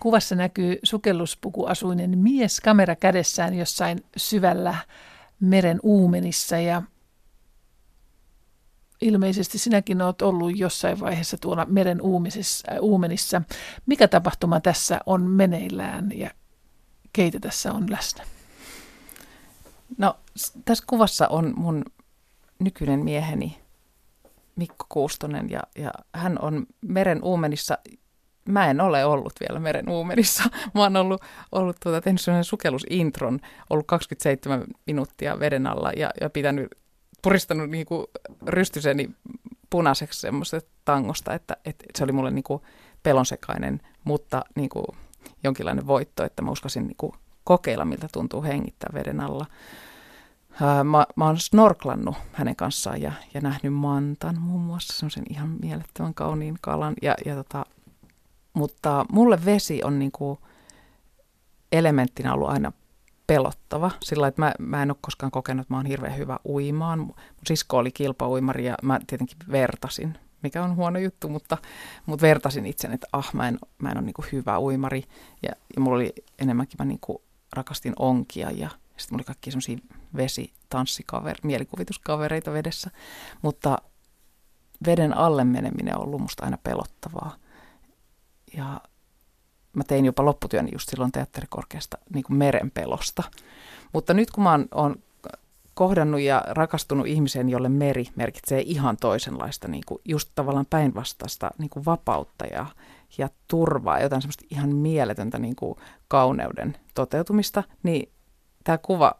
Kuvassa 0.00 0.34
näkyy 0.34 0.78
sukelluspukuasuinen 0.82 2.18
mies 2.18 2.60
kamera 2.60 2.96
kädessään 2.96 3.54
jossain 3.54 4.04
syvällä 4.16 4.74
meren 5.40 5.80
uumenissa 5.82 6.58
ja 6.58 6.82
ilmeisesti 9.00 9.58
sinäkin 9.58 10.02
olet 10.02 10.22
ollut 10.22 10.58
jossain 10.58 11.00
vaiheessa 11.00 11.36
tuolla 11.40 11.64
meren 11.64 12.00
äh, 12.00 12.78
uumenissa. 12.80 13.42
Mikä 13.86 14.08
tapahtuma 14.08 14.60
tässä 14.60 15.00
on 15.06 15.22
meneillään 15.22 16.10
ja 16.14 16.30
keitä 17.12 17.40
tässä 17.40 17.72
on 17.72 17.90
läsnä? 17.90 18.24
No 19.98 20.16
tässä 20.64 20.84
kuvassa 20.86 21.28
on 21.28 21.54
mun 21.56 21.84
nykyinen 22.58 23.04
mieheni 23.04 23.63
Mikko 24.56 24.86
Kuustonen 24.88 25.50
ja, 25.50 25.60
ja 25.78 25.90
hän 26.14 26.38
on 26.42 26.66
meren 26.80 27.24
uumenissa. 27.24 27.78
Mä 28.48 28.70
en 28.70 28.80
ole 28.80 29.04
ollut 29.04 29.32
vielä 29.40 29.60
meren 29.60 29.88
uumenissa. 29.88 30.44
Mä 30.74 30.80
oon 30.82 30.96
ollut, 30.96 31.22
ollut 31.52 31.76
tuota, 31.82 32.00
tehnyt 32.00 32.20
sellainen 32.20 32.44
sukellusintron, 32.44 33.40
ollut 33.70 33.86
27 33.86 34.64
minuuttia 34.86 35.40
veden 35.40 35.66
alla 35.66 35.92
ja, 35.96 36.10
ja 36.20 36.30
pitänyt, 36.30 36.68
puristanut 37.22 37.70
niinku 37.70 38.10
rystyseni 38.46 39.10
punaiseksi 39.70 40.20
semmoisesta 40.20 40.70
tangosta, 40.84 41.34
että, 41.34 41.56
että 41.64 41.84
se 41.98 42.04
oli 42.04 42.12
mulle 42.12 42.30
niinku 42.30 42.62
pelonsekainen, 43.02 43.80
mutta 44.04 44.44
niin 44.56 44.68
kuin 44.68 44.86
jonkinlainen 45.44 45.86
voitto, 45.86 46.24
että 46.24 46.42
mä 46.42 46.50
uskasin 46.50 46.86
niin 46.86 46.96
kuin 46.96 47.12
kokeilla, 47.44 47.84
miltä 47.84 48.08
tuntuu 48.12 48.42
hengittää 48.42 48.90
veden 48.94 49.20
alla. 49.20 49.46
Mä, 50.84 51.06
mä 51.16 51.26
oon 51.26 51.38
snorklannut 51.38 52.16
hänen 52.32 52.56
kanssaan 52.56 53.02
ja, 53.02 53.12
ja 53.34 53.40
nähnyt 53.40 53.74
mantan 53.74 54.40
muun 54.40 54.60
muassa, 54.60 54.96
semmoisen 54.96 55.24
ihan 55.30 55.56
mielettömän 55.62 56.14
kauniin 56.14 56.58
kalan. 56.60 56.94
Ja, 57.02 57.14
ja 57.26 57.34
tota, 57.34 57.66
mutta 58.54 59.06
mulle 59.12 59.44
vesi 59.44 59.82
on 59.84 59.98
niin 59.98 60.12
kuin 60.12 60.38
elementtinä 61.72 62.34
ollut 62.34 62.48
aina 62.48 62.72
pelottava. 63.26 63.90
Sillä 64.02 64.26
että 64.26 64.42
mä, 64.42 64.52
mä 64.58 64.82
en 64.82 64.90
ole 64.90 64.96
koskaan 65.00 65.30
kokenut, 65.30 65.60
että 65.64 65.74
mä 65.74 65.78
oon 65.78 65.86
hirveän 65.86 66.16
hyvä 66.16 66.38
uimaan. 66.44 66.98
Mun 66.98 67.14
sisko 67.46 67.78
oli 67.78 67.90
kilpauimari 67.92 68.66
ja 68.66 68.74
mä 68.82 69.00
tietenkin 69.06 69.36
vertasin, 69.50 70.18
mikä 70.42 70.64
on 70.64 70.76
huono 70.76 70.98
juttu, 70.98 71.28
mutta, 71.28 71.58
mutta 72.06 72.22
vertasin 72.22 72.66
itsen, 72.66 72.92
että 72.92 73.06
ah, 73.12 73.34
mä 73.34 73.48
en, 73.48 73.58
mä 73.78 73.90
en 73.90 73.98
ole 73.98 74.04
niin 74.04 74.14
hyvä 74.32 74.58
uimari. 74.58 75.04
Ja, 75.42 75.50
ja 75.76 75.80
mulla 75.80 75.96
oli 75.96 76.12
enemmänkin, 76.38 76.76
mä 76.78 76.84
niin 76.84 77.00
rakastin 77.52 77.92
onkia 77.98 78.50
ja 78.50 78.70
sitten 78.96 79.14
mulla 79.14 79.20
oli 79.20 79.24
kaikki 79.24 79.50
semmoisia 79.50 79.78
vesitanssikaver, 80.16 81.36
mielikuvituskavereita 81.42 82.52
vedessä. 82.52 82.90
Mutta 83.42 83.78
veden 84.86 85.16
alle 85.16 85.44
meneminen 85.44 85.96
on 85.96 86.02
ollut 86.02 86.20
musta 86.20 86.44
aina 86.44 86.58
pelottavaa. 86.62 87.36
Ja 88.56 88.80
mä 89.72 89.84
tein 89.84 90.04
jopa 90.04 90.24
lopputyöni 90.24 90.70
just 90.72 90.88
silloin 90.88 91.12
teatterikorkeasta 91.12 91.98
niin 92.14 92.24
kuin 92.24 92.36
merenpelosta. 92.36 93.22
Mutta 93.92 94.14
nyt 94.14 94.30
kun 94.30 94.44
mä 94.44 94.50
oon, 94.50 94.68
oon 94.74 94.96
kohdannut 95.74 96.20
ja 96.20 96.42
rakastunut 96.48 97.06
ihmiseen, 97.06 97.48
jolle 97.48 97.68
meri 97.68 98.06
merkitsee 98.16 98.62
ihan 98.66 98.96
toisenlaista, 98.96 99.68
niin 99.68 99.82
kuin 99.86 100.00
just 100.04 100.30
tavallaan 100.34 100.66
päinvastaista 100.70 101.50
niin 101.58 101.70
kuin 101.70 101.84
vapautta 101.84 102.44
ja, 102.46 102.66
ja 103.18 103.28
turvaa, 103.48 104.00
jotain 104.00 104.22
semmoista 104.22 104.44
ihan 104.50 104.74
mieletöntä 104.74 105.38
niin 105.38 105.56
kuin 105.56 105.78
kauneuden 106.08 106.76
toteutumista, 106.94 107.62
niin 107.82 108.13
tämä 108.64 108.78
kuva 108.78 109.14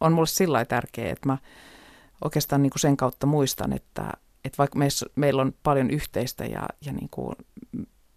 on 0.00 0.12
mulle 0.12 0.26
sillä 0.26 0.64
tärkeä, 0.64 1.12
että 1.12 1.28
mä 1.28 1.38
oikeastaan 2.24 2.62
niin 2.62 2.70
kuin 2.70 2.80
sen 2.80 2.96
kautta 2.96 3.26
muistan, 3.26 3.72
että, 3.72 4.12
että 4.44 4.58
vaikka 4.58 4.78
meissä, 4.78 5.06
meillä 5.16 5.42
on 5.42 5.54
paljon 5.62 5.90
yhteistä 5.90 6.44
ja, 6.44 6.66
ja 6.86 6.92
niin 6.92 7.08
kuin 7.10 7.36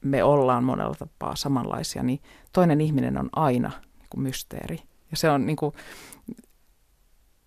me 0.01 0.23
ollaan 0.23 0.63
monella 0.63 0.95
tapaa 0.95 1.35
samanlaisia, 1.35 2.03
niin 2.03 2.19
toinen 2.53 2.81
ihminen 2.81 3.17
on 3.17 3.29
aina 3.35 3.71
niin 3.99 4.07
kuin 4.09 4.21
mysteeri. 4.21 4.79
Ja 5.11 5.17
se 5.17 5.29
on 5.29 5.45
niin 5.45 5.55
kuin, 5.55 5.73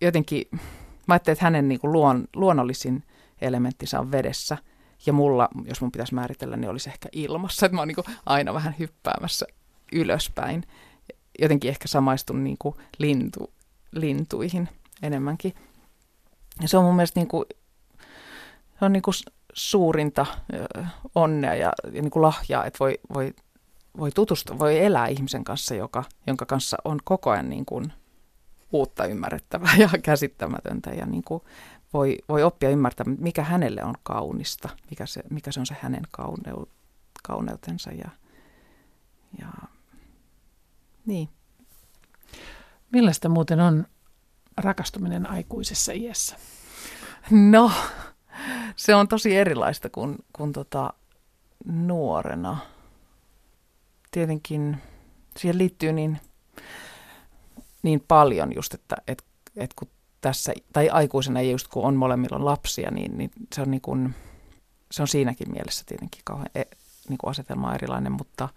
jotenkin, 0.01 0.45
mä 1.07 1.13
ajattelin, 1.13 1.33
että 1.33 1.45
hänen 1.45 1.67
niin 1.67 1.79
kuin 1.79 1.91
luon, 1.91 2.27
luonnollisin 2.35 3.03
elementtinsä 3.41 3.99
on 3.99 4.11
vedessä. 4.11 4.57
Ja 5.05 5.13
mulla, 5.13 5.49
jos 5.65 5.81
mun 5.81 5.91
pitäisi 5.91 6.15
määritellä, 6.15 6.57
niin 6.57 6.69
olisi 6.69 6.89
ehkä 6.89 7.09
ilmassa. 7.11 7.65
Että 7.65 7.75
mä 7.75 7.81
oon 7.81 7.87
niin 7.87 7.95
kuin 7.95 8.05
aina 8.25 8.53
vähän 8.53 8.75
hyppäämässä 8.79 9.45
ylöspäin. 9.91 10.63
Jotenkin 11.41 11.69
ehkä 11.69 11.87
samaistun 11.87 12.43
niin 12.43 12.57
kuin 12.59 12.75
lintu, 12.97 13.53
lintuihin 13.91 14.69
enemmänkin. 15.01 15.53
Ja 16.61 16.67
se 16.67 16.77
on 16.77 16.83
mun 16.83 16.95
mielestä 16.95 17.19
niin 17.19 17.27
kuin, 17.27 17.45
se 18.79 18.85
on 18.85 18.93
niin 18.93 19.01
kuin 19.01 19.15
suurinta 19.53 20.25
onnea 21.15 21.55
ja, 21.55 21.73
ja 21.93 22.01
niin 22.01 22.11
kuin 22.11 22.23
lahjaa, 22.23 22.65
että 22.65 22.79
voi, 22.79 22.99
voi, 23.13 23.33
voi 23.97 24.11
tutustua, 24.11 24.59
voi 24.59 24.79
elää 24.79 25.07
ihmisen 25.07 25.43
kanssa, 25.43 25.75
joka, 25.75 26.03
jonka 26.27 26.45
kanssa 26.45 26.77
on 26.85 26.99
koko 27.03 27.29
ajan 27.29 27.49
niin 27.49 27.65
kuin 27.65 27.93
uutta 28.71 29.05
ymmärrettävää 29.05 29.75
ja 29.77 29.89
käsittämätöntä 30.03 30.89
ja 30.89 31.05
niin 31.05 31.23
kuin 31.23 31.43
voi, 31.93 32.17
voi 32.29 32.43
oppia 32.43 32.69
ymmärtämään, 32.69 33.17
mikä 33.19 33.43
hänelle 33.43 33.83
on 33.83 33.95
kaunista, 34.03 34.69
mikä 34.89 35.05
se, 35.05 35.23
mikä 35.29 35.51
se 35.51 35.59
on 35.59 35.65
se 35.65 35.75
hänen 35.81 36.03
kauneu, 36.11 36.69
kauneutensa 37.23 37.91
ja, 37.91 38.09
ja 39.39 39.47
niin. 41.07 41.29
Millaista 42.91 43.29
muuten 43.29 43.59
on 43.59 43.87
rakastuminen 44.57 45.29
aikuisessa 45.29 45.91
iässä? 45.91 46.35
No, 47.31 47.71
se 48.75 48.95
on 48.95 49.07
tosi 49.07 49.35
erilaista 49.35 49.89
kuin, 49.89 50.15
kuin 50.33 50.53
tota 50.53 50.93
nuorena. 51.65 52.57
Tietenkin 54.11 54.77
siihen 55.37 55.57
liittyy 55.57 55.93
niin, 55.93 56.19
niin 57.83 58.03
paljon 58.07 58.55
just, 58.55 58.73
että 58.73 58.95
et, 59.07 59.23
et 59.55 59.73
kun 59.73 59.87
tässä, 60.21 60.53
tai 60.73 60.89
aikuisena 60.89 61.39
ei 61.39 61.51
just 61.51 61.67
kun 61.67 61.83
on 61.83 61.95
molemmilla 61.95 62.45
lapsia, 62.45 62.91
niin, 62.91 63.17
niin 63.17 63.31
se 63.55 63.61
on 63.61 63.71
niin 63.71 63.81
kuin, 63.81 64.15
se 64.91 65.01
on 65.01 65.07
siinäkin 65.07 65.51
mielessä 65.51 65.83
tietenkin 65.85 66.21
kauhean 66.23 66.49
e, 66.55 66.63
niin 67.09 67.17
kuin 67.17 67.31
asetelma 67.31 67.75
erilainen, 67.75 68.11
mutta, 68.11 68.49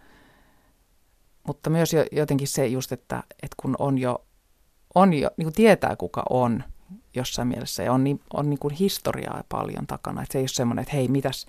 mutta 1.50 1.70
myös 1.70 1.92
jotenkin 2.12 2.48
se 2.48 2.66
just, 2.66 2.92
että, 2.92 3.22
että 3.42 3.54
kun 3.56 3.76
on 3.78 3.98
jo, 3.98 4.24
on 4.94 5.12
jo 5.12 5.30
niin 5.36 5.44
kuin 5.44 5.54
tietää 5.54 5.96
kuka 5.96 6.22
on, 6.30 6.64
jossain 7.14 7.48
mielessä 7.48 7.82
ja 7.82 7.92
on, 7.92 8.04
niin, 8.04 8.20
on 8.32 8.50
niin 8.50 8.58
kuin 8.58 8.74
historiaa 8.74 9.44
paljon 9.48 9.86
takana. 9.86 10.22
Että 10.22 10.32
se 10.32 10.38
ei 10.38 10.42
ole 10.42 10.48
semmoinen, 10.48 10.82
että 10.82 10.96
hei, 10.96 11.08
mitäs, 11.08 11.46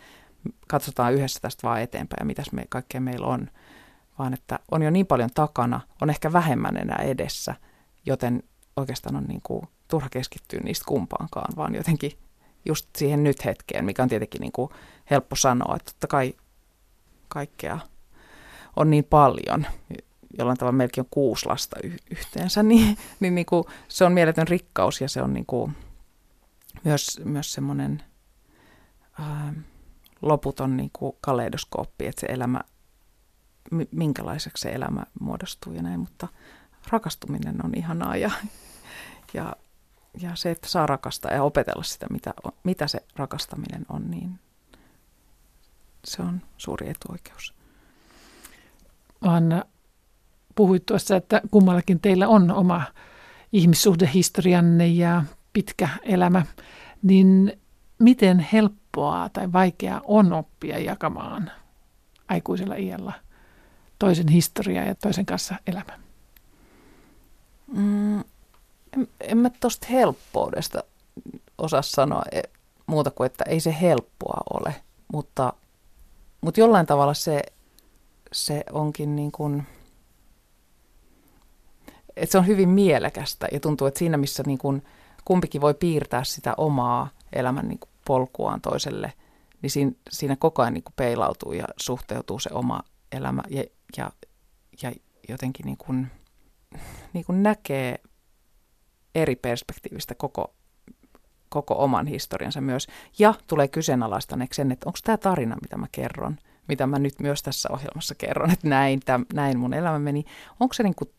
katsotaan 0.67 1.13
yhdessä 1.13 1.39
tästä 1.39 1.67
vaan 1.67 1.81
eteenpäin 1.81 2.17
ja 2.19 2.25
mitäs 2.25 2.51
me, 2.51 2.65
kaikkea 2.69 3.01
meillä 3.01 3.27
on, 3.27 3.47
vaan 4.19 4.33
että 4.33 4.59
on 4.71 4.81
jo 4.81 4.89
niin 4.89 5.05
paljon 5.05 5.29
takana, 5.33 5.81
on 6.01 6.09
ehkä 6.09 6.33
vähemmän 6.33 6.77
enää 6.77 7.01
edessä, 7.03 7.55
joten 8.05 8.43
oikeastaan 8.77 9.15
on 9.15 9.23
niin 9.23 9.41
kuin 9.43 9.67
turha 9.87 10.09
keskittyä 10.09 10.59
niistä 10.63 10.85
kumpaankaan, 10.87 11.53
vaan 11.55 11.75
jotenkin 11.75 12.11
just 12.65 12.89
siihen 12.97 13.23
nyt 13.23 13.45
hetkeen, 13.45 13.85
mikä 13.85 14.03
on 14.03 14.09
tietenkin 14.09 14.41
niin 14.41 14.51
kuin 14.51 14.71
helppo 15.09 15.35
sanoa, 15.35 15.75
että 15.75 15.91
totta 15.91 16.07
kai 16.07 16.33
kaikkea 17.27 17.79
on 18.75 18.89
niin 18.89 19.03
paljon, 19.03 19.65
jollain 20.37 20.57
tavalla 20.57 20.77
melkein 20.77 21.05
on 21.05 21.09
kuusi 21.11 21.45
lasta 21.45 21.75
y- 21.83 21.97
yhteensä, 22.11 22.63
niin, 22.73 22.97
niin, 23.19 23.35
niin 23.35 23.45
kuin, 23.45 23.63
se 23.87 24.05
on 24.05 24.11
mieletön 24.13 24.47
rikkaus 24.47 25.01
ja 25.01 25.09
se 25.09 25.21
on 25.21 25.33
niin 25.33 25.45
kuin, 25.45 25.75
myös, 26.83 27.21
myös 27.25 27.53
semmoinen 27.53 28.03
ää, 29.19 29.53
loputon 30.21 30.77
niin 30.77 30.89
kuin 30.93 31.17
kaleidoskooppi, 31.21 32.07
että 32.07 32.21
se 32.21 32.27
elämä, 32.27 32.61
minkälaiseksi 33.91 34.61
se 34.61 34.69
elämä 34.69 35.03
muodostuu 35.19 35.73
ja 35.73 35.81
näin, 35.81 35.99
mutta 35.99 36.27
rakastuminen 36.87 37.65
on 37.65 37.71
ihanaa 37.75 38.15
ja, 38.15 38.31
ja, 39.33 39.55
ja 40.21 40.35
se, 40.35 40.51
että 40.51 40.67
saa 40.69 40.85
rakastaa 40.85 41.31
ja 41.31 41.43
opetella 41.43 41.83
sitä, 41.83 42.07
mitä, 42.09 42.33
mitä 42.63 42.87
se 42.87 43.03
rakastaminen 43.15 43.85
on, 43.89 44.11
niin 44.11 44.39
se 46.05 46.21
on 46.21 46.41
suuri 46.57 46.89
etuoikeus. 46.89 47.60
Anna, 49.21 49.65
puhuit 50.55 50.85
tuossa, 50.85 51.15
että 51.15 51.41
kummallakin 51.51 51.99
teillä 51.99 52.27
on 52.27 52.51
oma 52.51 52.83
ihmissuhdehistorianne 53.53 54.87
ja 54.87 55.23
pitkä 55.53 55.89
elämä, 56.03 56.45
niin 57.03 57.59
miten 57.99 58.39
helppoa 58.39 59.29
tai 59.29 59.53
vaikeaa 59.53 60.01
on 60.03 60.33
oppia 60.33 60.79
jakamaan 60.79 61.51
aikuisella 62.29 62.75
iällä 62.75 63.13
toisen 63.99 64.27
historiaa 64.27 64.85
ja 64.85 64.95
toisen 64.95 65.25
kanssa 65.25 65.55
elämä? 65.67 65.99
Mm, 67.73 68.19
en, 68.19 69.07
en 69.19 69.37
mä 69.37 69.49
tuosta 69.49 69.87
helppoudesta 69.89 70.83
osaa 71.57 71.81
sanoa 71.81 72.23
e, 72.31 72.41
muuta 72.85 73.11
kuin, 73.11 73.25
että 73.25 73.43
ei 73.47 73.59
se 73.59 73.75
helppoa 73.81 74.41
ole, 74.53 74.75
mutta, 75.13 75.53
mutta 76.41 76.59
jollain 76.59 76.85
tavalla 76.85 77.13
se, 77.13 77.41
se 78.33 78.63
onkin 78.71 79.15
niin 79.15 79.31
kuin– 79.31 79.63
että 82.15 82.31
se 82.31 82.37
on 82.37 82.47
hyvin 82.47 82.69
mielekästä 82.69 83.47
ja 83.51 83.59
tuntuu, 83.59 83.87
että 83.87 83.97
siinä 83.97 84.17
missä 84.17 84.43
niin 84.45 84.57
kuin 84.57 84.83
kumpikin 85.25 85.61
voi 85.61 85.73
piirtää 85.73 86.23
sitä 86.23 86.53
omaa 86.57 87.09
elämän 87.33 87.67
niin 87.67 87.79
kuin 87.79 87.89
polkuaan 88.05 88.61
toiselle, 88.61 89.13
niin 89.61 89.69
siinä, 89.69 89.91
siinä 90.09 90.35
koko 90.35 90.61
ajan 90.61 90.73
niin 90.73 90.83
kuin 90.83 90.93
peilautuu 90.95 91.53
ja 91.53 91.65
suhteutuu 91.77 92.39
se 92.39 92.49
oma 92.53 92.83
elämä 93.11 93.43
ja, 93.49 93.63
ja, 93.97 94.11
ja 94.81 94.91
jotenkin 95.29 95.65
niin 95.65 95.77
kuin, 95.77 96.07
niin 97.13 97.25
kuin 97.25 97.43
näkee 97.43 97.99
eri 99.15 99.35
perspektiivistä 99.35 100.15
koko, 100.15 100.53
koko 101.49 101.83
oman 101.83 102.07
historiansa 102.07 102.61
myös. 102.61 102.87
Ja 103.19 103.33
tulee 103.47 103.67
kyseenalaistaneeksi 103.67 104.57
sen, 104.57 104.71
että 104.71 104.89
onko 104.89 104.99
tämä 105.03 105.17
tarina, 105.17 105.57
mitä 105.61 105.77
mä 105.77 105.87
kerron, 105.91 106.37
mitä 106.71 106.87
mä 106.87 106.99
nyt 106.99 107.19
myös 107.19 107.43
tässä 107.43 107.69
ohjelmassa 107.71 108.15
kerron, 108.15 108.51
että 108.51 108.67
näin, 108.67 108.99
täm, 109.05 109.25
näin 109.33 109.59
mun 109.59 109.73
elämä 109.73 109.99
meni. 109.99 110.25
Onko 110.59 110.73
se 110.73 110.83
niin 110.83 110.95
kuin 110.95 111.09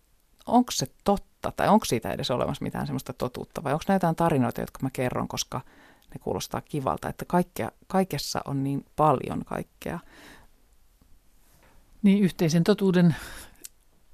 onko 0.46 0.70
se 0.70 0.86
totta 1.04 1.52
tai 1.56 1.68
onko 1.68 1.84
siitä 1.84 2.12
edes 2.12 2.30
olemassa 2.30 2.64
mitään 2.64 2.86
sellaista 2.86 3.12
totuutta 3.12 3.64
vai 3.64 3.72
onko 3.72 3.84
näitä 3.88 4.06
jotain 4.06 4.16
tarinoita, 4.16 4.60
jotka 4.60 4.78
mä 4.82 4.90
kerron, 4.92 5.28
koska 5.28 5.60
ne 6.14 6.20
kuulostaa 6.20 6.60
kivalta, 6.60 7.08
että 7.08 7.24
kaikkea, 7.24 7.70
kaikessa 7.86 8.40
on 8.44 8.64
niin 8.64 8.84
paljon 8.96 9.44
kaikkea. 9.44 9.98
Niin 12.02 12.24
yhteisen 12.24 12.64
totuuden 12.64 13.16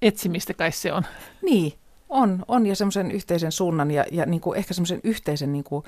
etsimistä 0.03 0.55
kai 0.55 0.73
se 0.73 0.93
on. 0.93 1.03
Niin, 1.43 1.73
on, 2.09 2.45
on 2.49 2.67
ja 2.67 2.77
semmoisen 2.77 3.11
yhteisen 3.11 3.53
suunnan 3.53 3.91
ja, 3.91 4.05
ja 4.13 4.27
niin 4.27 4.41
kuin 4.41 4.59
ehkä 4.59 4.75
semmoisen 4.75 5.01
yhteisen 5.05 5.53
niin 5.53 5.65
kuin, 5.65 5.85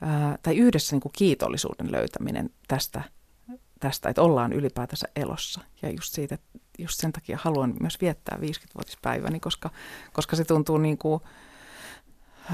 ää, 0.00 0.38
tai 0.42 0.56
yhdessä 0.56 0.94
niin 0.94 1.00
kuin 1.00 1.12
kiitollisuuden 1.16 1.92
löytäminen 1.92 2.50
tästä, 2.68 3.02
tästä, 3.84 4.08
että 4.08 4.22
ollaan 4.22 4.52
ylipäätänsä 4.52 5.08
elossa. 5.16 5.60
Ja 5.82 5.90
just, 5.90 6.14
siitä, 6.14 6.38
just 6.78 7.00
sen 7.00 7.12
takia 7.12 7.38
haluan 7.42 7.74
myös 7.80 8.00
viettää 8.00 8.38
50-vuotispäiväni, 8.40 9.40
koska, 9.40 9.70
koska 10.12 10.36
se 10.36 10.44
tuntuu 10.44 10.78
niin 10.78 10.98
kuin, 10.98 11.20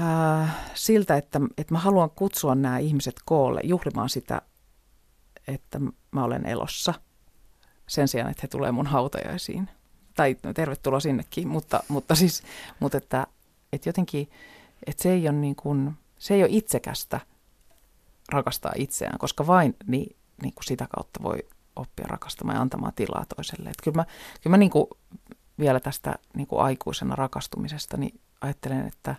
äh, 0.01 0.55
siltä, 0.73 1.17
että, 1.17 1.39
että 1.57 1.73
mä 1.73 1.79
haluan 1.79 2.09
kutsua 2.09 2.55
nämä 2.55 2.77
ihmiset 2.77 3.15
koolle 3.25 3.61
juhlimaan 3.63 4.09
sitä, 4.09 4.41
että 5.47 5.79
mä 6.11 6.23
olen 6.23 6.45
elossa 6.45 6.93
sen 7.87 8.07
sijaan, 8.07 8.31
että 8.31 8.41
he 8.43 8.47
tulee 8.47 8.71
mun 8.71 8.87
hautajaisiin. 8.87 9.69
Tai 10.15 10.35
tervetuloa 10.55 10.99
sinnekin, 10.99 11.47
mutta, 11.47 11.83
mutta 11.87 12.15
siis, 12.15 12.43
mutta 12.79 12.97
että, 12.97 13.27
että 13.73 13.89
jotenkin, 13.89 14.29
että 14.85 15.03
se 15.03 15.11
ei 15.11 15.29
ole 15.29 15.37
niin 15.37 15.55
kuin, 15.55 15.93
se 16.19 16.33
ei 16.33 16.43
ole 16.43 16.49
itsekästä 16.51 17.19
rakastaa 18.29 18.73
itseään, 18.75 19.17
koska 19.19 19.47
vain 19.47 19.75
niin, 19.87 20.15
niin 20.41 20.53
kuin 20.53 20.65
sitä 20.65 20.87
kautta 20.95 21.23
voi 21.23 21.37
oppia 21.75 22.05
rakastamaan 22.07 22.55
ja 22.55 22.61
antamaan 22.61 22.93
tilaa 22.95 23.25
toiselle. 23.35 23.69
Että 23.69 23.83
kyllä 23.83 23.95
mä, 23.95 24.05
kyllä 24.41 24.53
mä 24.53 24.57
niin 24.57 24.71
kuin 24.71 24.85
vielä 25.59 25.79
tästä 25.79 26.15
niin 26.35 26.47
kuin 26.47 26.61
aikuisena 26.61 27.15
rakastumisesta 27.15 27.97
niin 27.97 28.19
ajattelen, 28.41 28.87
että, 28.87 29.15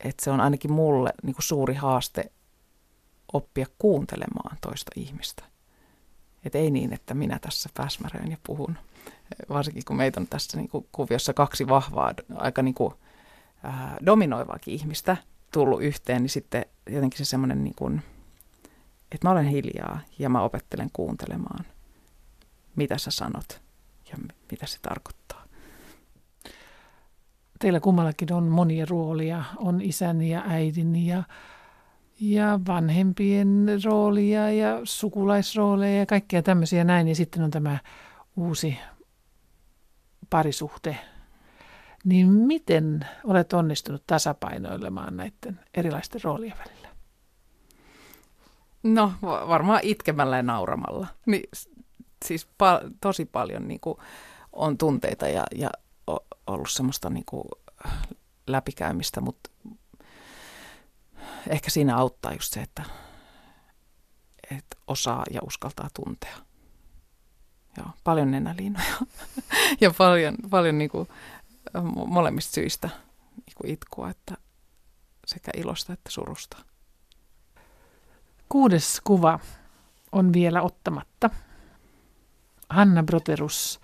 että 0.00 0.24
se 0.24 0.30
on 0.30 0.40
ainakin 0.40 0.72
mulle 0.72 1.10
niin 1.22 1.34
kuin 1.34 1.42
suuri 1.42 1.74
haaste 1.74 2.32
oppia 3.32 3.66
kuuntelemaan 3.78 4.56
toista 4.60 4.90
ihmistä. 4.96 5.44
Et 6.44 6.54
ei 6.54 6.70
niin, 6.70 6.92
että 6.92 7.14
minä 7.14 7.38
tässä 7.38 7.68
päsmäröin 7.74 8.30
ja 8.30 8.36
puhun. 8.46 8.78
Varsinkin 9.48 9.84
kun 9.84 9.96
meitä 9.96 10.20
on 10.20 10.26
tässä 10.26 10.56
niin 10.56 10.68
kuin 10.68 10.86
kuviossa 10.92 11.34
kaksi 11.34 11.68
vahvaa, 11.68 12.14
aika 12.34 12.62
niin 12.62 12.74
kuin, 12.74 12.94
ää, 13.62 13.96
dominoivaakin 14.06 14.74
ihmistä 14.74 15.16
tullut 15.52 15.82
yhteen, 15.82 16.22
niin 16.22 16.30
sitten 16.30 16.64
jotenkin 16.90 17.18
se 17.18 17.24
semmoinen, 17.24 17.64
niin 17.64 17.74
että 19.16 19.28
mä 19.28 19.32
olen 19.32 19.46
hiljaa 19.46 20.00
ja 20.18 20.28
mä 20.28 20.42
opettelen 20.42 20.90
kuuntelemaan, 20.92 21.64
mitä 22.76 22.98
sä 22.98 23.10
sanot 23.10 23.60
ja 24.10 24.16
mitä 24.50 24.66
se 24.66 24.78
tarkoittaa. 24.82 25.44
Teillä 27.58 27.80
kummallakin 27.80 28.32
on 28.32 28.44
monia 28.44 28.86
roolia, 28.88 29.44
on 29.56 29.82
isän 29.82 30.22
ja 30.22 30.42
äidin 30.46 31.06
ja 31.06 31.22
ja 32.20 32.60
vanhempien 32.66 33.66
roolia 33.84 34.50
ja 34.50 34.80
sukulaisrooleja 34.84 35.98
ja 35.98 36.06
kaikkea 36.06 36.42
tämmöisiä 36.42 36.84
näin. 36.84 37.08
Ja 37.08 37.14
sitten 37.14 37.42
on 37.42 37.50
tämä 37.50 37.78
uusi 38.36 38.78
parisuhde. 40.30 40.98
Niin 42.04 42.26
miten 42.28 43.06
olet 43.24 43.52
onnistunut 43.52 44.02
tasapainoilemaan 44.06 45.16
näiden 45.16 45.60
erilaisten 45.74 46.20
roolien 46.24 46.54
välillä? 46.58 46.85
No 48.86 49.12
varmaan 49.22 49.80
itkemällä 49.82 50.36
ja 50.36 50.42
nauramalla. 50.42 51.06
Niin, 51.26 51.48
siis 52.24 52.46
pa- 52.46 52.90
tosi 53.00 53.24
paljon 53.24 53.68
niin 53.68 53.80
kuin, 53.80 53.98
on 54.52 54.78
tunteita 54.78 55.28
ja, 55.28 55.44
ja 55.54 55.70
ollut 56.46 56.70
semmoista 56.70 57.10
niin 57.10 57.24
kuin, 57.26 57.44
läpikäymistä, 58.46 59.20
mutta 59.20 59.50
ehkä 61.48 61.70
siinä 61.70 61.96
auttaa 61.96 62.32
just 62.32 62.52
se, 62.52 62.60
että, 62.60 62.82
että 64.50 64.76
osaa 64.86 65.24
ja 65.30 65.40
uskaltaa 65.46 65.88
tuntea. 65.94 66.36
Joo, 67.76 67.88
paljon 68.04 68.30
nenäliinoja 68.30 68.96
ja 69.80 69.90
paljon, 69.98 70.36
paljon 70.50 70.78
niin 70.78 70.90
kuin, 70.90 71.08
molemmista 72.06 72.52
syistä 72.52 72.88
niin 73.36 73.54
kuin 73.56 73.70
itkua, 73.70 74.10
että 74.10 74.36
sekä 75.26 75.50
ilosta 75.56 75.92
että 75.92 76.10
surusta. 76.10 76.56
Kuudes 78.48 79.00
kuva 79.04 79.38
on 80.12 80.32
vielä 80.32 80.62
ottamatta. 80.62 81.30
Hanna 82.70 83.02
Broterus, 83.02 83.80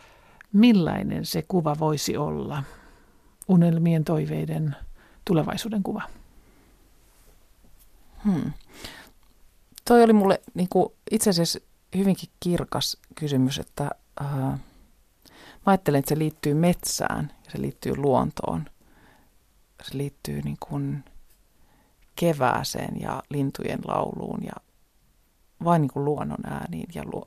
millainen 0.53 1.27
se 1.27 1.43
kuva 1.49 1.77
voisi 1.79 2.17
olla? 2.17 2.63
Unelmien, 3.49 4.05
toiveiden, 4.05 4.77
tulevaisuuden 5.25 5.83
kuva. 5.83 6.03
Hmm. 8.25 8.53
Toi 9.85 10.03
oli 10.03 10.13
mulle 10.13 10.43
niin 10.55 10.69
kuin, 10.69 10.89
itse 11.11 11.31
asiassa 11.31 11.59
hyvinkin 11.97 12.29
kirkas 12.41 12.97
kysymys, 13.15 13.59
että 13.59 13.91
äh, 14.21 14.31
mä 14.31 14.59
ajattelen, 15.67 15.99
että 15.99 16.09
se 16.09 16.19
liittyy 16.19 16.55
metsään 16.55 17.33
ja 17.45 17.51
se 17.51 17.61
liittyy 17.61 17.97
luontoon. 17.97 18.65
Se 19.83 19.99
liittyy 19.99 20.43
niin 20.43 20.57
kuin, 20.61 21.05
kevääseen 22.17 23.01
ja 23.01 23.23
lintujen 23.31 23.81
lauluun 23.85 24.41
ja 24.45 24.53
vain 25.65 25.83
niin 25.83 25.93
kuin 25.93 26.05
luonnon 26.05 26.47
ääniin 26.47 26.89
ja 26.95 27.03
luo, 27.13 27.27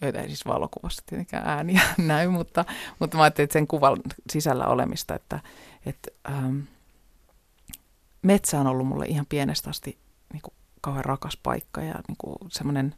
joita 0.00 0.18
ei 0.18 0.28
siis 0.28 0.46
valokuvassa 0.46 1.02
tietenkään 1.06 1.48
ääniä 1.48 1.82
näy, 1.98 2.28
mutta, 2.28 2.64
mutta 2.98 3.16
mä 3.16 3.22
ajattelin, 3.22 3.44
että 3.44 3.52
sen 3.52 3.66
kuvan 3.66 3.96
sisällä 4.30 4.66
olemista, 4.66 5.14
että, 5.14 5.40
että 5.86 6.10
ähm, 6.28 6.58
metsä 8.22 8.60
on 8.60 8.66
ollut 8.66 8.86
mulle 8.86 9.06
ihan 9.06 9.26
pienestä 9.28 9.70
asti 9.70 9.98
niin 10.32 10.42
kuin 10.42 10.54
kauhean 10.80 11.04
rakas 11.04 11.36
paikka 11.42 11.80
ja 11.80 11.94
niin 12.08 12.16
kuin 12.18 12.36
semmoinen 12.48 12.94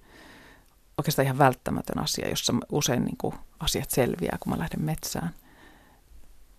oikeastaan 0.99 1.27
ihan 1.27 1.39
välttämätön 1.39 1.99
asia, 1.99 2.29
jossa 2.29 2.55
usein 2.73 3.05
niin 3.05 3.17
kuin 3.17 3.35
asiat 3.61 3.91
selviää, 3.91 4.37
kun 4.41 4.53
mä 4.53 4.59
lähden 4.59 4.83
metsään. 4.83 5.31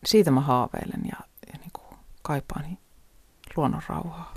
Siitä 0.05 0.31
mä 0.31 0.41
haaveilen 0.41 1.01
ja, 1.05 1.17
ja 1.53 1.59
niin 1.59 1.71
kuin 1.73 1.99
kaipaan 2.21 2.65
luonnon 3.57 3.81
rauhaa. 3.89 4.33